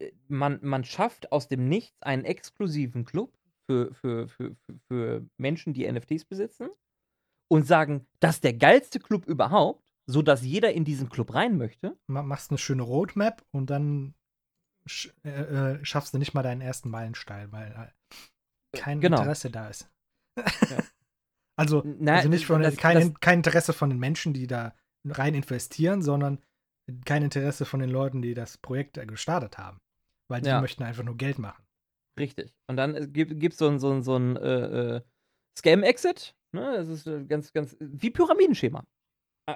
Äh, 0.00 0.10
man, 0.26 0.58
man 0.62 0.82
schafft 0.82 1.30
aus 1.30 1.46
dem 1.46 1.68
Nichts 1.68 2.02
einen 2.02 2.24
exklusiven 2.24 3.04
Club 3.04 3.32
für, 3.66 3.94
für, 3.94 4.26
für, 4.26 4.56
für 4.88 5.24
Menschen, 5.36 5.74
die 5.74 5.90
NFTs 5.90 6.24
besitzen 6.24 6.70
und 7.50 7.66
sagen, 7.66 8.06
das 8.20 8.36
ist 8.36 8.44
der 8.44 8.54
geilste 8.54 9.00
Club 9.00 9.26
überhaupt, 9.26 9.84
sodass 10.06 10.42
jeder 10.42 10.72
in 10.72 10.84
diesen 10.84 11.08
Club 11.08 11.34
rein 11.34 11.58
möchte. 11.58 11.98
Machst 12.06 12.50
eine 12.50 12.58
schöne 12.58 12.82
Roadmap 12.82 13.44
und 13.50 13.70
dann 13.70 14.14
sch 14.86 15.12
äh, 15.24 15.30
äh, 15.30 15.84
schaffst 15.84 16.14
du 16.14 16.18
nicht 16.18 16.32
mal 16.32 16.42
deinen 16.42 16.60
ersten 16.60 16.90
Meilenstein, 16.90 17.50
weil 17.52 17.72
äh, 17.72 18.78
kein 18.78 19.00
genau. 19.00 19.18
Interesse 19.18 19.50
da 19.50 19.68
ist. 19.68 19.90
Ja. 20.36 20.44
also, 21.56 21.82
Na, 21.84 22.16
also 22.16 22.28
nicht 22.28 22.46
von, 22.46 22.62
das, 22.62 22.76
kein, 22.76 23.12
das, 23.12 23.20
kein 23.20 23.40
Interesse 23.40 23.72
von 23.72 23.90
den 23.90 23.98
Menschen, 23.98 24.32
die 24.32 24.46
da 24.46 24.74
rein 25.04 25.34
investieren, 25.34 26.02
sondern 26.02 26.38
kein 27.04 27.22
Interesse 27.22 27.64
von 27.64 27.80
den 27.80 27.90
Leuten, 27.90 28.22
die 28.22 28.34
das 28.34 28.58
Projekt 28.58 28.94
gestartet 29.08 29.58
haben. 29.58 29.80
Weil 30.28 30.40
die 30.42 30.48
ja. 30.48 30.60
möchten 30.60 30.84
einfach 30.84 31.02
nur 31.02 31.16
Geld 31.16 31.40
machen. 31.40 31.64
Richtig. 32.18 32.54
Und 32.68 32.76
dann 32.76 32.94
äh, 32.94 33.06
gibt 33.08 33.52
es 33.52 33.58
so 33.58 33.68
ein, 33.68 33.80
so 33.80 33.92
ein, 33.92 34.02
so 34.02 34.16
ein 34.16 34.36
äh, 34.36 34.96
äh, 34.96 35.00
Scam-Exit. 35.58 36.36
Ne? 36.52 36.72
Das 36.76 36.88
ist 36.88 37.06
äh, 37.06 37.24
ganz, 37.24 37.52
ganz, 37.52 37.76
wie 37.80 38.10
Pyramidenschema. 38.10 38.84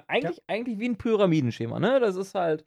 Eigentlich, 0.07 0.37
ja. 0.37 0.43
eigentlich 0.49 0.79
wie 0.79 0.89
ein 0.89 0.97
Pyramidenschema, 0.97 1.79
ne? 1.79 2.01
Das 2.01 2.17
ist 2.17 2.35
halt, 2.35 2.65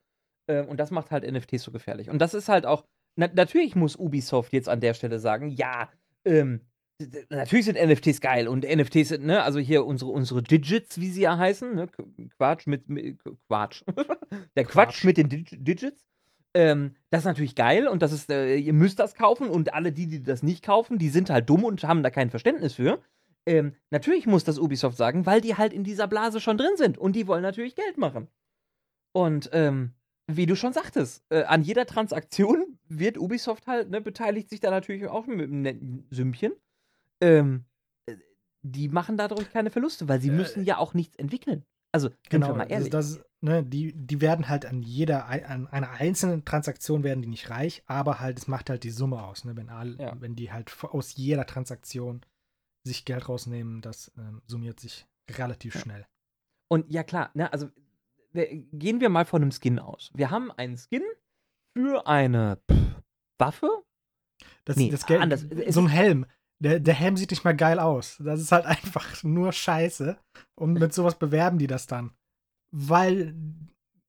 äh, 0.48 0.64
und 0.64 0.78
das 0.78 0.92
macht 0.92 1.12
halt 1.12 1.30
NFTs 1.30 1.64
so 1.64 1.72
gefährlich. 1.72 2.10
Und 2.10 2.20
das 2.20 2.34
ist 2.34 2.48
halt 2.48 2.66
auch, 2.66 2.86
na, 3.16 3.28
natürlich 3.34 3.76
muss 3.76 3.98
Ubisoft 3.98 4.54
jetzt 4.54 4.70
an 4.70 4.80
der 4.80 4.94
Stelle 4.94 5.20
sagen, 5.20 5.50
ja, 5.50 5.90
ähm, 6.26 6.62
natürlich 7.30 7.66
sind 7.66 7.78
NFTs 7.78 8.22
geil 8.22 8.48
und 8.48 8.64
NFTs 8.64 9.10
sind, 9.10 9.26
ne, 9.26 9.44
also 9.44 9.60
hier 9.60 9.86
unsere, 9.86 10.12
unsere 10.12 10.42
Digits, 10.42 11.00
wie 11.00 11.10
sie 11.10 11.22
ja 11.22 11.38
heißen, 11.38 11.76
ne, 11.76 11.88
Quatsch 12.38 12.68
mit, 12.68 12.90
mit 12.90 13.20
Quatsch. 13.48 13.84
der 14.56 14.66
Quatsch, 14.66 14.72
Quatsch 14.72 15.04
mit 15.04 15.18
den 15.18 15.30
Dig 15.30 15.48
Digits. 15.52 16.06
Ähm, 16.54 16.96
das 17.12 17.22
ist 17.22 17.26
natürlich 17.26 17.56
geil 17.56 17.88
und 17.88 18.02
das 18.02 18.12
ist, 18.14 18.30
äh, 18.32 18.56
ihr 18.56 18.74
müsst 18.74 19.00
das 19.00 19.16
kaufen 19.16 19.50
und 19.50 19.74
alle 19.74 19.92
die, 19.92 20.08
die 20.08 20.24
das 20.24 20.44
nicht 20.44 20.64
kaufen, 20.64 20.98
die 20.98 21.10
sind 21.10 21.30
halt 21.30 21.50
dumm 21.50 21.64
und 21.64 21.84
haben 21.84 22.04
da 22.04 22.10
kein 22.10 22.30
Verständnis 22.30 22.74
für. 22.74 23.00
Ähm, 23.48 23.76
natürlich 23.92 24.28
muss 24.28 24.44
das 24.44 24.60
Ubisoft 24.60 24.98
sagen, 24.98 25.26
weil 25.26 25.40
die 25.40 25.56
halt 25.56 25.72
in 25.72 25.86
dieser 25.86 26.08
Blase 26.08 26.42
schon 26.42 26.58
drin 26.58 26.76
sind 26.76 26.98
und 26.98 27.16
die 27.16 27.28
wollen 27.28 27.42
natürlich 27.42 27.76
Geld 27.76 27.98
machen. 27.98 28.28
Und 29.14 29.50
ähm, 29.54 29.94
wie 30.28 30.46
du 30.46 30.56
schon 30.56 30.74
sagtest, 30.74 31.24
äh, 31.30 31.44
an 31.44 31.62
jeder 31.62 31.86
Transaktion 31.86 32.78
wird 32.90 33.18
Ubisoft 33.18 33.66
halt, 33.66 33.90
ne, 33.90 34.02
beteiligt 34.02 34.50
sich 34.50 34.60
da 34.60 34.70
natürlich 34.70 35.08
auch 35.08 35.26
mit 35.28 35.48
einem 35.48 35.62
netten 35.62 36.06
Sümmchen. 36.12 36.52
Ähm, 37.22 37.64
äh, 38.06 38.18
die 38.64 38.90
machen 38.90 39.16
dadurch 39.16 39.50
keine 39.50 39.72
Verluste, 39.72 40.10
weil 40.10 40.20
sie 40.20 40.28
äh, 40.28 40.34
müssen 40.34 40.66
ja 40.66 40.78
auch 40.78 40.94
nichts 40.94 41.16
entwickeln. 41.16 41.64
Also, 41.94 42.10
genau, 42.30 42.54
mal 42.54 42.70
ehrlich. 42.70 42.90
Das, 42.90 43.22
ne, 43.40 43.64
die, 43.64 43.94
die 43.94 44.20
werden 44.20 44.50
halt 44.50 44.66
an 44.66 44.82
jeder, 44.84 45.28
an 45.28 45.68
einer 45.68 45.92
einzelnen 45.92 46.44
Transaktion 46.44 47.04
werden 47.04 47.22
die 47.22 47.30
nicht 47.30 47.50
reich, 47.50 47.82
aber 47.88 48.20
halt, 48.20 48.38
es 48.40 48.48
macht 48.50 48.70
halt 48.70 48.84
die 48.84 48.90
Summe 48.90 49.24
aus, 49.24 49.46
ne? 49.46 49.56
Wenn, 49.56 49.70
all, 49.70 49.96
ja. 49.98 50.20
wenn 50.20 50.36
die 50.36 50.52
halt 50.52 50.76
aus 50.84 51.16
jeder 51.16 51.46
Transaktion 51.46 52.22
sich 52.88 53.06
Geld 53.06 53.28
rausnehmen, 53.30 53.82
das 53.82 54.12
ähm, 54.18 54.42
summiert 54.48 54.80
sich 54.80 55.06
relativ 55.30 55.76
ja. 55.76 55.82
schnell. 55.82 56.08
Und 56.70 56.90
ja, 56.92 57.04
klar, 57.04 57.32
ne, 57.34 57.52
also 57.52 57.70
gehen 58.34 59.00
wir 59.00 59.10
mal 59.10 59.26
von 59.26 59.42
einem 59.42 59.52
Skin 59.52 59.80
aus. 59.80 60.12
Wir 60.14 60.30
haben 60.32 60.52
einen 60.52 60.78
Skin 60.78 61.04
für 61.76 62.08
eine 62.08 62.60
pff, 62.70 63.02
Waffe. 63.38 63.70
Das, 64.66 64.76
nee, 64.76 64.90
das 64.90 65.06
Geld, 65.06 65.22
anders. 65.22 65.46
So 65.70 65.82
ein 65.82 65.88
Helm. 65.88 66.26
Der, 66.60 66.80
der 66.80 66.94
Helm 66.94 67.18
sieht 67.18 67.32
nicht 67.32 67.44
mal 67.44 67.56
geil 67.56 67.80
aus. 67.80 68.18
Das 68.24 68.42
ist 68.42 68.52
halt 68.52 68.66
einfach 68.66 69.24
nur 69.24 69.52
Scheiße. 69.52 70.18
Und 70.56 70.74
mit 70.74 70.94
sowas 70.94 71.18
bewerben 71.18 71.58
die 71.58 71.68
das 71.68 71.88
dann. 71.88 72.12
Weil 72.72 73.36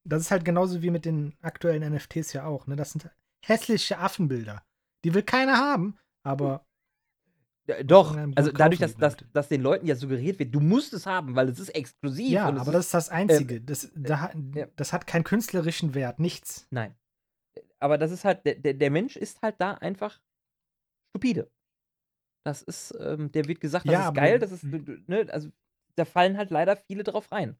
das 0.05 0.23
ist 0.23 0.31
halt 0.31 0.45
genauso 0.45 0.83
wie 0.83 0.91
mit 0.91 1.05
den 1.05 1.37
aktuellen 1.41 1.93
NFTs 1.93 2.33
ja 2.33 2.45
auch. 2.45 2.67
Ne? 2.67 2.77
Das 2.77 2.93
sind 2.93 3.11
hässliche 3.45 3.99
Affenbilder. 3.99 4.63
Die 5.05 5.15
will 5.15 5.23
keiner 5.23 5.59
haben, 5.59 5.97
aber. 6.23 6.65
Doch, 7.85 8.17
also 8.35 8.51
dadurch, 8.51 8.81
dass, 8.81 8.97
dass, 8.97 9.17
dass 9.33 9.49
den 9.49 9.61
Leuten 9.61 9.87
ja 9.87 9.95
suggeriert 9.95 10.39
wird, 10.39 10.55
du 10.55 10.61
musst 10.61 10.95
es 10.95 11.05
haben, 11.05 11.35
weil 11.35 11.49
es 11.49 11.61
ist 11.61 11.69
exklusiv. 11.71 12.31
Ja, 12.31 12.47
aber 12.47 12.73
das 12.73 12.87
ist 12.87 12.95
das 12.95 13.11
Einzige. 13.11 13.57
Ähm, 13.57 13.67
das, 13.67 13.93
da, 13.95 14.33
das 14.77 14.93
hat 14.95 15.07
keinen 15.07 15.25
künstlerischen 15.25 15.95
Wert, 15.95 16.19
nichts. 16.19 16.67
Nein. 16.71 16.95
Aber 17.79 17.99
das 17.99 18.11
ist 18.11 18.25
halt, 18.25 18.45
der, 18.47 18.75
der 18.75 18.91
Mensch 18.91 19.17
ist 19.17 19.43
halt 19.43 19.57
da 19.59 19.75
einfach 19.75 20.19
stupide. 21.11 21.51
Das 22.47 22.63
ist, 22.63 22.97
ähm, 22.99 23.31
der 23.33 23.47
wird 23.47 23.61
gesagt, 23.61 23.87
das 23.87 23.93
ja, 23.93 24.09
ist 24.09 24.15
geil, 24.15 24.39
das 24.39 24.53
ist, 24.53 24.65
ne, 24.65 25.27
also 25.31 25.51
da 25.97 26.07
fallen 26.07 26.39
halt 26.39 26.51
leider 26.51 26.77
viele 26.77 27.05
drauf 27.05 27.31
rein. 27.31 27.59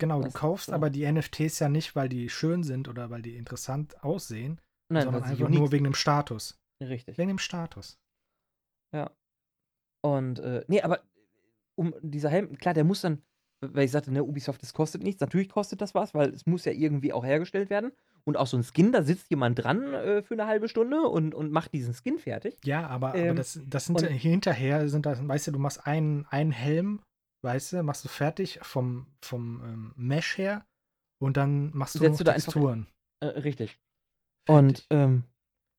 Genau, 0.00 0.22
das 0.22 0.32
du 0.32 0.38
kaufst 0.38 0.66
so. 0.68 0.72
aber 0.72 0.88
die 0.88 1.10
NFTs 1.10 1.58
ja 1.58 1.68
nicht, 1.68 1.94
weil 1.94 2.08
die 2.08 2.30
schön 2.30 2.62
sind 2.62 2.88
oder 2.88 3.10
weil 3.10 3.20
die 3.20 3.36
interessant 3.36 4.02
aussehen, 4.02 4.60
Nein, 4.90 5.04
sondern 5.04 5.24
einfach 5.24 5.48
nur 5.50 5.70
wegen 5.72 5.84
dem 5.84 5.94
Status. 5.94 6.58
Richtig. 6.82 7.18
Wegen 7.18 7.28
dem 7.28 7.38
Status. 7.38 7.98
Ja. 8.94 9.10
Und, 10.02 10.38
äh, 10.40 10.64
nee, 10.68 10.80
aber 10.82 11.00
um 11.74 11.94
dieser 12.02 12.30
Helm, 12.30 12.56
klar, 12.58 12.74
der 12.74 12.84
muss 12.84 13.00
dann, 13.00 13.22
weil 13.60 13.84
ich 13.84 13.90
sagte, 13.90 14.12
ne, 14.12 14.24
Ubisoft, 14.24 14.62
das 14.62 14.72
kostet 14.72 15.02
nichts. 15.02 15.20
Natürlich 15.20 15.48
kostet 15.48 15.80
das 15.80 15.94
was, 15.94 16.14
weil 16.14 16.30
es 16.30 16.46
muss 16.46 16.64
ja 16.64 16.72
irgendwie 16.72 17.12
auch 17.12 17.24
hergestellt 17.24 17.70
werden 17.70 17.92
und 18.24 18.36
auch 18.36 18.46
so 18.46 18.56
ein 18.56 18.64
Skin, 18.64 18.92
da 18.92 19.02
sitzt 19.02 19.30
jemand 19.30 19.62
dran 19.62 19.94
äh, 19.94 20.22
für 20.22 20.34
eine 20.34 20.46
halbe 20.46 20.68
Stunde 20.68 21.02
und, 21.02 21.34
und 21.34 21.50
macht 21.50 21.72
diesen 21.72 21.94
Skin 21.94 22.18
fertig. 22.18 22.58
Ja, 22.64 22.86
aber, 22.86 23.14
ähm, 23.14 23.30
aber 23.30 23.36
das, 23.36 23.60
das 23.66 23.86
sind 23.86 24.00
hinterher, 24.00 24.88
sind 24.88 25.06
das, 25.06 25.26
weißt 25.26 25.48
du, 25.48 25.52
du 25.52 25.58
machst 25.58 25.86
einen, 25.86 26.26
einen 26.26 26.52
Helm, 26.52 27.00
weißt 27.42 27.74
du, 27.74 27.82
machst 27.82 28.04
du 28.04 28.08
fertig 28.08 28.60
vom, 28.62 29.06
vom 29.22 29.62
ähm, 29.64 29.92
Mesh 29.96 30.38
her 30.38 30.64
und 31.18 31.36
dann 31.36 31.70
machst 31.74 31.94
du 31.94 32.08
noch 32.08 32.16
du 32.16 32.24
da 32.24 32.32
Texturen. 32.32 32.86
Einfach, 33.20 33.36
äh, 33.36 33.40
richtig. 33.40 33.78
Fertig. 34.46 34.66
Und 34.66 34.86
ähm, 34.90 35.24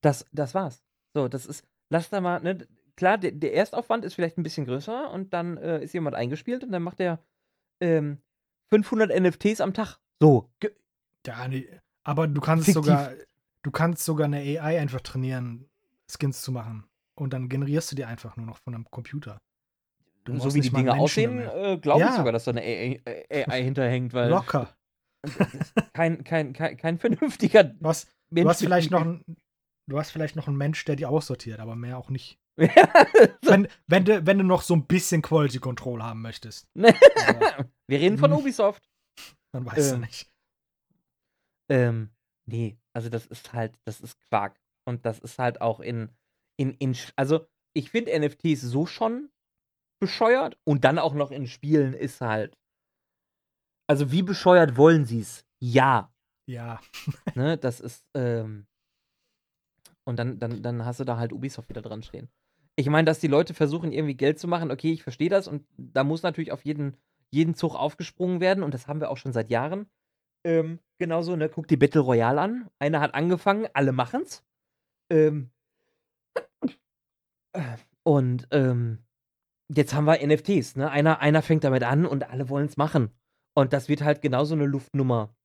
das, 0.01 0.25
das 0.31 0.53
war's. 0.53 0.83
So, 1.13 1.27
das 1.27 1.45
ist, 1.45 1.67
lass 1.89 2.09
da 2.09 2.21
mal, 2.21 2.41
ne, 2.41 2.67
klar, 3.01 3.17
der, 3.17 3.31
der 3.31 3.55
Erstaufwand 3.55 4.05
ist 4.05 4.13
vielleicht 4.13 4.37
ein 4.37 4.43
bisschen 4.43 4.67
größer 4.67 5.09
und 5.09 5.33
dann 5.33 5.57
äh, 5.57 5.83
ist 5.83 5.91
jemand 5.91 6.15
eingespielt 6.15 6.63
und 6.63 6.71
dann 6.71 6.83
macht 6.83 6.99
er 6.99 7.17
500 7.81 9.09
ähm, 9.09 9.23
NFTs 9.23 9.59
am 9.59 9.73
Tag. 9.73 9.97
So. 10.19 10.51
Ja, 11.25 11.47
nee, 11.47 11.67
aber 12.03 12.27
du 12.27 12.39
kannst 12.39 12.65
Fiktiv. 12.65 12.85
sogar, 12.85 13.11
du 13.63 13.71
kannst 13.71 14.05
sogar 14.05 14.25
eine 14.25 14.37
AI 14.37 14.79
einfach 14.79 15.01
trainieren, 15.01 15.67
Skins 16.07 16.43
zu 16.43 16.51
machen. 16.51 16.85
Und 17.15 17.33
dann 17.33 17.49
generierst 17.49 17.91
du 17.91 17.95
die 17.95 18.05
einfach 18.05 18.37
nur 18.37 18.45
noch 18.45 18.59
von 18.59 18.75
einem 18.75 18.85
Computer. 18.91 19.39
Du 20.23 20.37
so 20.37 20.53
wie 20.53 20.61
die 20.61 20.69
Dinge 20.69 20.93
aussehen, 20.93 21.39
äh, 21.39 21.79
glaube 21.81 22.01
ja. 22.01 22.09
ich 22.09 22.15
sogar, 22.17 22.31
dass 22.33 22.43
da 22.43 22.51
eine 22.51 22.61
AI, 22.61 23.01
AI 23.31 23.63
hinterhängt, 23.63 24.13
weil. 24.13 24.29
Locker. 24.29 24.69
Kein, 25.93 26.23
kein, 26.23 26.53
kein, 26.53 26.77
kein 26.77 26.97
vernünftiger. 26.97 27.63
Du 27.63 27.87
hast, 27.87 28.11
Mensch 28.29 28.43
du 28.43 28.49
hast 28.49 28.59
vielleicht 28.59 28.91
noch 28.91 29.01
ein, 29.01 29.23
du 29.87 29.99
hast 29.99 30.11
vielleicht 30.11 30.35
noch 30.35 30.47
einen 30.47 30.57
Mensch, 30.57 30.83
der 30.85 30.95
die 30.95 31.05
aussortiert, 31.05 31.59
aber 31.59 31.75
mehr 31.75 31.97
auch 31.97 32.09
nicht. 32.09 32.40
Wenn, 32.57 33.67
wenn, 33.87 34.05
du, 34.05 34.25
wenn 34.25 34.37
du 34.37 34.43
noch 34.43 34.61
so 34.61 34.75
ein 34.75 34.85
bisschen 34.85 35.21
Quality 35.21 35.59
Control 35.59 36.03
haben 36.03 36.21
möchtest. 36.21 36.67
Wir 36.75 37.99
reden 37.99 38.17
von 38.17 38.31
hm. 38.31 38.39
Ubisoft. 38.39 38.89
Man 39.53 39.65
weiß 39.65 39.87
äh, 39.87 39.91
ja 39.91 39.97
nicht. 39.97 40.31
Ähm, 41.69 42.09
nee, 42.45 42.77
also 42.93 43.09
das 43.09 43.25
ist 43.25 43.53
halt, 43.53 43.77
das 43.85 44.01
ist 44.01 44.19
Quark. 44.19 44.59
Und 44.85 45.05
das 45.05 45.19
ist 45.19 45.39
halt 45.39 45.61
auch 45.61 45.79
in, 45.79 46.09
in, 46.57 46.73
in, 46.75 46.95
also 47.15 47.47
ich 47.73 47.91
finde 47.91 48.17
NFTs 48.19 48.61
so 48.61 48.85
schon 48.85 49.29
bescheuert 50.01 50.57
und 50.63 50.83
dann 50.83 50.99
auch 50.99 51.13
noch 51.13 51.31
in 51.31 51.47
Spielen 51.47 51.93
ist 51.93 52.21
halt, 52.21 52.57
also 53.87 54.11
wie 54.11 54.23
bescheuert 54.23 54.77
wollen 54.77 55.05
sie 55.05 55.21
es? 55.21 55.45
Ja. 55.59 56.13
Ja. 56.47 56.81
ne, 57.35 57.57
das 57.61 57.79
ist, 57.79 58.05
ähm, 58.15 58.67
und 60.03 60.17
dann, 60.17 60.39
dann, 60.39 60.63
dann 60.63 60.85
hast 60.85 60.99
du 60.99 61.03
da 61.03 61.17
halt 61.17 61.31
Ubisoft 61.31 61.69
wieder 61.69 61.81
dran 61.81 62.03
stehen. 62.03 62.29
Ich 62.75 62.87
meine, 62.89 63.05
dass 63.05 63.19
die 63.19 63.27
Leute 63.27 63.53
versuchen, 63.53 63.91
irgendwie 63.91 64.15
Geld 64.15 64.39
zu 64.39 64.47
machen, 64.47 64.71
okay, 64.71 64.91
ich 64.91 65.03
verstehe 65.03 65.29
das 65.29 65.47
und 65.47 65.65
da 65.77 66.03
muss 66.03 66.23
natürlich 66.23 66.51
auf 66.51 66.65
jeden, 66.65 66.97
jeden 67.29 67.53
Zug 67.55 67.75
aufgesprungen 67.75 68.39
werden 68.39 68.63
und 68.63 68.73
das 68.73 68.87
haben 68.87 69.01
wir 69.01 69.09
auch 69.09 69.17
schon 69.17 69.33
seit 69.33 69.49
Jahren. 69.49 69.87
Ähm, 70.43 70.79
genauso, 70.97 71.35
ne? 71.35 71.49
Guck 71.49 71.67
die 71.67 71.77
Battle 71.77 72.01
Royale 72.01 72.41
an. 72.41 72.69
Einer 72.79 73.01
hat 73.01 73.13
angefangen, 73.13 73.67
alle 73.73 73.91
machen's. 73.91 74.43
Ähm, 75.11 75.51
und 78.03 78.47
ähm, 78.51 78.99
jetzt 79.69 79.93
haben 79.93 80.05
wir 80.05 80.25
NFTs, 80.25 80.75
ne? 80.77 80.89
Einer, 80.89 81.19
einer 81.19 81.41
fängt 81.41 81.63
damit 81.63 81.83
an 81.83 82.05
und 82.05 82.29
alle 82.29 82.49
wollen 82.49 82.67
es 82.67 82.77
machen. 82.77 83.11
Und 83.53 83.73
das 83.73 83.89
wird 83.89 84.01
halt 84.01 84.21
genauso 84.21 84.55
eine 84.55 84.65
Luftnummer. 84.65 85.35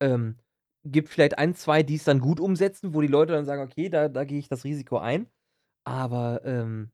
Ähm, 0.00 0.36
gibt 0.84 1.08
vielleicht 1.08 1.38
ein, 1.38 1.54
zwei, 1.54 1.82
die 1.82 1.96
es 1.96 2.04
dann 2.04 2.20
gut 2.20 2.40
umsetzen, 2.40 2.94
wo 2.94 3.00
die 3.00 3.08
Leute 3.08 3.32
dann 3.32 3.44
sagen, 3.44 3.62
okay, 3.62 3.88
da, 3.88 4.08
da 4.08 4.24
gehe 4.24 4.38
ich 4.38 4.48
das 4.48 4.64
Risiko 4.64 4.98
ein. 4.98 5.26
Aber 5.84 6.44
ähm, 6.44 6.90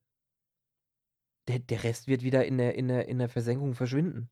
der, 1.49 1.59
der 1.59 1.85
Rest 1.85 2.07
wird 2.07 2.23
wieder 2.23 2.45
in 2.47 2.59
der, 2.59 2.75
in, 2.75 2.89
der, 2.89 3.09
in 3.09 3.19
der 3.19 3.29
Versenkung 3.29 3.75
verschwinden. 3.75 4.31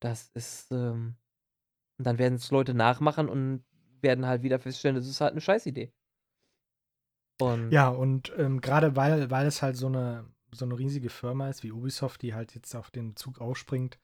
Das 0.00 0.28
ist, 0.34 0.70
ähm, 0.70 1.16
und 1.98 2.06
dann 2.06 2.18
werden 2.18 2.34
es 2.34 2.50
Leute 2.50 2.74
nachmachen 2.74 3.28
und 3.28 3.64
werden 4.00 4.26
halt 4.26 4.42
wieder 4.42 4.58
feststellen, 4.58 4.96
das 4.96 5.06
ist 5.06 5.20
halt 5.20 5.32
eine 5.32 5.40
Scheißidee. 5.40 5.92
Und 7.40 7.72
ja, 7.72 7.88
und 7.88 8.32
ähm, 8.36 8.60
gerade 8.60 8.96
weil, 8.96 9.30
weil 9.30 9.46
es 9.46 9.62
halt 9.62 9.76
so 9.76 9.86
eine, 9.86 10.30
so 10.52 10.64
eine 10.64 10.78
riesige 10.78 11.10
Firma 11.10 11.48
ist 11.48 11.62
wie 11.62 11.72
Ubisoft, 11.72 12.22
die 12.22 12.34
halt 12.34 12.54
jetzt 12.54 12.74
auf 12.74 12.90
den 12.90 13.16
Zug 13.16 13.40
aufspringt, 13.40 13.98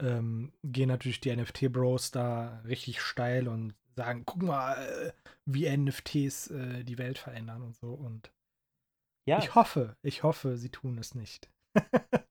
ähm, 0.00 0.52
gehen 0.62 0.88
natürlich 0.88 1.20
die 1.20 1.34
NFT-Bros 1.34 2.12
da 2.12 2.60
richtig 2.60 3.00
steil 3.00 3.48
und 3.48 3.74
sagen, 3.96 4.24
guck 4.24 4.42
mal, 4.42 4.74
äh, 4.74 5.12
wie 5.46 5.68
NFTs 5.74 6.50
äh, 6.50 6.84
die 6.84 6.98
Welt 6.98 7.18
verändern 7.18 7.62
und 7.62 7.74
so. 7.74 7.92
Und 7.92 8.30
Ja, 9.26 9.38
Ich 9.38 9.54
hoffe, 9.54 9.96
ich 10.02 10.22
hoffe, 10.22 10.56
sie 10.56 10.70
tun 10.70 10.98
es 10.98 11.14
nicht. 11.14 11.50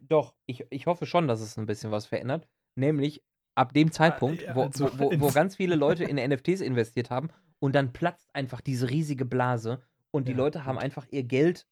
doch, 0.00 0.34
ich, 0.46 0.66
ich 0.70 0.86
hoffe 0.86 1.06
schon, 1.06 1.28
dass 1.28 1.40
es 1.40 1.56
ein 1.56 1.66
bisschen 1.66 1.90
was 1.90 2.06
verändert. 2.06 2.48
Nämlich 2.76 3.22
ab 3.54 3.72
dem 3.72 3.92
Zeitpunkt, 3.92 4.42
ja, 4.42 4.54
wo, 4.54 4.62
also 4.62 4.98
wo, 4.98 5.20
wo, 5.20 5.30
ganz 5.30 5.56
viele 5.56 5.76
Leute 5.76 6.04
in 6.10 6.16
NFTs 6.16 6.60
investiert 6.60 7.10
haben 7.10 7.30
und 7.58 7.74
dann 7.74 7.92
platzt 7.92 8.34
einfach 8.34 8.60
diese 8.60 8.90
riesige 8.90 9.24
Blase 9.24 9.82
und 10.10 10.28
die 10.28 10.32
Ja, 10.32 10.38
Leute 10.38 10.64
haben 10.64 10.78
einfach 10.78 11.06
ihr 11.10 11.22
Geld 11.22 11.66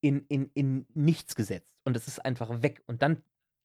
in, 0.00 0.24
in, 0.28 0.50
in 0.54 0.86
nichts 0.94 1.34
gesetzt 1.34 1.80
und 1.84 1.96
es 1.96 2.06
ist 2.06 2.24
einfach 2.24 2.62
weg. 2.62 2.82
Und 2.86 3.02
dann 3.02 3.22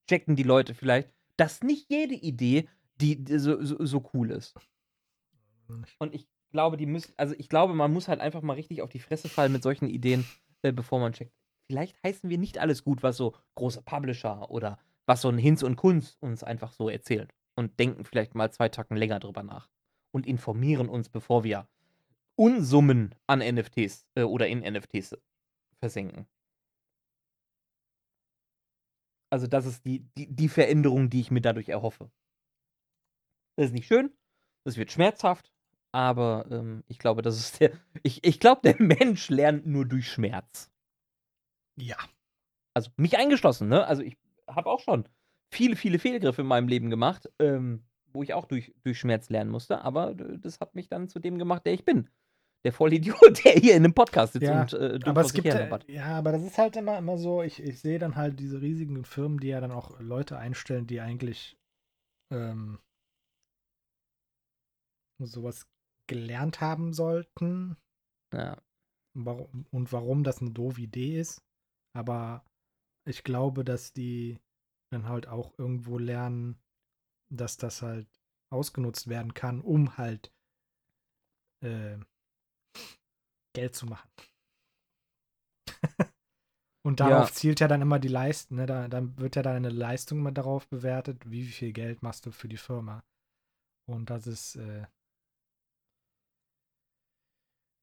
checken 0.10 0.36
die 0.36 0.44
Leute 0.44 0.74
vielleicht, 0.74 1.10
dass 1.38 1.62
nicht 1.62 1.89
jede 1.89 2.16
Idee 2.16 2.68
die, 3.02 3.24
die 3.24 3.38
so, 3.38 3.63
so, 3.63 3.84
so 3.86 4.10
cool 4.13 4.32
ist. 4.32 4.56
Und 6.00 6.14
ich 6.14 6.28
glaube, 6.52 6.78
die 6.78 6.86
müssen, 6.86 7.14
also 7.18 7.36
ich 7.38 7.50
glaube, 7.50 7.74
man 7.74 7.92
muss 7.92 8.08
halt 8.08 8.20
einfach 8.20 8.42
mal 8.42 8.54
richtig 8.54 8.82
auf 8.82 8.90
die 8.90 9.00
Fresse 9.00 9.30
fallen 9.30 9.52
mit 9.52 9.64
solchen 9.64 9.88
Ideen, 9.88 10.26
äh, 10.62 10.72
bevor 10.72 11.00
man 11.00 11.14
checkt. 11.14 11.34
Vielleicht 11.68 12.02
heißen 12.04 12.30
wir 12.30 12.38
nicht 12.38 12.58
alles 12.58 12.84
gut, 12.84 13.04
was 13.04 13.18
so 13.18 13.36
große 13.56 13.82
Publisher 13.82 14.50
oder 14.50 14.78
was 15.06 15.22
so 15.22 15.30
ein 15.30 15.38
Hinz 15.38 15.64
und 15.64 15.76
Kunz 15.76 16.18
uns 16.20 16.44
einfach 16.44 16.72
so 16.72 16.90
erzählt. 16.90 17.34
Und 17.56 17.80
denken 17.80 18.04
vielleicht 18.04 18.36
mal 18.36 18.52
zwei 18.52 18.70
Tacken 18.70 18.98
länger 18.98 19.20
drüber 19.20 19.44
nach. 19.44 19.70
Und 20.12 20.26
informieren 20.26 20.90
uns, 20.90 21.10
bevor 21.10 21.44
wir 21.44 21.68
Unsummen 22.36 23.14
an 23.28 23.40
NFTs 23.40 24.08
äh, 24.16 24.24
oder 24.24 24.48
in 24.48 24.60
NFTs 24.60 25.16
versenken. 25.80 26.28
Also, 29.30 29.48
das 29.48 29.66
ist 29.66 29.86
die, 29.86 30.00
die, 30.16 30.28
die 30.34 30.50
Veränderung, 30.50 31.10
die 31.10 31.20
ich 31.20 31.32
mir 31.32 31.42
dadurch 31.42 31.70
erhoffe. 31.70 32.12
Das 33.56 33.68
ist 33.68 33.74
nicht 33.74 33.88
schön, 33.88 34.12
das 34.64 34.78
wird 34.78 34.92
schmerzhaft, 34.92 35.53
aber 35.93 36.45
ähm, 36.49 36.84
ich 36.88 36.97
glaube, 36.99 37.21
das 37.21 37.38
ist 37.38 37.62
der. 37.62 37.71
Ich, 38.03 38.25
ich 38.25 38.39
glaube, 38.39 38.62
der 38.63 38.75
Mensch 38.79 39.29
lernt 39.29 39.65
nur 39.65 39.86
durch 39.86 40.12
Schmerz. 40.12 40.69
Ja. 41.79 41.97
Also 42.73 42.89
mich 42.97 43.17
eingeschlossen, 43.17 43.69
ne? 43.69 43.86
Also 43.86 44.01
ich 44.01 44.17
habe 44.47 44.69
auch 44.69 44.79
schon 44.79 45.08
viele, 45.53 45.75
viele 45.75 45.99
Fehlgriffe 45.99 46.41
in 46.41 46.47
meinem 46.47 46.67
Leben 46.67 46.89
gemacht, 46.89 47.32
ähm, 47.39 47.84
wo 48.12 48.23
ich 48.23 48.34
auch 48.34 48.45
durch, 48.45 48.73
durch 48.84 48.99
Schmerz 48.99 49.29
lernen 49.29 49.51
musste, 49.51 49.82
aber 49.82 50.12
äh, 50.12 50.39
das 50.39 50.60
hat 50.60 50.75
mich 50.75 50.89
dann 50.89 51.08
zu 51.08 51.19
dem 51.19 51.38
gemacht, 51.38 51.65
der 51.65 51.73
ich 51.73 51.86
bin. 51.86 52.10
Der 52.65 52.73
Vollidiot, 52.73 53.19
der 53.45 53.53
hier 53.53 53.75
in 53.75 53.86
einem 53.86 53.93
Podcast 53.93 54.34
sitzt 54.34 54.47
Ja, 54.47 54.62
und 54.62 54.73
äh, 54.73 54.99
Aber 55.06 55.21
es 55.21 55.34
gibt, 55.34 55.47
äh, 55.47 55.69
ja, 55.88 56.17
aber 56.17 56.32
das 56.32 56.43
ist 56.43 56.58
halt 56.58 56.75
immer, 56.75 56.97
immer 56.97 57.17
so, 57.17 57.43
ich, 57.43 57.62
ich 57.62 57.79
sehe 57.79 57.99
dann 57.99 58.15
halt 58.15 58.39
diese 58.39 58.62
riesigen 58.62 59.06
Firmen, 59.06 59.39
die 59.39 59.49
ja 59.49 59.62
dann 59.62 59.71
auch 59.71 59.99
Leute 59.99 60.38
einstellen, 60.38 60.88
die 60.88 60.99
eigentlich 60.99 61.58
ähm, 62.32 62.79
sowas 65.19 65.67
gelernt 66.08 66.62
haben 66.62 66.94
sollten 66.94 67.78
Ja. 68.34 68.58
warum, 69.16 69.66
und 69.72 69.92
warum 69.92 70.24
das 70.24 70.42
eine 70.42 70.52
doofe 70.52 70.82
Idee 70.82 71.20
ist. 71.20 71.44
Aber 71.96 72.46
ich 73.08 73.24
glaube, 73.24 73.63
dass 73.63 73.94
die 73.94 74.39
dann 74.92 75.08
halt 75.08 75.28
auch 75.28 75.58
irgendwo 75.58 75.98
lernen, 75.98 76.62
dass 77.32 77.58
das 77.58 77.82
halt 77.82 78.08
ausgenutzt 78.52 79.08
werden 79.08 79.34
kann, 79.34 79.62
um 79.62 79.98
halt 79.98 80.32
äh, 81.63 81.98
Geld 83.56 83.76
zu 83.76 83.86
machen. 83.86 84.10
Und 86.86 87.00
Ja. 87.00 87.08
darauf 87.08 87.32
zielt 87.34 87.60
ja 87.60 87.68
dann 87.68 87.82
immer 87.82 88.00
die 88.00 88.08
Leistung, 88.10 88.58
ne? 88.58 88.66
Da, 88.66 88.88
dann 88.88 89.18
wird 89.18 89.36
ja 89.36 89.42
deine 89.42 89.70
Leistung 89.70 90.20
immer 90.20 90.32
darauf 90.32 90.68
bewertet, 90.68 91.30
wie 91.30 91.46
viel 91.46 91.74
Geld 91.74 92.04
machst 92.04 92.26
du 92.26 92.32
für 92.32 92.48
die 92.48 92.58
Firma. 92.58 93.04
Und 93.89 94.10
das 94.10 94.28
ist 94.28 94.56
äh, 94.58 94.86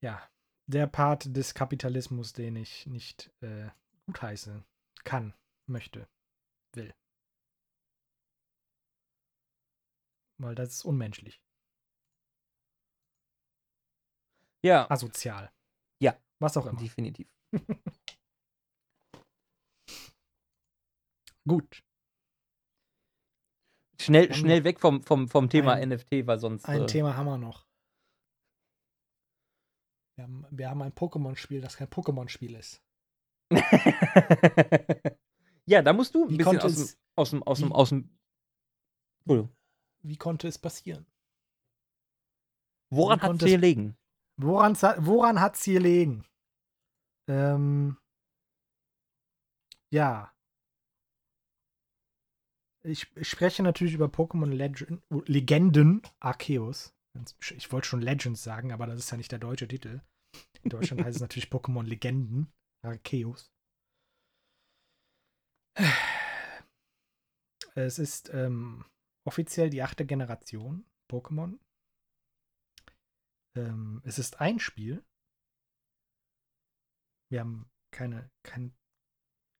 ja 0.03 0.29
der 0.67 0.87
Part 0.87 1.37
des 1.37 1.55
Kapitalismus, 1.55 2.33
den 2.33 2.55
ich 2.57 2.87
nicht 2.87 3.31
äh, 3.41 3.69
gutheißen 4.07 4.65
kann, 5.05 5.35
möchte, 5.67 6.09
will. 6.75 6.95
Weil 10.39 10.55
das 10.55 10.71
ist 10.71 10.85
unmenschlich, 10.85 11.41
Ja, 14.63 14.91
asozial. 14.91 15.51
Ja. 16.01 16.17
Was 16.39 16.57
auch 16.57 16.67
immer. 16.67 16.79
definitiv. 16.81 17.29
Gut. 21.49 21.83
Schnell, 23.99 24.33
schnell 24.35 24.65
weg 24.65 24.81
vom, 24.81 25.03
vom, 25.03 25.29
vom 25.29 25.49
Thema 25.51 25.75
ein- 25.75 25.89
NFT, 25.91 26.27
weil 26.27 26.39
sonst. 26.39 26.65
Ein 26.67 26.83
äh, 26.83 26.87
Thema 26.87 27.17
haben 27.17 27.27
wir 27.27 27.39
noch. 27.39 27.67
Wir 30.21 30.25
haben, 30.25 30.45
wir 30.51 30.69
haben 30.69 30.83
ein 30.83 30.93
Pokémon-Spiel, 30.93 31.63
das 31.63 31.79
kein 31.79 31.89
Pokémon-Spiel 31.89 32.55
ist. 32.55 32.83
ja, 35.65 35.81
da 35.81 35.95
musst 35.95 36.15
du 36.15 36.25
ein 36.25 36.31
Wie 36.31 36.37
bisschen 36.37 36.59
konnte 36.59 36.67
aus 36.67 36.75
dem, 36.75 36.83
es- 36.83 36.99
aus 37.17 37.31
dem, 37.31 37.43
aus 37.43 37.59
dem, 37.61 37.73
aus 37.73 37.89
dem. 37.89 38.19
Entschuldigung. 39.21 39.57
Wie 40.03 40.17
konnte 40.19 40.47
es 40.47 40.59
passieren? 40.59 41.07
Woran 42.91 43.23
hat 43.23 43.37
es 43.37 43.43
es- 43.45 43.51
gelegen? 43.51 43.97
Woran, 44.37 44.75
woran 44.99 45.41
hat 45.41 45.57
sie 45.57 45.73
gelegen? 45.73 46.27
Ähm, 47.27 47.97
ja. 49.91 50.35
Ich, 52.83 53.11
ich 53.17 53.29
spreche 53.29 53.63
natürlich 53.63 53.95
über 53.95 54.07
Pokémon 54.07 54.51
Legend, 54.51 55.03
Legenden 55.27 56.03
Arceus. 56.19 56.95
Ich 57.57 57.73
wollte 57.73 57.89
schon 57.89 58.03
Legends 58.03 58.43
sagen, 58.43 58.71
aber 58.73 58.87
das 58.87 58.99
ist 58.99 59.11
ja 59.11 59.17
nicht 59.17 59.33
der 59.33 59.39
deutsche 59.39 59.67
Titel. 59.69 60.03
In 60.63 60.71
Deutschland 60.71 61.05
heißt 61.05 61.17
es 61.17 61.23
natürlich 61.23 61.49
Pokémon 61.49 61.85
Legenden 61.85 62.53
Arceus. 62.83 63.53
Es 67.75 67.99
ist 67.99 68.31
ähm, 68.35 68.85
offiziell 69.25 69.71
die 69.71 69.83
achte 69.83 70.05
Generation 70.05 70.85
Pokémon. 71.11 71.59
Ähm, 73.57 74.03
es 74.05 74.19
ist 74.19 74.41
ein 74.41 74.59
Spiel. 74.59 75.05
Wir 77.31 77.41
haben 77.41 77.71
keine, 77.93 78.31
kein, 78.43 78.77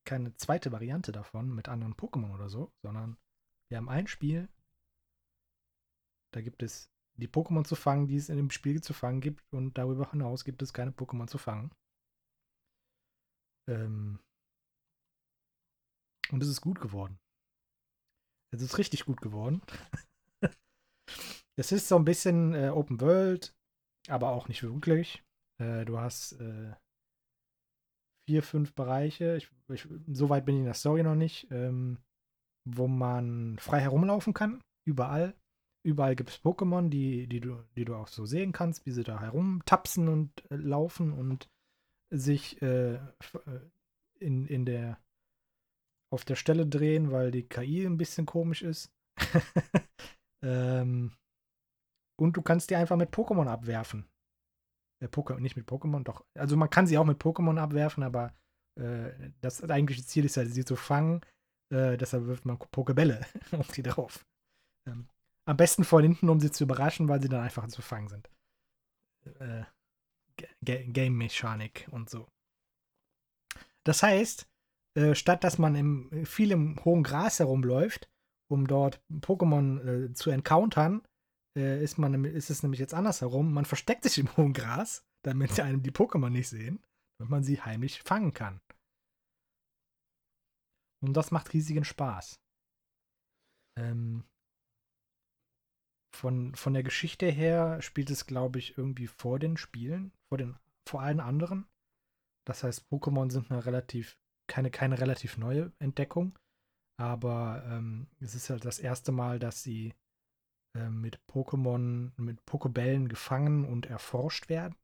keine 0.05 0.35
zweite 0.35 0.71
Variante 0.71 1.11
davon 1.11 1.53
mit 1.53 1.69
anderen 1.69 1.95
Pokémon 1.95 2.33
oder 2.33 2.49
so, 2.49 2.73
sondern 2.81 3.17
wir 3.69 3.77
haben 3.77 3.89
ein 3.89 4.07
Spiel. 4.07 4.49
Da 6.33 6.41
gibt 6.41 6.63
es 6.63 6.90
die 7.17 7.27
Pokémon 7.27 7.65
zu 7.65 7.75
fangen, 7.75 8.07
die 8.07 8.15
es 8.15 8.29
in 8.29 8.37
dem 8.37 8.49
Spiel 8.49 8.81
zu 8.81 8.93
fangen 8.93 9.21
gibt, 9.21 9.43
und 9.53 9.77
darüber 9.77 10.09
hinaus 10.11 10.43
gibt 10.43 10.61
es 10.61 10.73
keine 10.73 10.91
Pokémon 10.91 11.27
zu 11.27 11.37
fangen. 11.37 11.71
Ähm 13.69 14.19
und 16.31 16.41
es 16.41 16.49
ist 16.49 16.61
gut 16.61 16.79
geworden. 16.79 17.19
Es 18.53 18.61
ist 18.61 18.77
richtig 18.77 19.05
gut 19.05 19.21
geworden. 19.21 19.61
Es 21.59 21.71
ist 21.71 21.87
so 21.87 21.95
ein 21.97 22.05
bisschen 22.05 22.55
äh, 22.55 22.69
Open 22.69 23.01
World, 23.01 23.53
aber 24.07 24.29
auch 24.29 24.47
nicht 24.47 24.63
wirklich. 24.63 25.23
Äh, 25.61 25.85
du 25.85 25.99
hast 25.99 26.33
äh, 26.33 26.73
vier, 28.27 28.41
fünf 28.41 28.73
Bereiche. 28.73 29.35
Ich, 29.35 29.51
ich, 29.69 29.87
so 30.07 30.29
weit 30.29 30.45
bin 30.45 30.55
ich 30.55 30.59
in 30.59 30.65
der 30.65 30.73
Story 30.73 31.03
noch 31.03 31.15
nicht, 31.15 31.51
ähm, 31.51 31.99
wo 32.67 32.87
man 32.87 33.59
frei 33.59 33.79
herumlaufen 33.81 34.33
kann. 34.33 34.63
Überall. 34.87 35.35
Überall 35.83 36.15
gibt 36.15 36.29
es 36.29 36.43
Pokémon, 36.43 36.89
die, 36.89 37.27
die, 37.27 37.39
du, 37.39 37.63
die 37.75 37.85
du 37.85 37.95
auch 37.95 38.07
so 38.07 38.25
sehen 38.25 38.51
kannst, 38.51 38.85
wie 38.85 38.91
sie 38.91 39.03
da 39.03 39.19
herumtapsen 39.19 40.07
und 40.07 40.43
äh, 40.51 40.55
laufen 40.55 41.11
und 41.11 41.49
sich 42.11 42.61
äh, 42.61 42.95
äh, 42.95 42.99
in, 44.19 44.45
in 44.45 44.65
der 44.65 44.99
auf 46.11 46.25
der 46.25 46.35
Stelle 46.35 46.67
drehen, 46.67 47.11
weil 47.11 47.31
die 47.31 47.47
KI 47.47 47.85
ein 47.85 47.97
bisschen 47.97 48.25
komisch 48.25 48.61
ist. 48.61 48.91
ähm, 50.43 51.15
und 52.19 52.37
du 52.37 52.41
kannst 52.41 52.69
die 52.69 52.75
einfach 52.75 52.97
mit 52.97 53.11
Pokémon 53.11 53.47
abwerfen. 53.47 54.05
Äh, 55.01 55.07
Poké 55.07 55.39
nicht 55.39 55.55
mit 55.55 55.67
Pokémon, 55.67 56.03
doch. 56.03 56.25
Also 56.37 56.57
man 56.57 56.69
kann 56.69 56.85
sie 56.85 56.97
auch 56.97 57.05
mit 57.05 57.21
Pokémon 57.21 57.57
abwerfen, 57.57 58.03
aber 58.03 58.33
äh, 58.79 59.31
das 59.41 59.63
eigentliche 59.63 60.05
Ziel 60.05 60.25
ist 60.25 60.35
ja, 60.35 60.45
sie 60.45 60.65
zu 60.65 60.75
fangen. 60.75 61.21
Äh, 61.73 61.97
deshalb 61.97 62.25
wirft 62.25 62.45
man 62.45 62.59
Pokebälle 62.59 63.25
auf 63.57 63.71
die 63.71 63.83
drauf. 63.83 64.25
Ähm, 64.87 65.07
am 65.45 65.57
besten 65.57 65.83
von 65.83 66.03
hinten, 66.03 66.29
um 66.29 66.39
sie 66.39 66.51
zu 66.51 66.63
überraschen, 66.63 67.07
weil 67.07 67.21
sie 67.21 67.29
dann 67.29 67.43
einfach 67.43 67.67
zu 67.67 67.81
fangen 67.81 68.09
sind. 68.09 68.29
Äh, 69.39 69.63
Ga- 70.37 70.83
Game-Mechanik 70.83 71.87
und 71.91 72.09
so. 72.09 72.27
Das 73.83 74.03
heißt, 74.03 74.47
äh, 74.97 75.15
statt 75.15 75.43
dass 75.43 75.57
man 75.57 75.75
im, 75.75 76.25
viel 76.25 76.51
im 76.51 76.83
hohen 76.85 77.03
Gras 77.03 77.39
herumläuft, 77.39 78.09
um 78.49 78.67
dort 78.67 79.01
Pokémon 79.09 79.79
äh, 80.09 80.13
zu 80.13 80.29
encountern, 80.29 81.01
äh, 81.57 81.83
ist, 81.83 81.97
man, 81.97 82.25
ist 82.25 82.49
es 82.49 82.63
nämlich 82.63 82.79
jetzt 82.79 82.93
andersherum. 82.93 83.53
Man 83.53 83.65
versteckt 83.65 84.03
sich 84.03 84.17
im 84.19 84.35
hohen 84.37 84.53
Gras, 84.53 85.05
damit 85.23 85.59
einem 85.59 85.81
die 85.83 85.91
Pokémon 85.91 86.29
nicht 86.29 86.49
sehen, 86.49 86.83
damit 87.17 87.31
man 87.31 87.43
sie 87.43 87.61
heimlich 87.61 88.01
fangen 88.03 88.33
kann. 88.33 88.61
Und 91.03 91.13
das 91.13 91.31
macht 91.31 91.53
riesigen 91.53 91.83
Spaß. 91.83 92.39
Ähm, 93.77 94.23
von, 96.15 96.55
von 96.55 96.73
der 96.73 96.83
Geschichte 96.83 97.27
her 97.27 97.81
spielt 97.81 98.09
es, 98.09 98.25
glaube 98.25 98.59
ich, 98.59 98.77
irgendwie 98.77 99.07
vor 99.07 99.39
den 99.39 99.57
Spielen, 99.57 100.11
vor, 100.29 100.37
den, 100.37 100.57
vor 100.87 101.01
allen 101.01 101.19
anderen. 101.19 101.67
Das 102.45 102.63
heißt, 102.63 102.87
Pokémon 102.91 103.31
sind 103.31 103.51
eine 103.51 103.65
relativ, 103.65 104.17
keine, 104.47 104.71
keine 104.71 104.99
relativ 104.99 105.37
neue 105.37 105.71
Entdeckung. 105.79 106.37
Aber 106.99 107.63
ähm, 107.65 108.07
es 108.19 108.35
ist 108.35 108.49
halt 108.49 108.65
das 108.65 108.79
erste 108.79 109.11
Mal, 109.11 109.39
dass 109.39 109.63
sie 109.63 109.93
äh, 110.77 110.89
mit 110.89 111.19
Pokémon, 111.29 112.11
mit 112.17 112.39
Pokébällen 112.45 113.07
gefangen 113.07 113.65
und 113.65 113.87
erforscht 113.87 114.49
werden. 114.49 114.75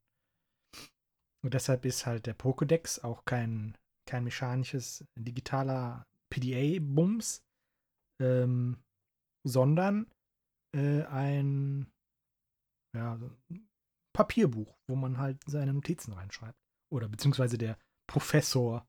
Und 1.44 1.54
deshalb 1.54 1.86
ist 1.86 2.06
halt 2.06 2.26
der 2.26 2.38
Pokédex 2.38 3.04
auch 3.04 3.26
kein, 3.26 3.78
kein 4.08 4.24
mechanisches, 4.24 5.06
digitaler 5.16 6.08
PDA-Bums, 6.30 7.44
ähm, 8.22 8.84
sondern 9.46 10.12
äh, 10.76 11.04
ein 11.04 11.92
ja, 12.96 13.20
Papierbuch, 14.14 14.78
wo 14.88 14.96
man 14.96 15.18
halt 15.18 15.42
seine 15.46 15.74
Notizen 15.74 16.14
reinschreibt. 16.14 16.58
Oder 16.92 17.08
beziehungsweise 17.08 17.58
der 17.58 17.78
Professor, 18.10 18.88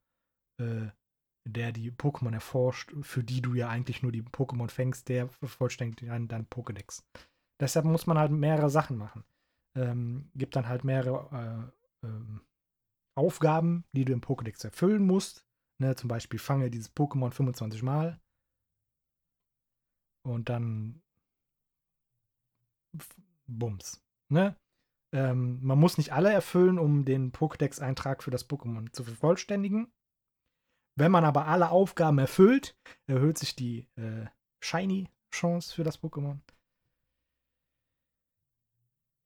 äh, 0.61 0.89
der 1.47 1.73
die 1.73 1.91
Pokémon 1.91 2.33
erforscht, 2.33 2.93
für 3.03 3.25
die 3.25 3.43
du 3.43 3.55
ja 3.55 3.69
eigentlich 3.69 4.03
nur 4.03 4.13
die 4.13 4.23
Pokémon 4.23 4.71
fängst, 4.71 5.09
der 5.09 5.29
vervollständigt 5.29 6.03
deinen 6.03 6.29
dein 6.29 6.47
Pokédex. 6.47 7.03
Deshalb 7.61 7.87
muss 7.87 8.07
man 8.07 8.19
halt 8.19 8.31
mehrere 8.31 8.71
Sachen 8.71 8.97
machen. 8.97 9.25
Ähm, 9.77 10.31
gibt 10.35 10.57
dann 10.57 10.69
halt 10.69 10.85
mehrere 10.85 11.73
äh, 12.03 12.07
ähm, 12.07 12.41
Aufgaben, 13.17 13.85
die 13.93 14.05
du 14.05 14.13
im 14.13 14.21
Pokédex 14.21 14.65
erfüllen 14.65 15.05
musst. 15.05 15.45
Ne, 15.81 15.95
zum 15.95 16.09
Beispiel 16.09 16.39
fange 16.39 16.71
dieses 16.71 16.95
Pokémon 16.95 17.31
25 17.31 17.83
Mal. 17.83 18.21
Und 20.25 20.49
dann 20.49 21.03
Bums. 23.47 24.03
Ne? 24.29 24.57
Ähm, 25.13 25.59
man 25.63 25.79
muss 25.79 25.97
nicht 25.97 26.13
alle 26.13 26.33
erfüllen, 26.33 26.79
um 26.79 27.05
den 27.05 27.33
Pokédex-Eintrag 27.33 28.23
für 28.23 28.31
das 28.31 28.49
Pokémon 28.49 28.93
zu 28.93 29.05
vervollständigen. 29.05 29.91
Wenn 30.97 31.13
man 31.13 31.25
aber 31.25 31.47
alle 31.47 31.71
Aufgaben 31.71 32.19
erfüllt, 32.19 32.77
erhöht 33.07 33.39
sich 33.39 33.55
die 33.55 33.87
äh, 33.97 34.27
Shiny-Chance 34.61 35.75
für 35.75 35.85
das 35.85 36.03
Pokémon. 36.03 36.41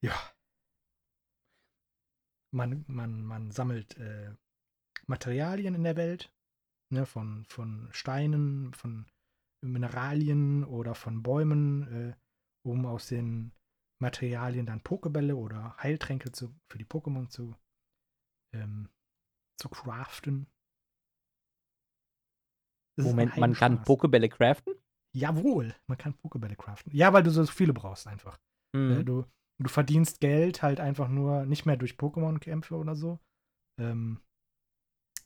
Ja. 0.03 0.15
Man, 2.55 2.85
man, 2.87 3.23
man 3.25 3.51
sammelt 3.51 3.97
äh, 3.97 4.35
Materialien 5.07 5.75
in 5.75 5.85
der 5.85 5.97
Welt, 5.97 6.33
ne, 6.91 7.07
von, 7.07 7.47
von 7.47 7.89
Steinen, 7.93 8.75
von 8.75 9.07
Mineralien 9.63 10.65
oder 10.65 10.95
von 10.95 11.23
Bäumen, 11.23 12.11
äh, 12.11 12.15
um 12.63 12.87
aus 12.87 13.09
den 13.09 13.53
Materialien 14.01 14.67
dann 14.67 14.83
Pokebälle 14.83 15.37
oder 15.37 15.77
Heiltränke 15.79 16.33
zu, 16.33 16.55
für 16.69 16.79
die 16.79 16.85
Pokémon 16.85 17.29
zu, 17.29 17.55
ähm, 18.53 18.89
zu 19.57 19.69
craften. 19.69 20.47
Das 22.97 23.07
Moment, 23.07 23.37
man 23.37 23.55
kann 23.55 23.83
Pokebälle 23.83 24.29
craften? 24.29 24.75
Jawohl, 25.15 25.75
man 25.87 25.99
kann 25.99 26.15
Pokebälle 26.15 26.57
craften. 26.57 26.95
Ja, 26.95 27.13
weil 27.13 27.23
du 27.23 27.31
so 27.31 27.45
viele 27.47 27.73
brauchst 27.73 28.07
einfach. 28.07 28.39
Mhm. 28.75 29.05
Du, 29.05 29.25
du 29.59 29.69
verdienst 29.69 30.21
Geld 30.21 30.63
halt 30.63 30.81
einfach 30.81 31.09
nur 31.09 31.47
nicht 31.47 31.65
mehr 31.65 31.77
durch 31.77 31.95
Pokémon-Kämpfe 31.95 32.75
oder 32.77 32.97
so. 32.97 33.21
Ähm, 33.79 34.21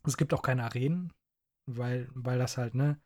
es 0.05 0.17
gibt 0.17 0.35
auch 0.35 0.43
keine 0.43 0.65
Arenen, 0.65 1.13
weil, 1.69 2.09
weil 2.15 2.39
das 2.39 2.57
halt, 2.57 2.75
ne, 2.75 3.01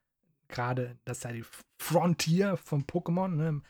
gerade, 0.48 0.98
das 1.04 1.18
ist 1.18 1.24
ja 1.24 1.32
die 1.32 1.44
Frontier 1.80 2.56
von 2.56 2.84
Pokémon, 2.84 3.28
ne? 3.28 3.62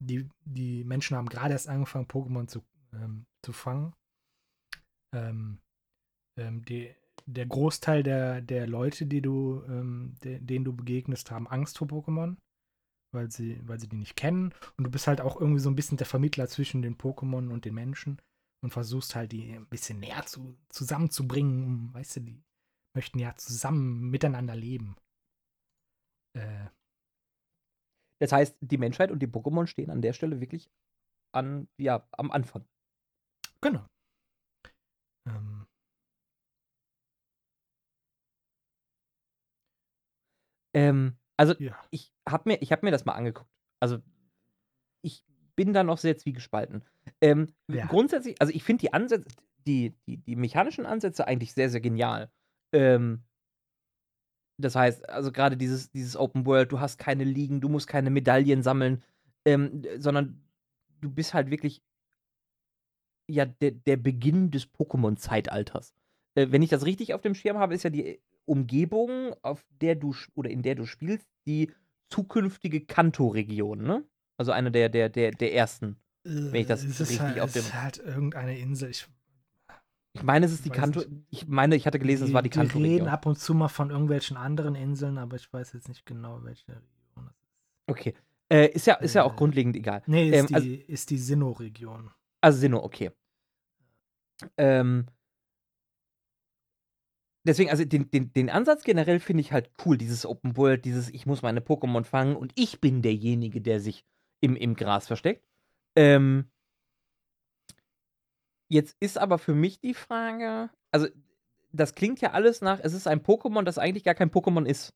Die, 0.00 0.28
die 0.44 0.84
Menschen 0.84 1.16
haben 1.16 1.28
gerade 1.28 1.52
erst 1.52 1.68
angefangen, 1.68 2.06
Pokémon 2.06 2.46
zu, 2.48 2.62
ähm, 2.92 3.26
zu 3.42 3.52
fangen. 3.52 3.94
Ähm, 5.14 5.60
ähm, 6.38 6.64
die, 6.64 6.94
der 7.26 7.46
Großteil 7.46 8.02
der, 8.02 8.40
der 8.40 8.66
Leute, 8.66 9.06
die 9.06 9.20
du, 9.20 9.62
ähm, 9.68 10.14
de, 10.24 10.38
denen 10.38 10.64
du 10.64 10.74
begegnest, 10.74 11.30
haben 11.30 11.46
Angst 11.48 11.78
vor 11.78 11.88
Pokémon, 11.88 12.36
weil 13.12 13.30
sie, 13.30 13.60
weil 13.66 13.78
sie 13.78 13.88
die 13.88 13.96
nicht 13.96 14.16
kennen. 14.16 14.54
Und 14.76 14.84
du 14.84 14.90
bist 14.90 15.06
halt 15.06 15.20
auch 15.20 15.38
irgendwie 15.40 15.60
so 15.60 15.70
ein 15.70 15.76
bisschen 15.76 15.98
der 15.98 16.06
Vermittler 16.06 16.48
zwischen 16.48 16.82
den 16.82 16.96
Pokémon 16.96 17.50
und 17.50 17.64
den 17.64 17.74
Menschen 17.74 18.20
und 18.62 18.70
versuchst 18.70 19.14
halt 19.14 19.32
die 19.32 19.52
ein 19.52 19.66
bisschen 19.66 20.00
näher 20.00 20.24
zu, 20.26 20.56
zusammenzubringen. 20.70 21.92
Weißt 21.94 22.16
du, 22.16 22.20
die 22.20 22.42
möchten 22.94 23.18
ja 23.18 23.34
zusammen 23.36 24.10
miteinander 24.10 24.56
leben. 24.56 24.96
Äh, 26.34 26.66
das 28.20 28.32
heißt, 28.32 28.56
die 28.60 28.78
Menschheit 28.78 29.10
und 29.10 29.20
die 29.20 29.26
Pokémon 29.26 29.66
stehen 29.66 29.90
an 29.90 30.02
der 30.02 30.12
Stelle 30.12 30.40
wirklich 30.40 30.70
an, 31.32 31.68
ja, 31.78 32.06
am 32.12 32.30
Anfang. 32.30 32.64
Genau. 33.60 33.84
Ähm. 35.26 35.66
Ähm, 40.72 41.16
also 41.36 41.54
ja. 41.54 41.76
ich 41.90 42.12
habe 42.28 42.50
mir, 42.50 42.56
hab 42.56 42.82
mir 42.82 42.90
das 42.90 43.04
mal 43.04 43.14
angeguckt. 43.14 43.50
Also 43.80 44.02
ich 45.02 45.24
bin 45.56 45.72
da 45.72 45.82
noch 45.82 45.98
sehr 45.98 46.16
zwiegespalten. 46.16 46.84
Ähm, 47.20 47.54
ja. 47.68 47.86
Grundsätzlich, 47.86 48.40
also 48.40 48.52
ich 48.52 48.62
finde 48.62 48.82
die 48.82 48.92
Ansätze, 48.92 49.26
die, 49.66 49.96
die, 50.06 50.18
die 50.18 50.36
mechanischen 50.36 50.86
Ansätze 50.86 51.26
eigentlich 51.26 51.54
sehr, 51.54 51.70
sehr 51.70 51.80
genial. 51.80 52.30
Ähm, 52.72 53.24
das 54.60 54.76
heißt, 54.76 55.08
also 55.08 55.32
gerade 55.32 55.56
dieses, 55.56 55.90
dieses 55.90 56.16
Open 56.16 56.46
World, 56.46 56.72
du 56.72 56.80
hast 56.80 56.98
keine 56.98 57.24
Ligen, 57.24 57.60
du 57.60 57.68
musst 57.68 57.86
keine 57.86 58.10
Medaillen 58.10 58.62
sammeln, 58.62 59.02
ähm, 59.44 59.82
sondern 59.98 60.42
du 61.00 61.10
bist 61.10 61.34
halt 61.34 61.50
wirklich 61.50 61.82
ja 63.28 63.44
der, 63.44 63.72
der 63.72 63.96
Beginn 63.96 64.50
des 64.50 64.66
Pokémon-Zeitalters. 64.72 65.94
Äh, 66.34 66.48
wenn 66.50 66.62
ich 66.62 66.70
das 66.70 66.84
richtig 66.84 67.14
auf 67.14 67.20
dem 67.20 67.34
Schirm 67.34 67.58
habe, 67.58 67.74
ist 67.74 67.84
ja 67.84 67.90
die 67.90 68.20
Umgebung, 68.44 69.34
auf 69.42 69.64
der 69.80 69.94
du 69.94 70.14
oder 70.34 70.50
in 70.50 70.62
der 70.62 70.74
du 70.74 70.86
spielst, 70.86 71.26
die 71.46 71.70
zukünftige 72.08 72.80
Kanto-Region, 72.84 73.82
ne? 73.82 74.04
Also 74.36 74.52
eine 74.52 74.70
der, 74.70 74.88
der, 74.88 75.08
der, 75.08 75.30
der 75.32 75.54
ersten. 75.54 75.96
Wenn 76.24 76.62
ich 76.62 76.66
das 76.66 76.84
äh, 76.84 76.88
es 76.88 77.00
richtig 77.00 77.20
halt, 77.20 77.40
auf 77.40 77.52
dem. 77.52 77.60
Es 77.60 77.66
ist 77.66 77.74
halt 77.74 77.98
irgendeine 77.98 78.58
Insel. 78.58 78.90
Ich 78.90 79.06
ich 80.12 80.22
meine, 80.22 80.46
es 80.46 80.52
ist 80.52 80.64
die 80.64 80.70
Kanto. 80.70 81.02
Ich 81.30 81.46
meine, 81.46 81.76
ich 81.76 81.86
hatte 81.86 81.98
gelesen, 81.98 82.24
die, 82.24 82.30
es 82.30 82.34
war 82.34 82.42
die 82.42 82.50
Kanto. 82.50 82.78
Wir 82.78 82.84
reden 82.84 83.08
ab 83.08 83.26
und 83.26 83.38
zu 83.38 83.54
mal 83.54 83.68
von 83.68 83.90
irgendwelchen 83.90 84.36
anderen 84.36 84.74
Inseln, 84.74 85.18
aber 85.18 85.36
ich 85.36 85.52
weiß 85.52 85.72
jetzt 85.72 85.88
nicht 85.88 86.04
genau, 86.04 86.42
welche 86.42 86.72
Region 86.72 87.26
das 87.26 87.34
ist. 87.36 87.48
Okay. 87.86 88.14
Äh, 88.48 88.72
ist, 88.72 88.86
ja, 88.86 88.94
ist 88.94 89.14
ja 89.14 89.22
auch 89.22 89.34
äh, 89.34 89.36
grundlegend 89.36 89.76
egal. 89.76 90.02
Nee, 90.06 90.30
ist 90.30 90.36
ähm, 90.36 90.46
die, 90.48 90.54
also, 90.54 90.68
ist 90.68 91.10
die 91.10 91.18
Sinnoh-Region. 91.18 92.10
Also 92.40 92.58
Sinnoh, 92.58 92.82
okay. 92.82 93.12
Ähm, 94.56 95.06
deswegen, 97.44 97.70
also 97.70 97.84
den, 97.84 98.10
den, 98.10 98.32
den 98.32 98.50
Ansatz 98.50 98.82
generell 98.82 99.20
finde 99.20 99.42
ich 99.42 99.52
halt 99.52 99.70
cool, 99.84 99.96
dieses 99.96 100.26
Open 100.26 100.56
World, 100.56 100.84
dieses 100.84 101.08
ich 101.10 101.26
muss 101.26 101.42
meine 101.42 101.60
Pokémon 101.60 102.02
fangen 102.02 102.34
und 102.34 102.52
ich 102.56 102.80
bin 102.80 103.02
derjenige, 103.02 103.60
der 103.60 103.80
sich 103.80 104.04
im, 104.40 104.56
im 104.56 104.74
Gras 104.74 105.06
versteckt. 105.06 105.46
Ähm, 105.94 106.50
Jetzt 108.70 108.96
ist 109.00 109.18
aber 109.18 109.38
für 109.38 109.54
mich 109.54 109.80
die 109.80 109.94
Frage, 109.94 110.70
also 110.92 111.08
das 111.72 111.94
klingt 111.94 112.20
ja 112.20 112.32
alles 112.32 112.60
nach, 112.60 112.78
es 112.80 112.92
ist 112.92 113.08
ein 113.08 113.20
Pokémon, 113.20 113.64
das 113.64 113.78
eigentlich 113.78 114.04
gar 114.04 114.14
kein 114.14 114.30
Pokémon 114.30 114.64
ist. 114.64 114.94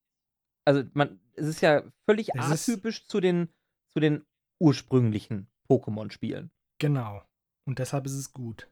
Also 0.65 0.85
man, 0.95 1.21
es 1.35 1.47
ist 1.47 1.61
ja 1.61 1.83
völlig 2.09 2.35
es 2.35 2.69
atypisch 2.69 3.07
zu 3.07 3.21
den, 3.21 3.53
zu 3.93 4.01
den 4.01 4.25
ursprünglichen 4.61 5.49
Pokémon-Spielen. 5.69 6.51
Genau. 6.79 7.23
Und 7.67 7.81
deshalb 7.81 8.07
ist 8.07 8.15
es 8.15 8.33
gut. 8.33 8.71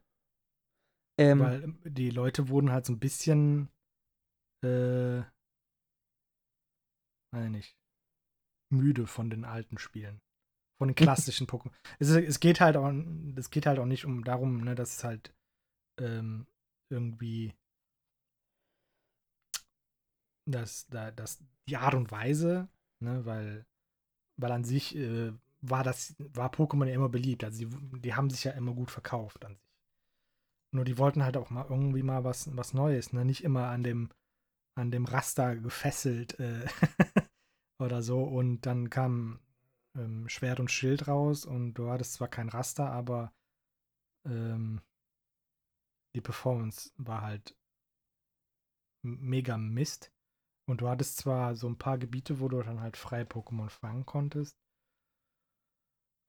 Ähm, 1.19 1.39
Weil 1.39 1.63
ähm, 1.63 1.79
die 1.83 2.09
Leute 2.09 2.49
wurden 2.49 2.71
halt 2.71 2.85
so 2.85 2.93
ein 2.93 2.99
bisschen, 2.99 3.69
äh, 4.63 5.21
weiß 7.31 7.49
nicht, 7.49 7.77
müde 8.69 9.05
von 9.05 9.29
den 9.29 9.45
alten 9.45 9.77
Spielen. 9.77 10.21
Von 10.79 10.89
den 10.89 10.95
klassischen 10.95 11.47
Pokémon. 11.47 11.71
Es, 11.99 12.09
es, 12.09 12.39
geht 12.39 12.59
halt 12.59 12.77
auch, 12.77 12.91
es 13.35 13.49
geht 13.49 13.65
halt 13.65 13.79
auch 13.79 13.85
nicht 13.85 14.05
um 14.05 14.23
darum, 14.23 14.63
ne, 14.63 14.75
dass 14.75 14.97
es 14.97 15.03
halt 15.03 15.33
ähm, 15.99 16.47
irgendwie 16.89 17.53
dass, 20.45 20.87
dass 20.87 21.43
die 21.67 21.77
Art 21.77 21.95
und 21.95 22.11
Weise, 22.11 22.67
ne, 22.99 23.25
weil, 23.25 23.65
weil 24.37 24.51
an 24.51 24.63
sich 24.63 24.95
äh, 24.95 25.31
war 25.61 25.83
das, 25.83 26.15
war 26.19 26.51
Pokémon 26.51 26.85
ja 26.85 26.93
immer 26.93 27.09
beliebt. 27.09 27.43
Also 27.43 27.65
die, 27.65 28.01
die 28.01 28.13
haben 28.13 28.29
sich 28.29 28.43
ja 28.43 28.51
immer 28.51 28.73
gut 28.73 28.91
verkauft 28.91 29.45
an 29.45 29.55
sich. 29.55 29.63
Nur 30.73 30.85
die 30.85 30.97
wollten 30.97 31.23
halt 31.23 31.37
auch 31.37 31.49
mal 31.49 31.67
irgendwie 31.69 32.03
mal 32.03 32.23
was, 32.23 32.55
was 32.55 32.73
Neues, 32.73 33.13
ne? 33.13 33.23
Nicht 33.23 33.43
immer 33.43 33.67
an 33.67 33.83
dem, 33.83 34.09
an 34.75 34.91
dem 34.91 35.05
Raster 35.05 35.55
gefesselt 35.55 36.39
äh, 36.39 36.65
oder 37.79 38.01
so. 38.01 38.23
Und 38.23 38.61
dann 38.65 38.89
kam 38.89 39.39
ähm, 39.95 40.27
Schwert 40.29 40.59
und 40.59 40.71
Schild 40.71 41.07
raus 41.07 41.45
und 41.45 41.73
du 41.75 41.89
hattest 41.89 42.13
zwar 42.13 42.27
kein 42.27 42.49
Raster, 42.49 42.91
aber 42.91 43.33
ähm, 44.25 44.81
die 46.15 46.21
Performance 46.21 46.91
war 46.97 47.21
halt 47.21 47.55
mega 49.03 49.57
Mist. 49.57 50.11
Und 50.65 50.81
du 50.81 50.87
hattest 50.87 51.17
zwar 51.17 51.55
so 51.55 51.67
ein 51.67 51.77
paar 51.77 51.97
Gebiete, 51.97 52.39
wo 52.39 52.47
du 52.47 52.61
dann 52.61 52.79
halt 52.79 52.95
frei 52.95 53.23
Pokémon 53.23 53.69
fangen 53.69 54.05
konntest. 54.05 54.57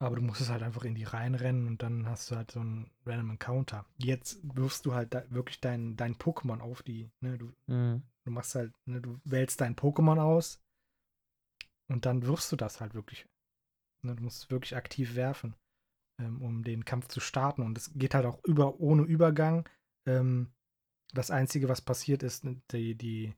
Aber 0.00 0.16
du 0.16 0.22
musst 0.22 0.40
es 0.40 0.50
halt 0.50 0.62
einfach 0.62 0.84
in 0.84 0.96
die 0.96 1.04
reinrennen 1.04 1.66
und 1.68 1.82
dann 1.82 2.06
hast 2.08 2.30
du 2.30 2.36
halt 2.36 2.50
so 2.50 2.60
einen 2.60 2.90
Random 3.06 3.30
Encounter. 3.30 3.86
Jetzt 3.96 4.40
wirfst 4.42 4.86
du 4.86 4.94
halt 4.94 5.14
wirklich 5.30 5.60
dein, 5.60 5.96
dein 5.96 6.16
Pokémon 6.16 6.60
auf 6.60 6.82
die, 6.82 7.10
ne, 7.20 7.38
du, 7.38 7.52
Mhm. 7.68 8.02
du 8.24 8.30
machst 8.32 8.54
halt, 8.56 8.74
ne, 8.86 9.00
du 9.00 9.20
wählst 9.24 9.60
dein 9.60 9.76
Pokémon 9.76 10.18
aus 10.20 10.60
und 11.88 12.06
dann 12.06 12.26
wirfst 12.26 12.50
du 12.50 12.56
das 12.56 12.80
halt 12.80 12.94
wirklich. 12.94 13.26
Ne, 14.04 14.14
du 14.14 14.22
musst 14.22 14.50
wirklich 14.50 14.76
aktiv 14.76 15.14
werfen, 15.14 15.56
ähm, 16.20 16.42
um 16.42 16.62
den 16.62 16.84
Kampf 16.84 17.08
zu 17.08 17.20
starten. 17.20 17.62
Und 17.62 17.78
es 17.78 17.92
geht 17.94 18.14
halt 18.14 18.26
auch 18.26 18.42
über, 18.44 18.80
ohne 18.80 19.02
Übergang. 19.02 19.68
Ähm, 20.06 20.52
das 21.12 21.30
Einzige, 21.30 21.68
was 21.68 21.80
passiert 21.80 22.22
ist, 22.22 22.46
die, 22.72 22.94
die 22.96 23.34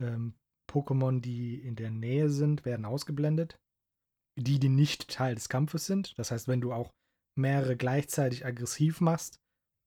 ähm, 0.00 0.34
Pokémon, 0.70 1.20
die 1.20 1.60
in 1.60 1.76
der 1.76 1.90
Nähe 1.90 2.30
sind, 2.30 2.64
werden 2.64 2.84
ausgeblendet. 2.84 3.58
Die, 4.38 4.58
die 4.58 4.70
nicht 4.70 5.08
Teil 5.08 5.34
des 5.34 5.50
Kampfes 5.50 5.84
sind. 5.86 6.18
Das 6.18 6.30
heißt, 6.30 6.48
wenn 6.48 6.62
du 6.62 6.72
auch 6.72 6.90
mehrere 7.36 7.76
gleichzeitig 7.76 8.46
aggressiv 8.46 9.00
machst 9.00 9.40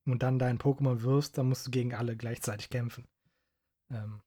und 0.07 0.21
dann 0.21 0.37
dein 0.37 0.59
Pokémon 0.59 1.01
wirfst, 1.01 1.37
dann 1.37 1.49
musst 1.49 1.65
du 1.65 1.71
gegen 1.71 1.95
alle 1.95 2.15
gleichzeitig 2.15 2.69
kämpfen. 2.69 3.07
Ähm, 3.91 4.21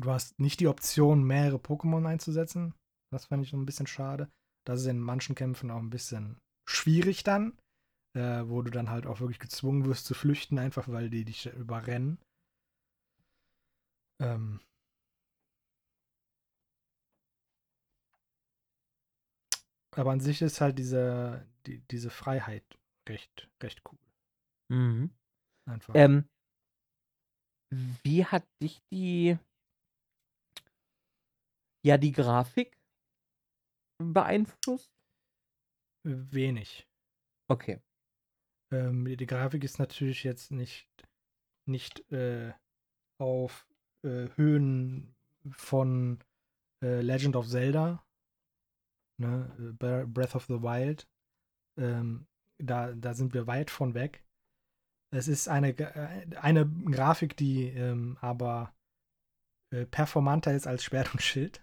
du 0.00 0.10
hast 0.10 0.40
nicht 0.40 0.58
die 0.58 0.66
Option, 0.66 1.22
mehrere 1.22 1.58
Pokémon 1.58 2.04
einzusetzen. 2.06 2.74
Das 3.12 3.26
fand 3.26 3.44
ich 3.44 3.50
so 3.50 3.56
ein 3.58 3.66
bisschen 3.66 3.86
schade. 3.86 4.30
Das 4.66 4.80
ist 4.80 4.86
in 4.86 4.98
manchen 4.98 5.34
Kämpfen 5.34 5.70
auch 5.70 5.78
ein 5.78 5.90
bisschen 5.90 6.40
schwierig 6.66 7.24
dann, 7.24 7.58
äh, 8.16 8.42
wo 8.46 8.62
du 8.62 8.70
dann 8.70 8.88
halt 8.88 9.06
auch 9.06 9.20
wirklich 9.20 9.38
gezwungen 9.38 9.84
wirst 9.84 10.06
zu 10.06 10.14
flüchten, 10.14 10.58
einfach 10.58 10.88
weil 10.88 11.10
die 11.10 11.24
dich 11.24 11.46
überrennen. 11.52 12.18
Ähm, 14.20 14.60
aber 19.94 20.12
an 20.12 20.20
sich 20.20 20.40
ist 20.40 20.60
halt 20.60 20.78
diese, 20.78 21.46
die, 21.66 21.80
diese 21.90 22.08
Freiheit 22.08 22.64
recht, 23.06 23.50
recht 23.62 23.82
cool. 23.90 23.98
Mhm. 24.70 25.10
Einfach. 25.66 25.94
Ähm, 25.94 26.24
wie 28.02 28.24
hat 28.24 28.44
dich 28.62 28.80
die, 28.90 29.38
ja, 31.84 31.98
die 31.98 32.12
Grafik 32.12 32.78
beeinflusst? 34.02 34.90
Wenig. 36.04 36.88
Okay. 37.48 37.80
Ähm, 38.72 39.04
die, 39.04 39.26
Grafik 39.26 39.62
ist 39.64 39.78
natürlich 39.78 40.24
jetzt 40.24 40.50
nicht, 40.50 40.88
nicht 41.66 42.10
äh, 42.10 42.52
auf 43.18 43.66
äh, 44.04 44.28
Höhen 44.36 45.14
von 45.50 46.18
äh, 46.82 47.00
Legend 47.00 47.36
of 47.36 47.48
Zelda, 47.48 48.04
ne, 49.18 49.54
äh, 49.58 49.84
Bre- 49.84 50.06
Breath 50.06 50.34
of 50.34 50.46
the 50.46 50.62
Wild. 50.62 51.06
Ähm, 51.78 52.26
da, 52.58 52.92
da 52.92 53.14
sind 53.14 53.34
wir 53.34 53.46
weit 53.46 53.70
von 53.70 53.94
weg. 53.94 54.24
Es 55.14 55.28
ist 55.28 55.48
eine, 55.48 55.76
äh, 55.78 56.36
eine 56.36 56.66
Grafik, 56.66 57.36
die 57.36 57.68
ähm, 57.68 58.16
aber 58.20 58.74
äh, 59.72 59.84
performanter 59.86 60.54
ist 60.54 60.66
als 60.66 60.84
Schwert 60.84 61.12
und 61.12 61.20
Schild. 61.20 61.62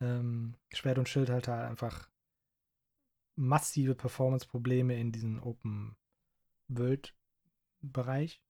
Ähm, 0.00 0.56
Schwert 0.72 0.98
und 0.98 1.08
Schild 1.08 1.28
hat 1.28 1.48
halt 1.48 1.70
einfach 1.70 2.10
massive 3.36 3.94
Performance-Probleme 3.94 4.98
in 4.98 5.12
diesem 5.12 5.42
Open 5.42 5.96
World-Bereich. 6.68 8.42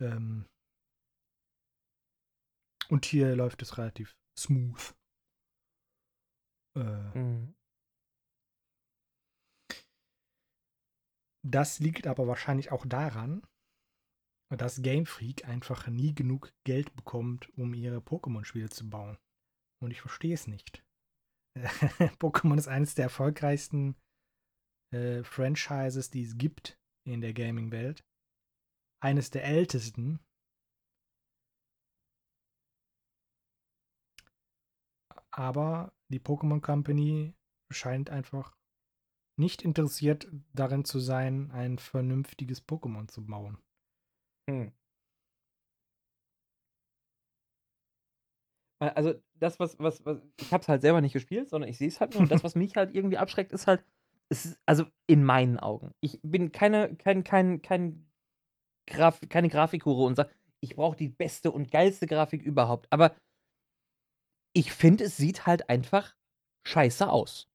Ähm, 0.00 0.46
und 2.88 3.04
hier 3.04 3.34
läuft 3.34 3.62
es 3.62 3.78
relativ 3.78 4.16
smooth. 4.38 4.94
Äh, 6.76 6.80
Mhm. 7.18 7.54
Das 11.48 11.78
liegt 11.78 12.08
aber 12.08 12.26
wahrscheinlich 12.26 12.72
auch 12.72 12.84
daran, 12.86 13.46
dass 14.50 14.82
Game 14.82 15.06
Freak 15.06 15.46
einfach 15.46 15.86
nie 15.86 16.14
genug 16.14 16.52
Geld 16.64 16.94
bekommt, 16.96 17.48
um 17.56 17.72
ihre 17.72 17.98
Pokémon-Spiele 17.98 18.68
zu 18.68 18.90
bauen. 18.90 19.16
Und 19.86 19.92
ich 19.92 20.00
verstehe 20.00 20.34
es 20.34 20.48
nicht. 20.48 20.84
Pokémon 22.18 22.58
ist 22.58 22.66
eines 22.66 22.96
der 22.96 23.04
erfolgreichsten 23.04 23.94
äh, 24.92 25.22
Franchises, 25.22 26.10
die 26.10 26.24
es 26.24 26.36
gibt 26.36 26.76
in 27.06 27.20
der 27.20 27.32
Gaming-Welt. 27.32 28.04
Eines 29.00 29.30
der 29.30 29.44
ältesten. 29.44 30.18
Aber 35.30 35.92
die 36.08 36.18
Pokémon 36.18 36.60
Company 36.60 37.36
scheint 37.72 38.10
einfach 38.10 38.56
nicht 39.38 39.62
interessiert 39.62 40.26
darin 40.52 40.84
zu 40.84 40.98
sein, 40.98 41.52
ein 41.52 41.78
vernünftiges 41.78 42.66
Pokémon 42.66 43.06
zu 43.06 43.24
bauen. 43.24 43.62
Hm. 44.50 44.72
Also 48.78 49.14
das, 49.34 49.58
was, 49.58 49.78
was, 49.78 50.04
was 50.04 50.20
ich 50.38 50.52
habe 50.52 50.62
es 50.62 50.68
halt 50.68 50.82
selber 50.82 51.00
nicht 51.00 51.14
gespielt, 51.14 51.48
sondern 51.48 51.70
ich 51.70 51.78
sehe 51.78 51.88
es 51.88 52.00
halt 52.00 52.12
nur. 52.12 52.22
Und 52.22 52.30
das, 52.30 52.44
was 52.44 52.54
mich 52.54 52.76
halt 52.76 52.94
irgendwie 52.94 53.18
abschreckt, 53.18 53.52
ist 53.52 53.66
halt, 53.66 53.82
es 54.28 54.44
ist, 54.44 54.58
also 54.66 54.84
in 55.06 55.24
meinen 55.24 55.58
Augen. 55.58 55.92
Ich 56.00 56.20
bin 56.22 56.52
keine, 56.52 56.94
kein, 56.96 57.24
kein, 57.24 57.62
kein 57.62 58.06
Graf, 58.86 59.20
keine 59.28 59.48
Grafikhure 59.48 60.04
und 60.04 60.16
sage, 60.16 60.30
ich 60.60 60.76
brauche 60.76 60.96
die 60.96 61.08
beste 61.08 61.50
und 61.50 61.70
geilste 61.70 62.06
Grafik 62.06 62.42
überhaupt. 62.42 62.86
Aber 62.90 63.14
ich 64.52 64.72
finde, 64.72 65.04
es 65.04 65.16
sieht 65.16 65.46
halt 65.46 65.68
einfach 65.68 66.14
scheiße 66.66 67.08
aus. 67.08 67.48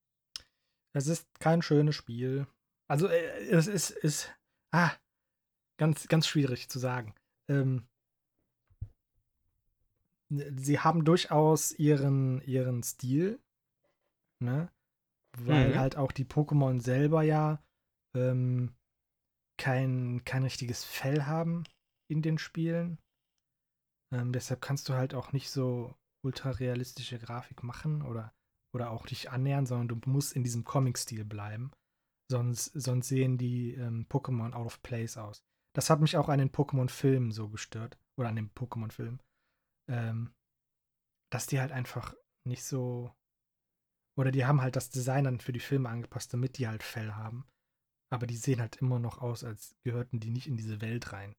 Es 0.94 1.08
ist 1.08 1.28
kein 1.40 1.62
schönes 1.62 1.96
Spiel. 1.96 2.48
Also 2.88 3.08
äh, 3.08 3.48
es 3.50 3.68
ist, 3.68 3.92
ist 3.92 4.34
ah, 4.72 4.92
ganz, 5.78 6.08
ganz 6.08 6.28
schwierig 6.28 6.70
zu 6.70 6.80
sagen. 6.80 7.16
Ähm, 7.50 7.88
sie 10.32 10.80
haben 10.80 11.04
durchaus 11.04 11.72
ihren, 11.72 12.42
ihren 12.42 12.84
Stil, 12.84 13.40
ne? 14.40 14.72
Weil 15.38 15.72
Mhm. 15.72 15.78
halt 15.78 15.98
auch 15.98 16.12
die 16.12 16.26
Pokémon 16.26 16.82
selber 16.82 17.24
ja 17.24 17.64
ähm, 18.16 18.76
kein, 19.58 20.24
kein 20.26 20.44
richtiges 20.44 20.84
Fell 20.84 21.24
haben 21.24 21.64
in 22.10 22.22
den 22.22 22.38
Spielen. 22.38 22.98
Ähm, 24.14 24.34
deshalb 24.34 24.62
kannst 24.62 24.90
du 24.90 24.94
halt 24.94 25.14
auch 25.14 25.32
nicht 25.32 25.50
so 25.50 25.96
ultra 26.24 26.52
realistische 26.52 27.18
Grafik 27.18 27.64
machen 27.64 28.02
oder, 28.02 28.34
oder 28.76 28.92
auch 28.92 29.06
dich 29.06 29.32
annähern, 29.32 29.66
sondern 29.66 29.88
du 30.00 30.10
musst 30.10 30.34
in 30.34 30.44
diesem 30.44 30.64
Comic-Stil 30.64 31.26
bleiben. 31.26 31.72
Sonst, 32.30 32.66
sonst 32.74 33.08
sehen 33.08 33.38
die 33.38 33.74
ähm, 33.74 34.06
Pokémon 34.10 34.54
out 34.54 34.66
of 34.66 34.84
place 34.84 35.18
aus. 35.18 35.44
Das 35.74 35.90
hat 35.90 36.02
mich 36.02 36.18
auch 36.18 36.30
an 36.30 36.40
den 36.40 36.52
Pokémon-Filmen 36.52 37.32
so 37.32 37.50
gestört. 37.50 37.98
Oder 38.18 38.30
an 38.30 38.36
dem 38.36 38.50
Pokémon-Film. 38.52 39.20
Ähm, 39.92 40.34
dass 41.32 41.48
die 41.48 41.60
halt 41.60 41.72
einfach 41.72 42.16
nicht 42.48 42.64
so. 42.64 43.14
Oder 44.18 44.32
die 44.32 44.46
haben 44.46 44.62
halt 44.62 44.76
das 44.76 44.90
Design 44.90 45.24
dann 45.26 45.40
für 45.40 45.54
die 45.54 45.60
Filme 45.60 45.90
angepasst, 45.90 46.34
damit 46.34 46.58
die 46.58 46.68
halt 46.68 46.84
Fell 46.84 47.14
haben. 47.14 47.48
Aber 48.12 48.28
die 48.28 48.36
sehen 48.36 48.60
halt 48.60 48.78
immer 48.78 49.00
noch 49.00 49.20
aus, 49.20 49.44
als 49.44 49.76
gehörten 49.84 50.20
die 50.20 50.32
nicht 50.32 50.48
in 50.48 50.58
diese 50.58 50.82
Welt 50.82 51.14
rein. 51.14 51.36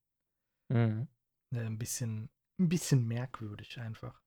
Mhm. 0.73 1.09
Äh, 1.55 1.61
ein 1.67 1.79
bisschen, 1.79 2.31
ein 2.59 2.69
bisschen 2.69 3.07
merkwürdig 3.07 3.79
einfach. 3.79 4.23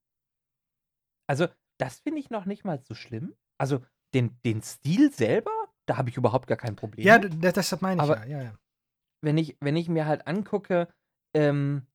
Also, 1.28 1.48
das 1.80 2.00
finde 2.00 2.20
ich 2.20 2.30
noch 2.30 2.46
nicht 2.46 2.64
mal 2.66 2.80
so 2.80 2.94
schlimm. 2.94 3.36
Also, 3.60 3.84
den, 4.14 4.40
den 4.44 4.62
Stil 4.62 5.12
selber, 5.12 5.52
da 5.88 5.98
habe 5.98 6.10
ich 6.10 6.18
überhaupt 6.18 6.48
gar 6.48 6.58
kein 6.58 6.76
Problem. 6.76 7.06
Ja, 7.06 7.18
das, 7.18 7.54
das 7.56 7.82
meine 7.82 8.04
ich 8.04 8.10
Aber- 8.10 8.26
ja, 8.28 8.38
ja, 8.38 8.44
ja. 8.44 8.60
wenn 9.22 9.38
ich, 9.40 9.58
wenn 9.60 9.76
ich 9.76 9.90
mir 9.90 10.06
halt 10.06 10.28
angucke, 10.28 10.94
ähm, 11.34 11.88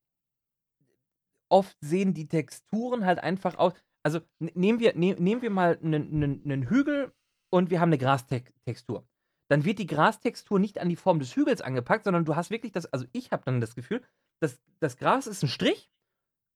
oft 1.50 1.76
sehen 1.80 2.14
die 2.14 2.28
Texturen 2.28 3.04
halt 3.04 3.18
einfach 3.18 3.56
aus. 3.58 3.74
Also 4.02 4.20
nehmen 4.38 4.80
wir, 4.80 4.96
ne, 4.96 5.14
nehmen 5.18 5.42
wir 5.42 5.50
mal 5.50 5.78
einen 5.82 6.68
Hügel 6.68 7.12
und 7.52 7.70
wir 7.70 7.80
haben 7.80 7.90
eine 7.90 7.98
Grastextur. 7.98 9.06
Dann 9.50 9.64
wird 9.64 9.78
die 9.80 9.86
Grastextur 9.86 10.58
nicht 10.58 10.78
an 10.78 10.88
die 10.88 10.96
Form 10.96 11.18
des 11.18 11.34
Hügels 11.34 11.60
angepackt, 11.60 12.04
sondern 12.04 12.24
du 12.24 12.36
hast 12.36 12.50
wirklich 12.50 12.72
das, 12.72 12.86
also 12.86 13.04
ich 13.12 13.32
habe 13.32 13.42
dann 13.44 13.60
das 13.60 13.74
Gefühl, 13.74 14.00
dass 14.40 14.60
das 14.78 14.96
Gras 14.96 15.26
ist 15.26 15.42
ein 15.42 15.48
Strich 15.48 15.90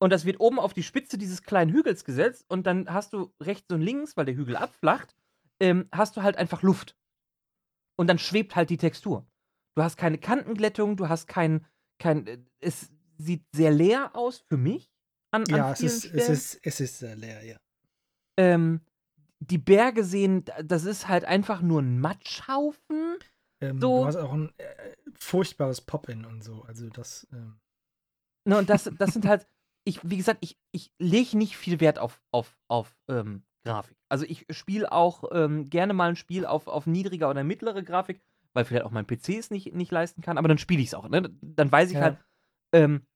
und 0.01 0.11
das 0.11 0.25
wird 0.25 0.41
oben 0.41 0.61
auf 0.61 0.75
die 0.75 0.83
Spitze 0.85 1.19
dieses 1.19 1.43
kleinen 1.43 1.73
Hügels 1.73 2.05
gesetzt 2.05 2.45
und 2.49 2.67
dann 2.67 2.93
hast 2.93 3.13
du 3.13 3.35
rechts 3.43 3.73
und 3.73 3.83
links, 3.83 4.17
weil 4.17 4.27
der 4.27 4.37
Hügel 4.37 4.57
abflacht, 4.57 5.17
ähm, 5.61 5.89
hast 5.93 6.17
du 6.17 6.23
halt 6.23 6.37
einfach 6.37 6.63
Luft. 6.63 6.97
Und 7.97 8.07
dann 8.09 8.19
schwebt 8.19 8.57
halt 8.57 8.71
die 8.71 8.77
Textur. 8.77 9.27
Du 9.77 9.83
hast 9.83 9.97
keine 9.97 10.19
Kantenglättung, 10.19 10.97
du 10.97 11.09
hast 11.09 11.27
kein, 11.27 11.67
kein, 11.99 12.27
äh, 12.27 12.39
es 12.61 12.94
sieht 13.19 13.45
sehr 13.53 13.71
leer 13.71 14.15
aus 14.15 14.39
für 14.49 14.57
mich 14.57 14.91
an, 15.31 15.45
Ja, 15.49 15.69
an 15.69 15.73
es 15.73 15.81
ist, 15.83 16.05
es 16.15 16.29
ist, 16.29 16.61
es 16.63 16.81
ist 16.81 16.99
sehr 16.99 17.17
leer, 17.17 17.43
ja. 17.45 17.57
ähm, 18.37 18.81
die 19.41 19.59
Berge 19.59 20.05
sehen, 20.05 20.45
das 20.65 20.85
ist 20.85 21.09
halt 21.09 21.25
einfach 21.25 21.61
nur 21.61 21.83
ein 21.83 22.01
Matschhaufen. 22.01 23.17
Ähm, 23.61 23.81
So- 23.81 24.01
Du 24.01 24.07
hast 24.07 24.17
auch 24.17 24.33
ein 24.33 24.53
äh, 24.59 24.95
furchtbares 25.19 25.81
Pop-In 25.81 26.25
und 26.25 26.43
so. 26.43 26.63
Also 26.63 26.89
das, 26.89 27.27
ähm, 27.33 27.57
Ne, 28.47 28.59
und 28.59 28.69
das, 28.71 28.85
das 28.99 29.13
sind 29.13 29.27
halt, 29.27 29.47
ich, 29.85 30.01
wie 30.09 30.17
gesagt, 30.17 30.39
ich, 30.43 30.59
ich 30.73 30.91
lege 30.99 31.37
nicht 31.37 31.57
viel 31.57 31.81
Wert 31.81 31.99
auf, 31.99 32.23
auf, 32.31 32.59
auf 32.69 32.97
ähm, 33.09 33.43
Grafik. 33.65 33.97
Also 34.09 34.25
ich 34.27 34.47
spiele 34.51 34.93
auch 34.93 35.25
ähm, 35.33 35.69
gerne 35.71 35.95
mal 35.95 36.11
ein 36.11 36.17
Spiel 36.17 36.47
auf, 36.47 36.67
auf 36.67 36.87
niedriger 36.87 37.31
oder 37.31 37.45
mittlere 37.45 37.83
Grafik, 37.83 38.21
weil 38.53 38.65
vielleicht 38.65 38.85
auch 38.85 38.91
mein 38.91 39.07
PC 39.07 39.39
es 39.39 39.51
nicht, 39.51 39.75
nicht 39.75 39.91
leisten 39.91 40.21
kann, 40.23 40.39
aber 40.39 40.49
dann 40.49 40.59
spiele 40.59 40.81
ich 40.83 40.89
es 40.89 40.95
auch. 40.95 41.09
Ne? 41.09 41.31
Dann 41.43 41.73
weiß 41.73 41.89
ich 41.91 41.97
Ja. 41.97 42.03
halt, 42.03 42.19
ähm, 42.75 43.07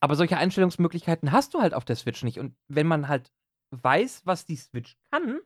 aber 0.00 0.16
solche 0.16 0.36
Einstellungsmöglichkeiten 0.36 1.32
hast 1.32 1.54
du 1.54 1.60
halt 1.60 1.74
auf 1.74 1.84
der 1.84 1.96
Switch 1.96 2.22
nicht. 2.22 2.38
Und 2.38 2.56
wenn 2.68 2.86
man 2.86 3.08
halt 3.08 3.32
weiß, 3.70 4.22
was 4.24 4.44
die 4.46 4.56
Switch 4.56 4.96
kann, 5.10 5.40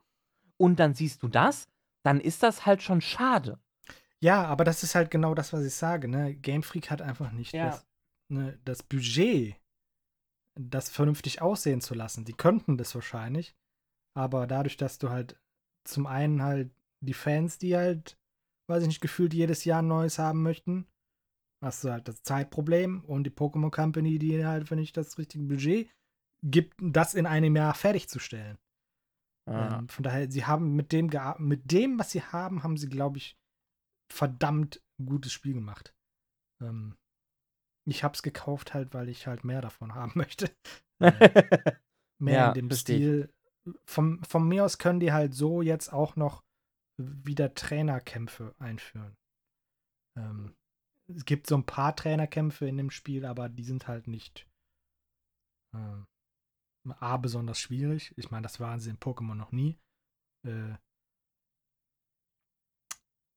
und 0.59 0.79
dann 0.79 0.95
siehst 0.95 1.23
du 1.23 1.29
das, 1.29 1.67
dann 2.05 2.21
ist 2.21 2.43
das 2.43 2.67
halt 2.67 2.83
schon 2.83 3.01
schade. 3.01 3.59
Ja, 4.21 4.45
aber 4.45 4.65
das 4.65 4.83
ist 4.85 4.95
halt 4.95 5.11
genau 5.11 5.35
das, 5.35 5.53
was 5.53 5.65
ich 5.65 5.75
sage. 5.75 6.07
Ne? 6.07 6.35
Game 6.35 6.63
Freak 6.63 6.91
hat 6.91 7.03
einfach 7.03 7.33
nicht 7.33 7.53
Ja. 7.53 7.71
das, 7.71 7.87
ne, 8.29 8.59
das 8.65 8.83
Budget, 8.85 9.57
das 10.55 10.91
vernünftig 10.91 11.43
aussehen 11.43 11.81
zu 11.81 11.95
lassen. 11.95 12.25
Die 12.25 12.35
könnten 12.35 12.77
das 12.77 12.95
wahrscheinlich, 12.95 13.57
aber 14.15 14.47
dadurch, 14.47 14.77
dass 14.77 14.99
du 14.99 15.11
halt 15.11 15.41
zum 15.85 16.07
einen 16.07 16.43
halt 16.43 16.71
die 17.01 17.15
Fans, 17.15 17.59
die 17.59 17.77
halt, 17.77 18.17
weiß 18.69 18.83
ich 18.83 18.89
nicht, 18.89 19.01
gefühlt 19.01 19.35
jedes 19.35 19.65
Jahr 19.65 19.83
ein 19.83 19.89
neues 19.89 20.19
haben 20.21 20.43
möchten, 20.43 20.87
hast 21.63 21.85
du 21.85 21.91
halt 21.91 22.09
das 22.09 22.23
Zeitproblem 22.23 23.05
und 23.05 23.25
die 23.25 23.31
Pokémon 23.31 23.71
Company, 23.71 24.19
die 24.19 24.45
halt, 24.45 24.71
wenn 24.71 24.79
ich 24.79 24.93
das 24.93 25.17
richtige 25.19 25.45
Budget 25.45 25.91
gibt, 26.43 26.75
das 26.81 27.15
in 27.15 27.27
einem 27.27 27.55
Jahr 27.57 27.75
fertigzustellen. 27.75 28.59
Ähm, 29.47 29.89
von 29.89 30.03
daher, 30.03 30.31
sie 30.31 30.45
haben 30.45 30.75
mit 30.75 30.93
dem, 30.93 31.11
mit 31.39 31.71
dem, 31.73 31.99
was 31.99 32.11
sie 32.11 32.23
haben, 32.23 32.63
haben 32.63 32.77
sie, 32.77 32.89
glaube 32.89 33.19
ich, 33.19 33.37
verdammt 34.13 34.83
gutes 35.05 35.33
Spiel 35.33 35.55
gemacht. 35.55 35.95
Ähm, 36.61 36.97
ich 37.89 38.05
habe 38.05 38.15
es 38.15 38.23
gekauft 38.23 38.75
halt, 38.75 38.95
weil 38.95 39.09
ich 39.09 39.27
halt 39.27 39.45
mehr 39.45 39.61
davon 39.61 39.95
haben 39.95 40.13
möchte. 40.15 40.51
Äh, 41.01 41.73
mehr 42.19 42.35
Ja, 42.35 42.49
in 42.53 42.69
dem. 42.69 42.71
Stil. 42.71 43.33
Vom, 43.85 44.23
von 44.25 44.47
mir 44.49 44.65
aus 44.65 44.79
können 44.79 44.99
die 44.99 45.13
halt 45.13 45.35
so 45.35 45.63
jetzt 45.63 45.93
auch 45.93 46.17
noch 46.17 46.43
wieder 46.97 47.55
Trainerkämpfe 47.55 48.55
einführen. 48.59 49.17
Ähm, 50.17 50.55
es 51.17 51.25
gibt 51.25 51.47
so 51.47 51.57
ein 51.57 51.67
paar 51.67 51.95
Trainerkämpfe 51.95 52.67
in 52.67 52.77
dem 52.77 52.91
Spiel, 52.91 53.25
aber 53.25 53.49
die 53.49 53.65
sind 53.65 53.89
halt 53.89 54.07
nicht 54.07 54.47
ähm, 55.75 56.07
A, 56.99 57.17
besonders 57.17 57.61
schwierig. 57.61 58.13
Ich 58.17 58.31
meine, 58.31 58.43
das 58.43 58.61
waren 58.61 58.81
sie 58.81 58.91
in 58.91 58.99
Pokémon 58.99 59.35
noch 59.35 59.53
nie. 59.53 59.79
Äh, 60.45 60.75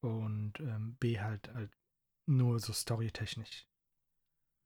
und 0.01 0.59
ähm, 0.59 0.95
B 0.99 1.19
halt, 1.19 1.53
halt 1.53 1.71
nur 2.27 2.59
so 2.59 2.73
storytechnisch. 2.73 3.67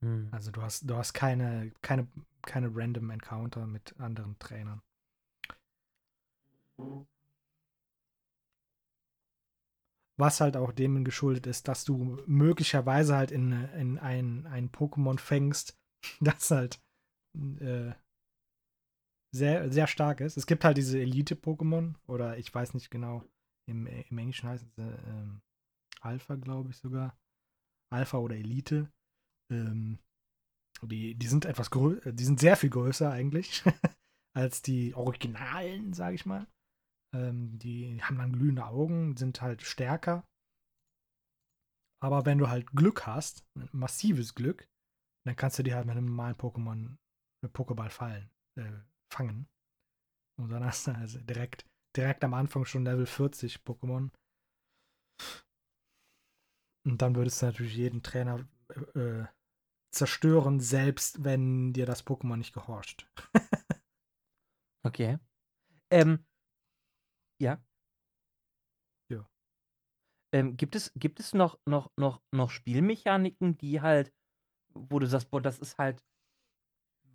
Hm. 0.02 0.28
Also 0.32 0.50
du 0.50 0.62
hast, 0.62 0.88
du 0.88 0.96
hast 0.96 1.12
keine, 1.12 1.72
keine, 1.82 2.08
keine 2.42 2.70
random 2.74 3.10
Encounter 3.10 3.66
mit 3.66 3.98
anderen 4.00 4.38
Trainern. 4.38 4.82
Was 10.20 10.40
halt 10.40 10.56
auch 10.56 10.72
dem 10.72 11.02
geschuldet 11.02 11.46
ist, 11.46 11.66
dass 11.66 11.84
du 11.84 12.22
möglicherweise 12.26 13.16
halt 13.16 13.30
in, 13.30 13.52
in 13.52 13.98
ein, 13.98 14.46
ein 14.46 14.70
Pokémon 14.70 15.18
fängst, 15.18 15.78
das 16.20 16.50
halt 16.50 16.80
äh, 17.58 17.92
sehr, 19.34 19.70
sehr 19.72 19.86
stark 19.86 20.20
ist. 20.20 20.36
Es 20.36 20.46
gibt 20.46 20.64
halt 20.64 20.76
diese 20.76 20.98
Elite-Pokémon, 20.98 21.94
oder 22.06 22.36
ich 22.36 22.52
weiß 22.52 22.74
nicht 22.74 22.90
genau, 22.90 23.24
im, 23.68 23.86
im 23.86 24.18
Englischen 24.18 24.48
heißen 24.48 24.70
sie 24.76 24.82
ähm, 24.82 25.40
Alpha, 26.00 26.34
glaube 26.34 26.70
ich 26.70 26.76
sogar. 26.76 27.18
Alpha 27.92 28.18
oder 28.18 28.36
Elite. 28.36 28.90
Ähm, 29.50 29.98
die, 30.82 31.14
die 31.14 31.26
sind 31.26 31.44
etwas 31.44 31.70
größer, 31.70 32.12
die 32.12 32.24
sind 32.24 32.40
sehr 32.40 32.56
viel 32.56 32.70
größer 32.70 33.10
eigentlich 33.10 33.62
als 34.36 34.62
die 34.62 34.94
Originalen, 34.94 35.92
sage 35.92 36.14
ich 36.14 36.26
mal. 36.26 36.46
Ähm, 37.14 37.58
die 37.58 38.02
haben 38.02 38.18
dann 38.18 38.32
glühende 38.32 38.66
Augen, 38.66 39.16
sind 39.16 39.40
halt 39.42 39.62
stärker. 39.62 40.24
Aber 42.02 42.24
wenn 42.24 42.38
du 42.38 42.48
halt 42.48 42.72
Glück 42.72 43.06
hast, 43.06 43.44
massives 43.72 44.34
Glück, 44.34 44.66
dann 45.26 45.36
kannst 45.36 45.58
du 45.58 45.62
die 45.62 45.74
halt 45.74 45.86
mit 45.86 45.96
einem 45.96 46.06
normalen 46.06 46.36
Pokémon, 46.36 46.96
mit 47.42 47.52
Pokéball 47.52 47.90
fallen, 47.90 48.30
äh, 48.58 48.72
fangen. 49.12 49.48
Und 50.38 50.50
dann 50.50 50.64
hast 50.64 50.86
du 50.86 50.92
also 50.92 51.20
direkt, 51.20 51.66
direkt 51.96 52.24
am 52.24 52.32
Anfang 52.32 52.64
schon 52.64 52.84
Level 52.84 53.06
40 53.06 53.58
Pokémon. 53.58 54.10
Und 56.86 57.02
dann 57.02 57.14
würdest 57.14 57.42
du 57.42 57.46
natürlich 57.46 57.76
jeden 57.76 58.02
Trainer 58.02 58.48
äh, 58.94 59.26
zerstören, 59.94 60.60
selbst 60.60 61.22
wenn 61.24 61.74
dir 61.74 61.84
das 61.84 62.06
Pokémon 62.06 62.36
nicht 62.36 62.54
gehorcht. 62.54 63.10
Okay. 64.82 65.18
Ähm, 65.90 66.24
ja. 67.40 67.60
Ja. 69.08 69.28
Ähm, 70.32 70.56
gibt 70.56 70.76
es, 70.76 70.92
gibt 70.94 71.20
es 71.20 71.34
noch, 71.34 71.58
noch, 71.66 71.90
noch, 71.96 72.22
noch 72.30 72.50
Spielmechaniken, 72.50 73.58
die 73.58 73.80
halt, 73.80 74.12
wo 74.74 74.98
du 74.98 75.06
sagst, 75.06 75.30
boah, 75.30 75.40
das 75.42 75.58
ist 75.58 75.78
halt 75.78 76.04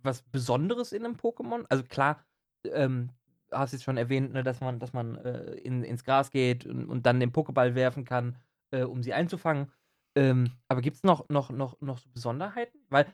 was 0.02 0.22
Besonderes 0.22 0.92
in 0.92 1.04
einem 1.04 1.16
Pokémon? 1.16 1.64
Also 1.68 1.82
klar, 1.84 2.24
ähm, 2.64 3.10
hast 3.50 3.72
jetzt 3.72 3.84
schon 3.84 3.96
erwähnt, 3.96 4.32
ne, 4.32 4.42
dass 4.42 4.60
man, 4.60 4.78
dass 4.78 4.92
man 4.92 5.16
äh, 5.16 5.54
in, 5.54 5.82
ins 5.82 6.04
Gras 6.04 6.30
geht 6.30 6.66
und, 6.66 6.86
und 6.86 7.06
dann 7.06 7.20
den 7.20 7.32
Pokéball 7.32 7.74
werfen 7.74 8.04
kann, 8.04 8.38
äh, 8.70 8.82
um 8.82 9.02
sie 9.02 9.12
einzufangen. 9.14 9.72
Ähm, 10.14 10.52
aber 10.68 10.80
gibt 10.80 10.96
es 10.96 11.02
noch, 11.02 11.28
noch, 11.28 11.50
noch, 11.50 11.80
noch 11.80 11.98
so 11.98 12.08
Besonderheiten? 12.10 12.78
Weil 12.88 13.06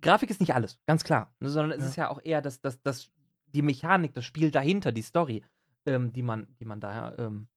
Grafik 0.00 0.30
ist 0.30 0.40
nicht 0.40 0.54
alles, 0.54 0.78
ganz 0.86 1.04
klar. 1.04 1.34
Ne, 1.40 1.48
sondern 1.50 1.78
es 1.78 1.84
Ja. 1.84 1.90
ist 1.90 1.96
ja 1.96 2.10
auch 2.10 2.20
eher 2.22 2.42
das, 2.42 2.60
das, 2.60 2.80
das, 2.82 3.10
die 3.46 3.62
Mechanik, 3.62 4.14
das 4.14 4.24
Spiel 4.24 4.50
dahinter, 4.50 4.92
die 4.92 5.02
Story, 5.02 5.44
ähm, 5.88 6.12
die 6.12 6.22
man, 6.22 6.54
die 6.58 6.64
man 6.64 6.80
da, 6.80 7.16
ähm, 7.18 7.48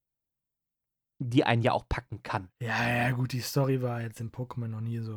die 1.19 1.43
einen 1.43 1.61
ja 1.61 1.71
auch 1.73 1.87
packen 1.87 2.23
kann. 2.23 2.49
Ja, 2.61 2.87
ja, 2.87 3.11
gut, 3.11 3.31
die 3.33 3.41
Story 3.41 3.81
war 3.81 4.01
jetzt 4.01 4.19
in 4.19 4.31
Pokémon 4.31 4.67
noch 4.67 4.81
nie 4.81 4.99
so 4.99 5.13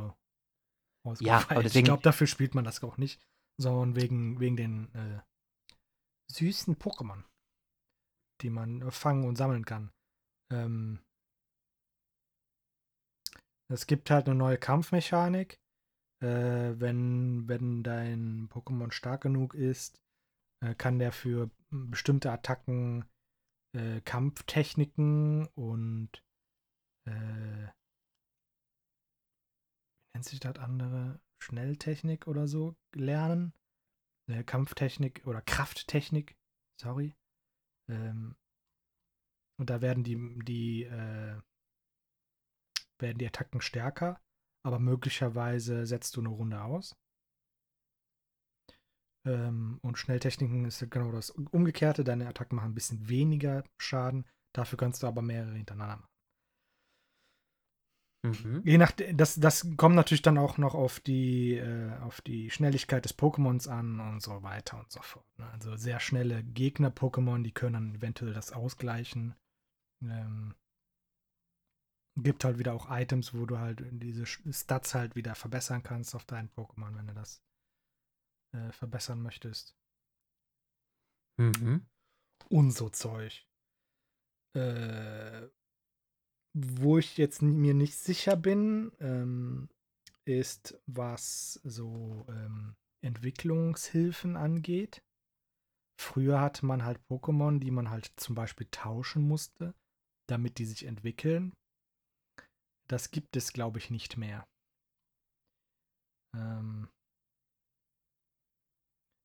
Ja, 1.05 1.11
ausgefeilt. 1.11 1.51
aber 1.51 1.62
deswegen- 1.62 1.85
Ich 1.85 1.89
glaube, 1.89 2.03
dafür 2.03 2.27
spielt 2.27 2.55
man 2.55 2.65
das 2.65 2.83
auch 2.85 2.99
nicht, 2.99 3.23
sondern 3.59 3.97
wegen, 3.97 4.39
wegen 4.41 4.57
den 4.57 4.95
äh, 4.95 5.21
süßen 6.31 6.77
Pokémon, 6.77 7.23
die 8.43 8.51
man 8.51 8.83
äh, 8.83 8.91
fangen 8.91 9.25
und 9.25 9.37
sammeln 9.37 9.65
kann. 9.65 9.91
Ähm, 10.53 11.01
es 13.69 13.87
gibt 13.87 14.11
halt 14.11 14.27
eine 14.27 14.35
neue 14.35 14.59
Kampfmechanik. 14.59 15.59
Äh, 16.23 16.79
wenn, 16.79 17.49
wenn 17.49 17.83
dein 17.83 18.49
Pokémon 18.49 18.93
stark 18.93 19.23
genug 19.23 19.55
ist, 19.55 20.01
äh, 20.62 20.75
kann 20.75 20.99
der 20.99 21.12
für 21.12 21.51
bestimmte 21.75 22.31
Attacken 22.31 23.05
äh, 23.75 24.01
Kampftechniken 24.03 25.47
und 25.49 26.11
äh, 27.07 27.68
wie 30.12 30.16
nennt 30.16 30.25
sich 30.25 30.41
das 30.41 30.57
andere? 30.57 31.20
Schnelltechnik 31.43 32.27
oder 32.27 32.47
so 32.49 32.77
lernen. 32.95 33.53
Äh, 34.31 34.45
Kampftechnik 34.45 35.27
oder 35.27 35.43
Krafttechnik, 35.43 36.37
sorry. 36.81 37.14
Ähm, 37.91 38.37
und 39.59 39.68
da 39.70 39.83
werden 39.83 40.05
die, 40.05 40.16
die, 40.45 40.85
äh, 40.85 41.41
werden 42.99 43.18
die 43.18 43.27
Attacken 43.27 43.61
stärker, 43.61 44.20
aber 44.64 44.79
möglicherweise 44.79 45.85
setzt 45.85 46.16
du 46.16 46.20
eine 46.20 46.31
Runde 46.31 46.62
aus. 46.62 46.97
Ähm, 49.27 49.79
und 49.83 49.99
Schnelltechniken 49.99 50.64
ist 50.64 50.85
genau 50.91 51.12
das 51.12 51.31
Umgekehrte. 51.31 52.05
Deine 52.05 52.29
Attacken 52.29 52.57
machen 52.57 52.70
ein 52.70 52.75
bisschen 52.75 53.09
weniger 53.09 53.64
Schaden, 53.79 54.27
dafür 54.55 54.79
kannst 54.79 55.03
du 55.03 55.07
aber 55.07 55.22
mehrere 55.22 55.55
hintereinander 55.55 55.97
machen. 55.97 56.09
Mhm. 58.25 58.62
Je 58.64 58.79
nach, 58.79 58.93
das, 58.93 59.35
das 59.35 59.66
kommt 59.77 59.97
natürlich 59.97 60.22
dann 60.22 60.39
auch 60.39 60.57
noch 60.57 60.75
auf 60.75 60.99
die, 60.99 61.57
äh, 61.57 61.93
auf 62.01 62.22
die 62.22 62.51
Schnelligkeit 62.51 63.05
des 63.05 63.18
Pokémons 63.18 63.68
an 63.68 64.01
und 64.01 64.22
so 64.22 64.43
weiter 64.43 64.79
und 64.79 64.91
so 64.91 65.03
fort. 65.03 65.27
Ne? 65.39 65.47
Also 65.51 65.77
sehr 65.77 66.01
schnelle 66.01 66.43
Gegner-Pokémon, 66.43 67.43
die 67.43 67.53
können 67.53 67.75
dann 67.75 67.95
eventuell 67.95 68.33
das 68.33 68.53
ausgleichen. 68.53 69.35
Ähm, 70.03 70.55
gibt 72.16 72.45
halt 72.45 72.59
wieder 72.59 72.72
auch 72.72 72.91
Items, 72.91 73.35
wo 73.35 73.45
du 73.45 73.59
halt 73.59 73.85
diese 73.91 74.25
Stats 74.25 74.95
halt 74.95 75.16
wieder 75.16 75.35
verbessern 75.35 75.83
kannst 75.83 76.14
auf 76.14 76.25
deinen 76.25 76.49
Pokémon, 76.49 76.97
wenn 76.97 77.09
du 77.09 77.14
das 77.14 77.43
äh, 78.55 78.73
verbessern 78.73 79.21
möchtest. 79.23 79.77
Mhm. 81.37 81.87
Und 82.49 82.71
so 82.71 82.89
Zeug. 82.89 83.47
Äh, 84.55 85.49
wo 86.57 86.99
ich 86.99 87.17
jetzt 87.17 87.43
mir 87.43 87.75
nicht 87.75 87.97
sicher 87.97 88.37
bin, 88.37 88.93
ähm, 89.01 89.69
ist, 90.25 90.81
was 90.87 91.55
so 91.65 92.25
ähm, 92.29 92.77
Entwicklungshilfen 93.03 94.37
angeht. 94.37 95.03
Früher 96.01 96.41
hatte 96.41 96.65
man 96.65 96.85
halt 96.85 97.01
Pokémon, 97.11 97.59
die 97.59 97.71
man 97.71 97.91
halt 97.91 98.13
zum 98.17 98.35
Beispiel 98.35 98.69
tauschen 98.71 99.27
musste, 99.27 99.75
damit 100.29 100.59
die 100.59 100.65
sich 100.65 100.85
entwickeln. 100.87 101.55
Das 102.89 103.11
gibt 103.11 103.37
es, 103.37 103.53
glaube 103.53 103.79
ich, 103.79 103.91
nicht 103.91 104.17
mehr. 104.17 104.47
Ähm, 106.37 106.89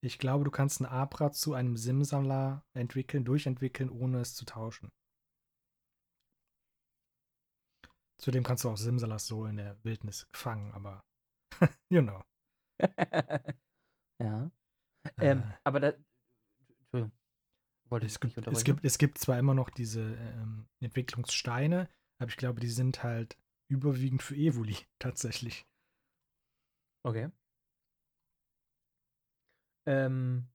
Ich 0.02 0.18
glaube, 0.18 0.45
du 0.45 0.52
kannst 0.52 0.80
ein 0.80 0.86
Abra 0.86 1.32
zu 1.32 1.54
einem 1.54 1.76
Simsammler 1.76 2.64
entwickeln, 2.74 3.26
durchentwickeln, 3.26 3.89
ohne 3.89 4.22
es 4.22 4.34
zu 4.34 4.45
tauschen. 4.45 4.91
Zudem 8.18 8.43
kannst 8.43 8.64
du 8.64 8.70
auch 8.70 8.78
Simsalas 8.78 9.28
so 9.28 9.45
in 9.45 9.58
der 9.58 9.82
Wildnis 9.84 10.28
fangen, 10.34 10.74
aber 10.74 11.04
you 11.89 12.02
know. 12.02 12.22
ja. 14.22 14.52
Ähm, 15.18 15.39
Äh, 15.39 15.58
aber 15.64 15.80
da. 15.80 15.93
Entschuldigung. 16.82 17.12
Wollte 17.89 18.06
es, 18.06 18.20
gibt, 18.20 18.38
es, 18.38 18.64
gibt, 18.64 18.86
es 18.86 18.97
gibt 18.97 19.18
zwar 19.18 19.39
immer 19.39 19.56
noch 19.56 19.70
diese 19.70 20.02
ähm, 20.02 20.68
Entwicklungssteine, 20.80 21.89
aber 22.20 22.30
ich 22.30 22.38
glaube, 22.38 22.60
die 22.60 22.70
sind 22.70 23.04
halt 23.04 23.38
überwiegend 23.68 24.22
für 24.22 24.36
Evoli 24.36 24.78
tatsächlich. 25.00 25.66
Okay. 27.06 27.30
Ähm, 29.90 30.48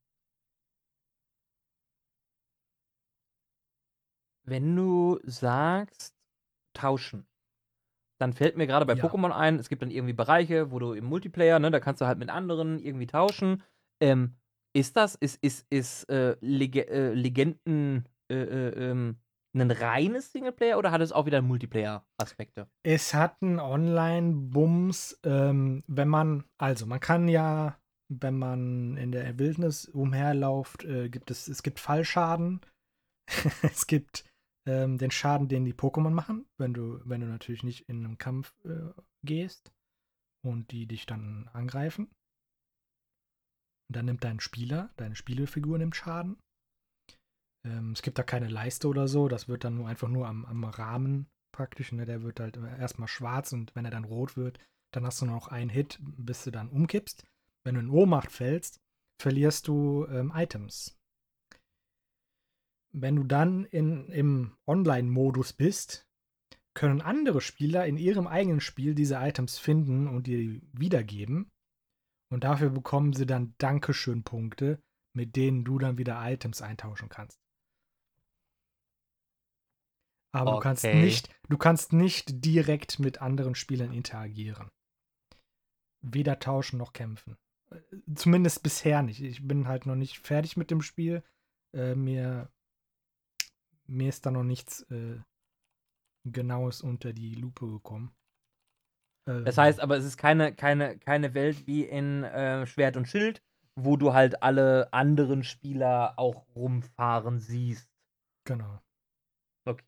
wenn 4.45 4.77
du 4.77 5.19
sagst, 5.25 6.15
tauschen, 6.73 7.27
dann 8.21 8.33
fällt 8.33 8.57
mir 8.57 8.69
gerade 8.69 8.87
bei 8.87 8.95
Ja. 8.95 9.05
Pokémon 9.05 9.33
ein, 9.33 9.59
es 9.59 9.69
gibt 9.69 9.83
dann 9.83 9.91
irgendwie 9.91 10.13
Bereiche, 10.13 10.71
wo 10.71 10.79
du 10.79 10.93
im 10.93 11.05
Multiplayer, 11.07 11.59
ne, 11.59 11.73
da 11.73 11.81
kannst 11.81 12.01
du 12.01 12.07
halt 12.07 12.19
mit 12.19 12.31
anderen 12.31 12.79
irgendwie 12.79 13.09
tauschen. 13.09 13.65
Ähm, 14.01 14.37
ist 14.73 14.97
das, 14.97 15.17
ist, 15.17 15.43
ist, 15.43 15.67
ist 15.71 16.05
äh, 16.11 16.37
Lege 16.41 16.89
äh, 16.89 17.13
Legenden 17.13 18.09
äh, 18.31 18.35
äh, 18.37 18.91
ähm, 18.91 19.17
ein 19.57 19.71
reines 19.71 20.33
Singleplayer 20.33 20.79
oder 20.79 20.91
hat 20.93 21.01
es 21.01 21.13
auch 21.13 21.27
wieder 21.27 21.43
Multiplayer-Aspekte? 21.43 22.69
Es 22.85 23.15
hat 23.15 23.37
einen 23.41 23.61
Online-Bums, 23.61 25.21
ähm, 25.25 25.83
wenn 25.87 26.09
man, 26.09 26.45
also 26.59 26.87
man 26.87 27.01
kann 27.01 27.29
ja, 27.29 27.77
wenn 28.09 28.39
man 28.39 28.97
in 28.97 29.13
der 29.13 29.39
Wildnis 29.39 29.87
umherläuft, 29.87 30.85
äh, 30.85 31.09
gibt 31.09 31.31
es, 31.31 31.49
es 31.49 31.63
gibt 31.63 31.81
Fallschaden. 31.81 32.61
es 33.63 33.87
gibt 33.87 34.25
ähm, 34.67 34.99
den 34.99 35.11
Schaden, 35.11 35.49
den 35.49 35.65
die 35.65 35.75
Pokémon 35.75 36.11
machen, 36.11 36.47
wenn 36.59 36.75
du, 36.75 37.01
wenn 37.05 37.21
du 37.21 37.27
natürlich 37.27 37.63
nicht 37.63 37.89
in 37.89 38.05
einen 38.05 38.19
Kampf 38.19 38.55
äh, 38.65 38.93
gehst 39.25 39.73
und 40.45 40.71
die 40.71 40.87
dich 40.87 41.07
dann 41.07 41.49
angreifen. 41.53 42.07
Und 43.89 43.97
dann 43.97 44.07
nimmt 44.07 44.25
dein 44.25 44.41
Spieler, 44.41 44.91
deine 44.97 45.17
Spielfigur 45.17 45.79
nimmt 45.79 45.97
Schaden. 45.97 46.39
Ähm, 47.67 47.93
es 47.93 48.03
gibt 48.03 48.19
da 48.19 48.23
keine 48.23 48.49
Leiste 48.49 48.89
oder 48.89 49.09
so, 49.09 49.29
das 49.29 49.49
wird 49.49 49.65
dann 49.65 49.77
nur 49.77 49.89
einfach 49.89 50.09
nur 50.09 50.27
am, 50.27 50.45
am 50.45 50.65
Rahmen 50.65 51.27
praktisch. 51.55 51.93
Ne? 51.93 52.05
Der 52.05 52.23
wird 52.23 52.41
halt 52.41 52.57
erstmal 52.57 53.09
schwarz 53.09 53.53
und 53.53 53.75
wenn 53.75 53.85
er 53.85 53.91
dann 53.91 54.05
rot 54.05 54.37
wird, 54.37 54.59
dann 54.93 55.07
hast 55.07 55.21
du 55.23 55.27
noch 55.27 55.49
einen 55.49 55.71
Hit, 55.71 55.99
bis 56.01 56.45
du 56.45 56.51
dann 56.51 56.69
umkippst. 56.69 57.25
Wenn 57.67 57.77
du 57.77 57.81
in 57.81 57.91
Ohnmacht 57.91 58.31
fällst, 58.31 58.81
verlierst 59.21 59.69
du 59.69 60.07
ähm, 60.07 60.33
Items. 60.35 60.99
Wenn 62.93 63.17
du 63.17 63.25
dann 63.25 63.65
in, 63.65 64.09
im 64.11 64.57
Online-Modus 64.69 65.53
bist, 65.55 66.07
können 66.77 67.01
andere 67.01 67.41
Spieler 67.41 67.87
in 67.87 67.97
ihrem 67.97 68.27
eigenen 68.27 68.61
Spiel 68.61 68.95
diese 68.95 69.17
Items 69.17 69.59
finden 69.59 70.09
und 70.09 70.27
dir 70.27 70.61
wiedergeben. 70.73 71.51
Und 72.33 72.45
dafür 72.45 72.71
bekommen 72.71 73.13
sie 73.13 73.27
dann 73.27 73.55
Dankeschön-Punkte, 73.59 74.83
mit 75.17 75.37
denen 75.37 75.65
du 75.65 75.79
dann 75.79 75.99
wieder 75.99 76.19
Items 76.21 76.63
eintauschen 76.63 77.09
kannst. 77.09 77.41
Aber 80.35 80.53
du 80.55 80.59
kannst 80.59 80.85
Okay. 80.85 81.05
nicht, 81.05 81.35
du 81.49 81.57
kannst 81.57 81.93
nicht 81.93 82.45
direkt 82.45 82.99
mit 82.99 83.23
anderen 83.23 83.55
Spielern 83.55 83.93
interagieren. 83.93 84.69
Weder 86.03 86.41
tauschen 86.41 86.79
noch 86.79 86.93
kämpfen. 86.93 87.37
Zumindest 88.15 88.63
bisher 88.63 89.03
nicht. 89.03 89.21
Ich 89.23 89.47
bin 89.47 89.69
halt 89.69 89.87
noch 89.87 89.97
nicht 89.97 90.19
fertig 90.19 90.57
mit 90.57 90.71
dem 90.71 90.83
Spiel. 90.83 91.23
Äh, 91.75 91.95
mir, 91.95 92.51
mir 93.87 94.09
ist 94.09 94.25
da 94.27 94.31
noch 94.31 94.45
nichts 94.45 94.83
äh, 94.91 95.19
Genaues 96.27 96.81
unter 96.81 97.13
die 97.13 97.35
Lupe 97.35 97.67
gekommen. 97.67 98.15
Das 99.27 99.59
Ähm, 99.59 99.65
heißt 99.65 99.81
aber, 99.81 99.97
es 99.97 100.05
ist 100.05 100.17
keine, 100.17 100.55
keine, 100.55 100.99
keine 100.99 101.35
Welt 101.35 101.67
wie 101.67 101.85
in 101.85 102.25
äh, 102.25 102.67
Schwert 102.67 102.97
und 102.97 103.09
Schild, 103.09 103.43
wo 103.75 103.97
du 103.97 104.13
halt 104.13 104.43
alle 104.43 104.93
anderen 104.93 105.45
Spieler 105.45 106.19
auch 106.19 106.47
rumfahren 106.55 107.41
siehst. 107.41 107.91
Genau. 108.45 108.81
Okay. 109.67 109.85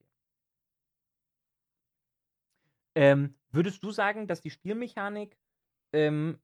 Ähm, 2.95 3.35
würdest 3.51 3.83
du 3.85 3.91
sagen, 3.91 4.27
dass 4.27 4.41
die 4.41 4.51
Spielmechanik 4.51 5.39
ähm, 5.93 6.39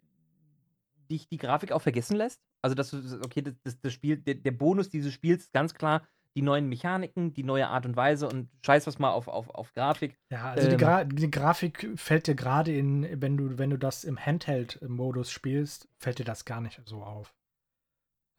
dich 1.12 1.28
die 1.28 1.38
Grafik 1.38 1.72
auch 1.72 1.82
vergessen 1.82 2.16
lässt? 2.16 2.40
Also, 2.62 2.74
dass 2.74 2.90
du, 2.90 2.98
okay, 3.24 3.42
das, 3.42 3.80
das, 3.80 3.92
Spiel, 3.92 4.16
der, 4.16 4.34
der 4.34 4.52
Bonus 4.52 4.88
dieses 4.88 5.12
Spiels 5.12 5.44
ist 5.44 5.52
ganz 5.52 5.74
klar 5.74 6.06
die 6.34 6.42
neuen 6.42 6.68
Mechaniken, 6.68 7.34
die 7.34 7.44
neue 7.44 7.68
Art 7.68 7.84
und 7.84 7.96
Weise 7.96 8.28
und 8.28 8.48
scheiß 8.64 8.86
was 8.86 8.98
mal 8.98 9.10
auf, 9.10 9.28
auf, 9.28 9.50
auf 9.50 9.72
Grafik. 9.74 10.18
Ja, 10.30 10.52
also 10.52 10.66
die, 10.66 10.74
Ähm. 10.74 10.78
Gra 10.78 11.04
die 11.04 11.30
Grafik 11.30 11.90
fällt 11.96 12.26
dir 12.26 12.34
gerade 12.34 12.74
in, 12.74 13.20
wenn 13.20 13.36
du, 13.36 13.58
wenn 13.58 13.70
du 13.70 13.76
das 13.76 14.04
im 14.04 14.18
Handheld-Modus 14.18 15.30
spielst, 15.30 15.88
fällt 15.98 16.18
dir 16.18 16.24
das 16.24 16.44
gar 16.44 16.60
nicht 16.60 16.80
so 16.86 17.02
auf. 17.02 17.34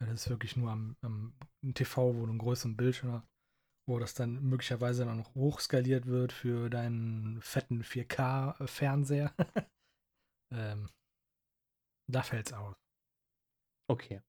Das 0.00 0.12
ist 0.12 0.30
wirklich 0.30 0.56
nur 0.56 0.70
am, 0.70 0.96
am 1.02 1.34
TV, 1.74 2.14
wo 2.14 2.24
du 2.24 2.30
einen 2.30 2.38
größeren 2.38 2.76
Bildschirm 2.76 3.12
hast, 3.12 3.28
wo 3.88 3.98
das 3.98 4.14
dann 4.14 4.42
möglicherweise 4.42 5.04
dann 5.04 5.18
noch 5.18 5.34
hochskaliert 5.34 6.06
wird 6.06 6.32
für 6.32 6.68
deinen 6.68 7.40
fetten 7.40 7.82
4K-Fernseher. 7.82 9.32
ähm, 10.52 10.88
da 12.06 12.22
fällt's 12.22 12.52
aus. 12.52 12.76
Okay. 13.88 14.22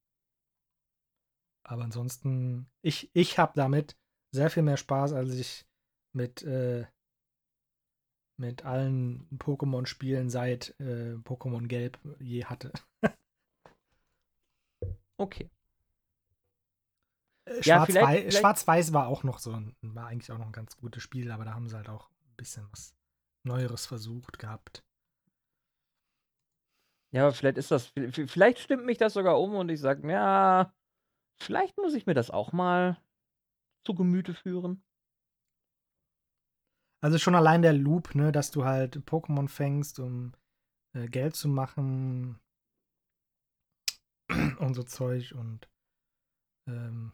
Aber 1.64 1.84
ansonsten, 1.84 2.70
ich, 2.82 3.10
ich 3.14 3.40
habe 3.40 3.54
damit 3.56 3.98
sehr 4.32 4.50
viel 4.50 4.64
mehr 4.64 4.78
Spaß, 4.78 5.14
als 5.14 5.34
ich 5.34 5.66
mit, 6.14 6.44
äh, 6.44 6.86
mit 8.38 8.66
allen 8.66 9.28
Pokémon-Spielen 9.38 10.30
seit 10.30 10.80
äh, 10.80 11.16
Pokémon 11.16 11.68
Gelb 11.68 12.00
je 12.20 12.46
hatte. 12.46 12.72
Okay. 15.18 15.50
Äh, 17.46 17.62
Ja, 17.64 17.86
Schwarz-Weiß 17.86 18.38
Schwarz-Weiß 18.38 18.94
war 18.94 19.08
auch 19.08 19.24
noch 19.24 19.40
so 19.40 19.54
ein, 19.54 19.76
war 19.82 20.08
eigentlich 20.08 20.32
auch 20.32 20.38
noch 20.38 20.48
ein 20.48 20.52
ganz 20.52 20.76
gutes 20.76 21.02
Spiel, 21.04 21.32
aber 21.32 21.46
da 21.46 21.54
haben 21.54 21.70
sie 21.70 21.76
halt 21.78 21.88
auch 21.90 22.10
ein 22.10 22.36
bisschen 22.36 22.68
was 22.72 22.94
Neueres 23.44 23.86
versucht 23.86 24.40
gehabt. 24.40 24.84
Ja, 27.16 27.24
aber 27.24 27.32
vielleicht 27.34 27.57
ist 27.57 27.72
das, 27.72 27.93
vielleicht 28.11 28.59
stimmt 28.59 28.86
mich 28.86 28.97
das 28.97 29.13
sogar 29.13 29.39
um 29.39 29.55
und 29.55 29.70
ich 29.70 29.80
sage, 29.80 30.05
ja, 30.11 30.76
vielleicht 31.41 31.78
muss 31.78 31.93
ich 31.93 32.05
mir 32.05 32.13
das 32.13 32.30
auch 32.30 32.51
mal 32.51 33.01
zu 33.88 33.95
Gemüte 33.95 34.34
führen. 34.34 34.84
Also 37.01 37.18
schon 37.18 37.36
allein 37.36 37.61
der 37.61 37.72
Loop, 37.72 38.16
ne, 38.16 38.34
dass 38.34 38.51
du 38.51 38.66
halt 38.66 38.97
Pokémon 39.07 39.47
fängst, 39.47 39.99
um 40.01 40.34
äh, 40.93 41.07
Geld 41.07 41.38
zu 41.38 41.47
machen 41.47 42.38
und 44.59 44.74
so 44.74 44.84
Zeug 44.84 45.34
und 45.36 45.70
ähm, 46.68 47.13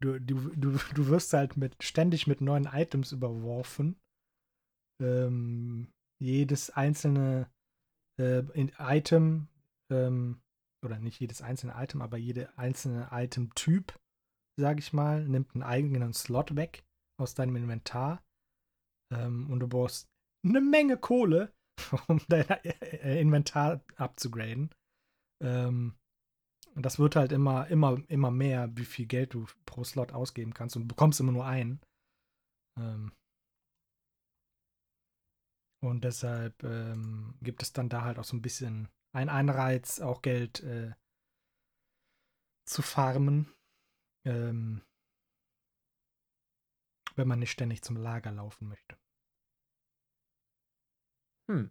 du, 0.00 0.18
du, 0.18 0.48
du, 0.56 0.78
du 0.94 1.06
wirst 1.08 1.34
halt 1.34 1.58
mit 1.58 1.82
ständig 1.82 2.26
mit 2.26 2.40
neuen 2.40 2.64
Items 2.64 3.12
überworfen. 3.12 4.00
Ähm, 5.02 5.92
jedes 6.22 6.70
einzelne 6.70 7.50
äh, 8.18 8.42
Item, 8.78 9.48
ähm, 9.90 10.40
oder 10.84 10.98
nicht 10.98 11.20
jedes 11.20 11.42
einzelne 11.42 11.74
Item, 11.76 12.02
aber 12.02 12.16
jede 12.16 12.56
einzelne 12.58 13.08
Item-Typ, 13.10 13.98
sag 14.58 14.78
ich 14.78 14.92
mal, 14.92 15.26
nimmt 15.26 15.54
einen 15.54 15.62
eigenen 15.62 16.12
Slot 16.12 16.56
weg 16.56 16.84
aus 17.20 17.34
deinem 17.34 17.56
Inventar. 17.56 18.22
Ähm, 19.12 19.50
und 19.50 19.60
du 19.60 19.68
brauchst 19.68 20.08
eine 20.44 20.60
Menge 20.60 20.96
Kohle, 20.96 21.52
um 22.08 22.20
dein 22.28 22.48
äh, 22.48 23.20
Inventar 23.20 23.84
abzugraden. 23.96 24.70
Ähm, 25.42 25.94
und 26.74 26.84
das 26.84 26.98
wird 26.98 27.16
halt 27.16 27.32
immer, 27.32 27.68
immer, 27.68 28.02
immer 28.08 28.30
mehr, 28.30 28.70
wie 28.76 28.84
viel 28.84 29.06
Geld 29.06 29.34
du 29.34 29.46
pro 29.64 29.82
Slot 29.82 30.12
ausgeben 30.12 30.52
kannst 30.52 30.76
und 30.76 30.88
bekommst 30.88 31.20
immer 31.20 31.32
nur 31.32 31.46
einen. 31.46 31.80
Ähm, 32.78 33.12
und 35.86 36.04
deshalb 36.04 36.62
ähm, 36.64 37.34
gibt 37.42 37.62
es 37.62 37.72
dann 37.72 37.88
da 37.88 38.02
halt 38.02 38.18
auch 38.18 38.24
so 38.24 38.36
ein 38.36 38.42
bisschen 38.42 38.88
einen 39.12 39.30
Anreiz, 39.30 40.00
auch 40.00 40.22
Geld 40.22 40.62
äh, 40.62 40.92
zu 42.64 42.82
farmen. 42.82 43.52
Ähm, 44.24 44.82
wenn 47.16 47.28
man 47.28 47.38
nicht 47.38 47.50
ständig 47.50 47.82
zum 47.82 47.96
Lager 47.96 48.30
laufen 48.30 48.68
möchte. 48.68 48.96
Hm. 51.48 51.70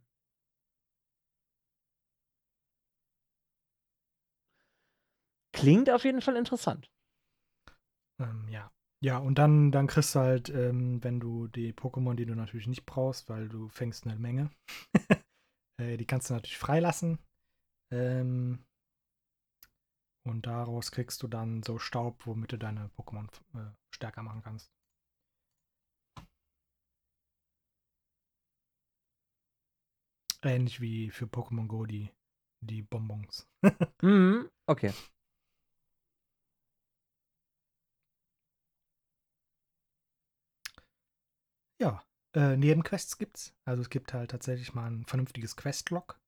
Klingt 5.54 5.90
auf 5.90 6.04
jeden 6.04 6.22
Fall 6.22 6.36
interessant. 6.36 6.92
Ähm, 8.20 8.48
ja. 8.50 8.75
Ja, 9.06 9.20
und 9.20 9.38
dann, 9.38 9.72
dann 9.72 9.86
kriegst 9.86 10.16
du 10.16 10.20
halt, 10.20 10.50
ähm, 10.50 11.04
wenn 11.04 11.20
du 11.20 11.48
die 11.48 11.74
Pokémon, 11.74 12.16
die 12.16 12.26
du 12.26 12.34
natürlich 12.34 12.66
nicht 12.66 12.88
brauchst, 12.88 13.30
weil 13.30 13.48
du 13.48 13.68
fängst 13.70 14.08
eine 14.08 14.18
Menge, 14.18 14.50
äh, 15.80 15.98
die 15.98 16.06
kannst 16.06 16.32
du 16.32 16.34
natürlich 16.34 16.58
freilassen. 16.58 17.20
Ähm, 17.94 18.66
Und 20.28 20.48
daraus 20.48 20.92
kriegst 20.92 21.22
du 21.22 21.28
dann 21.28 21.62
so 21.62 21.78
Staub, 21.78 22.26
womit 22.26 22.52
du 22.52 22.58
deine 22.58 22.90
Pokémon 22.98 23.28
äh, 23.54 23.72
stärker 23.92 24.24
machen 24.24 24.42
kannst. 24.44 24.72
Ähnlich 30.42 30.82
wie 30.82 31.12
für 31.12 31.26
Pokémon 31.26 31.68
Go 31.68 31.86
die, 31.86 32.10
die 32.62 32.82
Bonbons. 32.82 33.48
Mhm, 34.02 34.50
okay. 34.68 34.92
Ja, 41.82 42.04
äh, 42.36 42.56
Nebenquests 42.56 43.18
gibt's. 43.18 43.54
Also 43.66 43.82
es 43.82 43.90
gibt 43.90 44.14
halt 44.14 44.32
tatsächlich 44.32 44.74
mal 44.74 44.88
ein 44.90 45.06
vernünftiges 45.06 45.56
Questlog, 45.56 46.20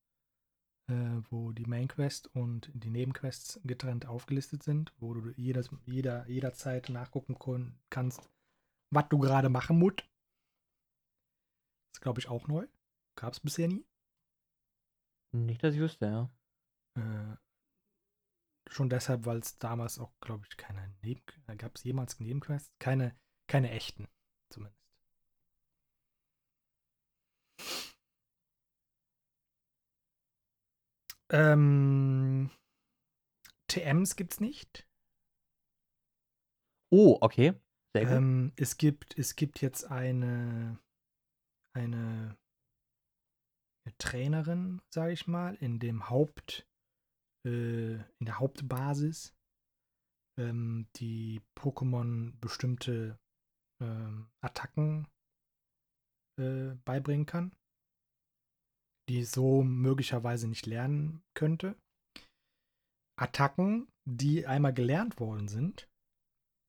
äh, 0.89 1.21
wo 1.29 1.51
die 1.51 1.65
Main 1.65 1.87
Quest 1.87 2.27
und 2.35 2.71
die 2.73 2.89
Nebenquests 2.89 3.59
getrennt 3.63 4.05
aufgelistet 4.05 4.63
sind, 4.63 4.93
wo 4.99 5.13
du 5.13 5.31
jedes, 5.35 5.69
jeder, 5.85 6.27
jederzeit 6.27 6.89
nachgucken 6.89 7.37
kannst, 7.89 8.29
was 8.91 9.09
du 9.09 9.19
gerade 9.19 9.49
machen 9.49 9.79
musst. 9.79 10.01
Das 10.01 11.97
ist, 11.97 12.01
glaube 12.01 12.19
ich, 12.19 12.29
auch 12.29 12.47
neu. 12.47 12.67
Gab 13.15 13.33
es 13.33 13.39
bisher 13.39 13.67
nie. 13.67 13.85
Nicht, 15.33 15.63
dass 15.63 15.73
ich 15.73 15.79
wüsste, 15.79 16.05
ja. 16.05 16.29
Äh, 16.95 17.35
schon 18.69 18.89
deshalb, 18.89 19.25
weil 19.25 19.39
es 19.39 19.57
damals 19.57 19.99
auch, 19.99 20.11
glaube 20.19 20.45
ich, 20.49 20.57
keine 20.57 20.93
Neben 21.01 21.21
äh, 21.47 21.55
gab 21.55 21.75
es 21.75 21.83
jemals 21.83 22.19
Nebenquests? 22.19 22.71
Keine, 22.79 23.17
keine 23.47 23.71
echten, 23.71 24.07
zumindest. 24.49 24.86
Ähm, 31.31 32.49
TMs 33.69 34.15
gibt's 34.15 34.39
nicht. 34.39 34.87
Oh, 36.91 37.17
okay. 37.21 37.53
Sehr 37.93 38.05
gut. 38.05 38.13
Ähm, 38.13 38.53
es 38.55 38.77
gibt, 38.77 39.17
es 39.17 39.35
gibt 39.35 39.61
jetzt 39.61 39.85
eine, 39.85 40.79
eine, 41.75 42.37
eine 43.85 43.97
Trainerin, 43.97 44.81
sage 44.93 45.13
ich 45.13 45.27
mal, 45.27 45.55
in 45.55 45.79
dem 45.79 46.09
Haupt, 46.09 46.67
äh, 47.45 47.95
in 47.95 48.25
der 48.25 48.39
Hauptbasis, 48.39 49.35
ähm, 50.39 50.87
die 50.95 51.41
Pokémon 51.57 52.33
bestimmte 52.39 53.19
ähm, 53.81 54.29
Attacken 54.41 55.07
äh, 56.39 56.75
beibringen 56.85 57.25
kann, 57.25 57.51
die 59.09 59.23
so 59.23 59.63
möglicherweise 59.63 60.47
nicht 60.47 60.65
lernen 60.65 61.23
könnte. 61.33 61.75
Attacken, 63.19 63.87
die 64.05 64.45
einmal 64.45 64.73
gelernt 64.73 65.19
worden 65.19 65.47
sind, 65.47 65.89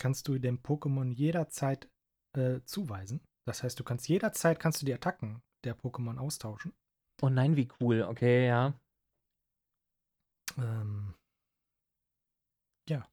kannst 0.01 0.29
du 0.29 0.39
dem 0.39 0.63
Pokémon 0.63 1.13
jederzeit 1.13 1.91
äh, 2.37 2.61
zuweisen. 2.65 3.21
Das 3.47 3.63
heißt, 3.63 3.79
du 3.79 3.85
kannst 3.85 4.09
jederzeit 4.09 4.61
kannst 4.61 4.83
du 4.83 4.87
die 4.87 4.95
Attacken 4.95 5.43
der 5.65 5.77
Pokémon 5.77 6.19
austauschen. 6.19 6.73
oh 7.23 7.29
nein, 7.29 7.57
wie 7.57 7.69
cool. 7.81 8.03
Okay, 8.03 8.47
ja. 8.47 8.79
Ähm, 10.57 11.15
ja. 12.89 13.09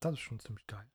Das 0.00 0.14
ist 0.14 0.20
schon 0.20 0.40
ziemlich 0.40 0.66
geil. 0.66 0.88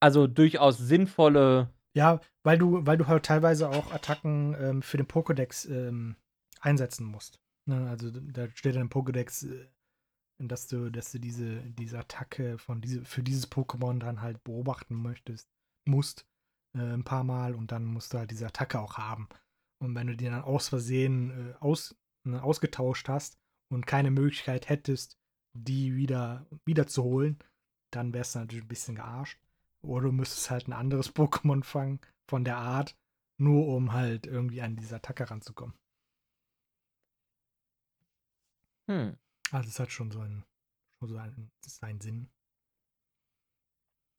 Also 0.00 0.26
durchaus 0.26 0.78
sinnvolle. 0.78 1.74
Ja, 1.98 2.20
weil 2.44 2.58
du, 2.58 2.86
weil 2.86 2.96
du 2.96 3.08
halt 3.08 3.26
teilweise 3.26 3.68
auch 3.68 3.90
Attacken 3.90 4.54
ähm, 4.60 4.82
für 4.82 4.98
den 4.98 5.08
Pokédex 5.08 5.68
ähm, 5.68 6.14
einsetzen 6.60 7.04
musst. 7.04 7.40
Ne? 7.66 7.90
Also 7.90 8.12
da 8.12 8.48
steht 8.54 8.76
dann 8.76 8.82
im 8.82 8.88
Pokédex, 8.88 9.50
äh, 9.50 9.68
dass 10.38 10.68
du, 10.68 10.92
dass 10.92 11.10
du 11.10 11.18
diese, 11.18 11.56
diese 11.62 11.98
Attacke 11.98 12.56
von 12.58 12.80
diese, 12.80 13.04
für 13.04 13.24
dieses 13.24 13.50
Pokémon 13.50 13.98
dann 13.98 14.22
halt 14.22 14.44
beobachten 14.44 14.94
möchtest, 14.94 15.50
musst 15.88 16.24
äh, 16.76 16.82
ein 16.82 17.02
paar 17.02 17.24
Mal 17.24 17.56
und 17.56 17.72
dann 17.72 17.84
musst 17.84 18.14
du 18.14 18.18
halt 18.18 18.30
diese 18.30 18.46
Attacke 18.46 18.78
auch 18.78 18.96
haben. 18.96 19.28
Und 19.82 19.96
wenn 19.96 20.06
du 20.06 20.16
die 20.16 20.26
dann 20.26 20.42
aus 20.42 20.68
Versehen 20.68 21.50
äh, 21.50 21.54
aus, 21.58 21.96
ne, 22.22 22.40
ausgetauscht 22.40 23.08
hast 23.08 23.40
und 23.72 23.88
keine 23.88 24.12
Möglichkeit 24.12 24.68
hättest, 24.68 25.18
die 25.52 25.96
wieder, 25.96 26.46
wieder 26.64 26.86
zu 26.86 27.02
holen, 27.02 27.40
dann 27.92 28.14
wärst 28.14 28.36
du 28.36 28.38
natürlich 28.38 28.66
ein 28.66 28.68
bisschen 28.68 28.94
gearscht. 28.94 29.40
Oder 29.82 30.06
du 30.06 30.12
müsstest 30.12 30.50
halt 30.50 30.68
ein 30.68 30.72
anderes 30.72 31.10
Pokémon 31.14 31.62
fangen 31.64 32.00
von 32.28 32.44
der 32.44 32.56
Art, 32.58 32.96
nur 33.38 33.68
um 33.68 33.92
halt 33.92 34.26
irgendwie 34.26 34.62
an 34.62 34.76
diese 34.76 34.96
Attacke 34.96 35.30
ranzukommen. 35.30 35.76
Hm. 38.88 39.18
Also 39.52 39.68
es 39.68 39.78
hat 39.78 39.92
schon 39.92 40.10
so 40.10 40.20
einen, 40.20 40.44
schon 40.98 41.08
so 41.08 41.16
einen, 41.18 41.50
seinen 41.64 42.00
Sinn. 42.00 42.30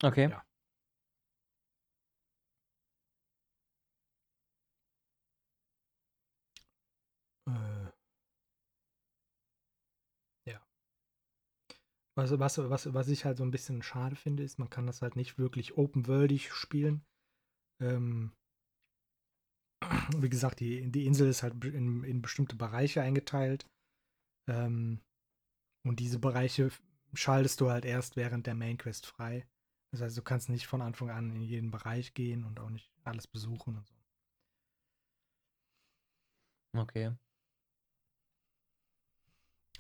Okay. 0.04 0.30
Ja. 0.30 0.46
Äh, 7.48 7.89
Was, 12.20 12.38
was, 12.38 12.58
was, 12.70 12.94
was 12.94 13.08
ich 13.08 13.24
halt 13.24 13.38
so 13.38 13.44
ein 13.44 13.52
bisschen 13.52 13.82
schade 13.82 14.18
finde, 14.18 14.44
ist, 14.44 14.60
man 14.60 14.70
kann 14.70 14.86
das 14.86 15.02
halt 15.02 15.16
nicht 15.16 15.38
wirklich 15.38 15.78
open-worldig 15.78 16.52
spielen. 16.52 17.06
Ähm, 17.80 18.34
wie 20.18 20.30
gesagt, 20.30 20.60
die, 20.60 20.92
die 20.92 21.06
Insel 21.06 21.30
ist 21.30 21.44
halt 21.44 21.64
in, 21.64 22.04
in 22.04 22.22
bestimmte 22.22 22.58
Bereiche 22.58 23.02
eingeteilt. 23.02 23.70
Ähm, 24.50 25.00
und 25.86 26.02
diese 26.02 26.20
Bereiche 26.20 26.72
schaltest 27.14 27.62
du 27.62 27.70
halt 27.70 27.86
erst 27.86 28.18
während 28.18 28.48
der 28.48 28.56
Main 28.56 28.78
Quest 28.78 29.06
frei. 29.06 29.48
Das 29.92 30.02
heißt, 30.02 30.18
du 30.18 30.22
kannst 30.22 30.50
nicht 30.50 30.68
von 30.68 30.82
Anfang 30.82 31.10
an 31.12 31.32
in 31.32 31.42
jeden 31.42 31.72
Bereich 31.72 32.14
gehen 32.14 32.44
und 32.44 32.60
auch 32.60 32.70
nicht 32.70 32.92
alles 33.06 33.28
besuchen 33.28 33.78
und 33.78 33.88
so. 33.88 33.96
Okay. 36.76 37.16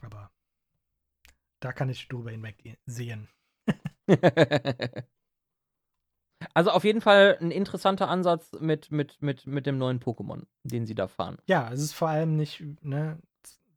Aber 0.01 0.31
da 1.59 1.73
kann 1.73 1.89
ich 1.89 2.07
drüber 2.07 2.31
hinweg 2.31 2.77
sehen. 2.85 3.27
also 6.53 6.71
auf 6.71 6.83
jeden 6.83 7.01
Fall 7.01 7.37
ein 7.39 7.51
interessanter 7.51 8.07
Ansatz 8.09 8.51
mit, 8.59 8.91
mit, 8.91 9.21
mit, 9.21 9.45
mit 9.45 9.65
dem 9.65 9.77
neuen 9.77 9.99
Pokémon, 9.99 10.45
den 10.63 10.85
sie 10.85 10.95
da 10.95 11.07
fahren. 11.07 11.37
Ja, 11.47 11.71
es 11.71 11.81
ist 11.81 11.93
vor 11.93 12.09
allem 12.09 12.35
nicht 12.35 12.63
ne, 12.81 13.21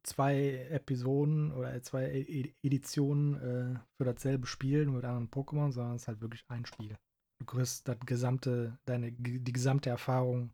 zwei 0.03 0.67
Episoden 0.69 1.51
oder 1.53 1.81
zwei 1.81 2.05
E- 2.05 2.53
Editionen 2.61 3.35
äh, 3.35 3.79
für 3.97 4.05
dasselbe 4.05 4.47
Spiel, 4.47 4.85
nur 4.85 4.95
mit 4.95 5.05
anderen 5.05 5.29
Pokémon, 5.29 5.71
sondern 5.71 5.95
es 5.95 6.03
ist 6.03 6.07
halt 6.07 6.21
wirklich 6.21 6.43
ein 6.47 6.65
Spiel. 6.65 6.95
Du 7.39 7.45
kriegst 7.45 7.87
das 7.87 7.99
gesamte, 8.05 8.77
deine, 8.85 9.11
die 9.11 9.53
gesamte 9.53 9.89
Erfahrung 9.89 10.53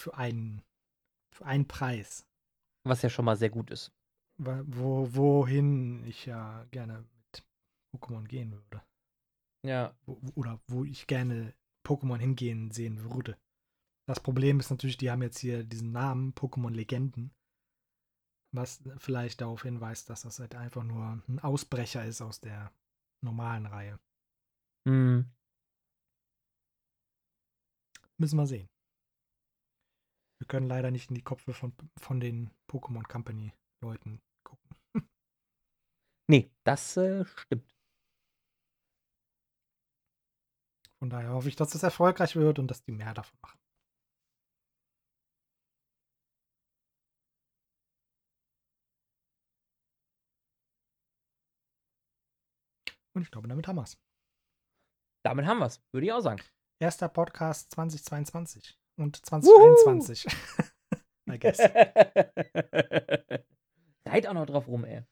für 0.00 0.14
einen, 0.16 0.62
für 1.34 1.46
einen 1.46 1.66
Preis. 1.66 2.26
Was 2.84 3.02
ja 3.02 3.10
schon 3.10 3.24
mal 3.24 3.36
sehr 3.36 3.50
gut 3.50 3.70
ist. 3.70 3.92
Wo, 4.42 5.14
wohin 5.14 6.02
ich 6.06 6.24
ja 6.24 6.64
gerne 6.70 7.02
mit 7.02 7.44
Pokémon 7.94 8.26
gehen 8.26 8.52
würde. 8.52 8.82
Ja. 9.66 9.94
Oder 10.34 10.60
wo 10.66 10.84
ich 10.84 11.06
gerne 11.06 11.54
Pokémon 11.86 12.18
hingehen 12.18 12.70
sehen 12.70 13.02
würde. 13.04 13.38
Das 14.08 14.20
Problem 14.20 14.58
ist 14.58 14.70
natürlich, 14.70 14.96
die 14.96 15.10
haben 15.10 15.22
jetzt 15.22 15.38
hier 15.38 15.62
diesen 15.62 15.92
Namen 15.92 16.32
Pokémon 16.34 16.70
Legenden, 16.70 17.32
was 18.54 18.82
vielleicht 18.96 19.42
darauf 19.42 19.62
hinweist, 19.62 20.08
dass 20.08 20.22
das 20.22 20.38
halt 20.40 20.54
einfach 20.54 20.84
nur 20.84 21.22
ein 21.28 21.38
Ausbrecher 21.40 22.04
ist 22.04 22.22
aus 22.22 22.40
der 22.40 22.72
normalen 23.22 23.66
Reihe. 23.66 24.00
Hm. 24.88 25.30
Müssen 28.18 28.36
wir 28.36 28.46
sehen. 28.46 28.68
Wir 30.40 30.46
können 30.46 30.68
leider 30.68 30.90
nicht 30.90 31.10
in 31.10 31.14
die 31.14 31.24
Köpfe 31.24 31.52
von, 31.52 31.74
von 31.98 32.20
den 32.20 32.50
Pokémon 32.70 33.06
Company 33.06 33.52
Leuten. 33.82 34.20
Nee, 36.30 36.50
das 36.62 36.96
äh, 36.96 37.24
stimmt. 37.24 37.74
Von 41.00 41.10
daher 41.10 41.32
hoffe 41.32 41.48
ich, 41.48 41.56
dass 41.56 41.74
es 41.74 41.82
erfolgreich 41.82 42.36
wird 42.36 42.60
und 42.60 42.68
dass 42.68 42.84
die 42.84 42.92
mehr 42.92 43.12
davon 43.14 43.36
machen. 43.42 43.58
Und 53.12 53.22
ich 53.22 53.30
glaube, 53.32 53.48
damit 53.48 53.66
haben 53.66 53.76
wir 53.76 53.82
es. 53.82 53.98
Damit 55.24 55.46
haben 55.46 55.58
wir 55.58 55.66
es, 55.66 55.82
würde 55.90 56.06
ich 56.06 56.12
auch 56.12 56.20
sagen. 56.20 56.40
Erster 56.80 57.08
Podcast 57.08 57.72
2022 57.72 58.78
und 58.96 59.16
2021. 59.26 60.26
I 61.28 61.38
guess. 61.40 61.58
Seid 64.04 64.28
auch 64.28 64.34
noch 64.34 64.46
drauf 64.46 64.68
rum, 64.68 64.84
ey. 64.84 65.04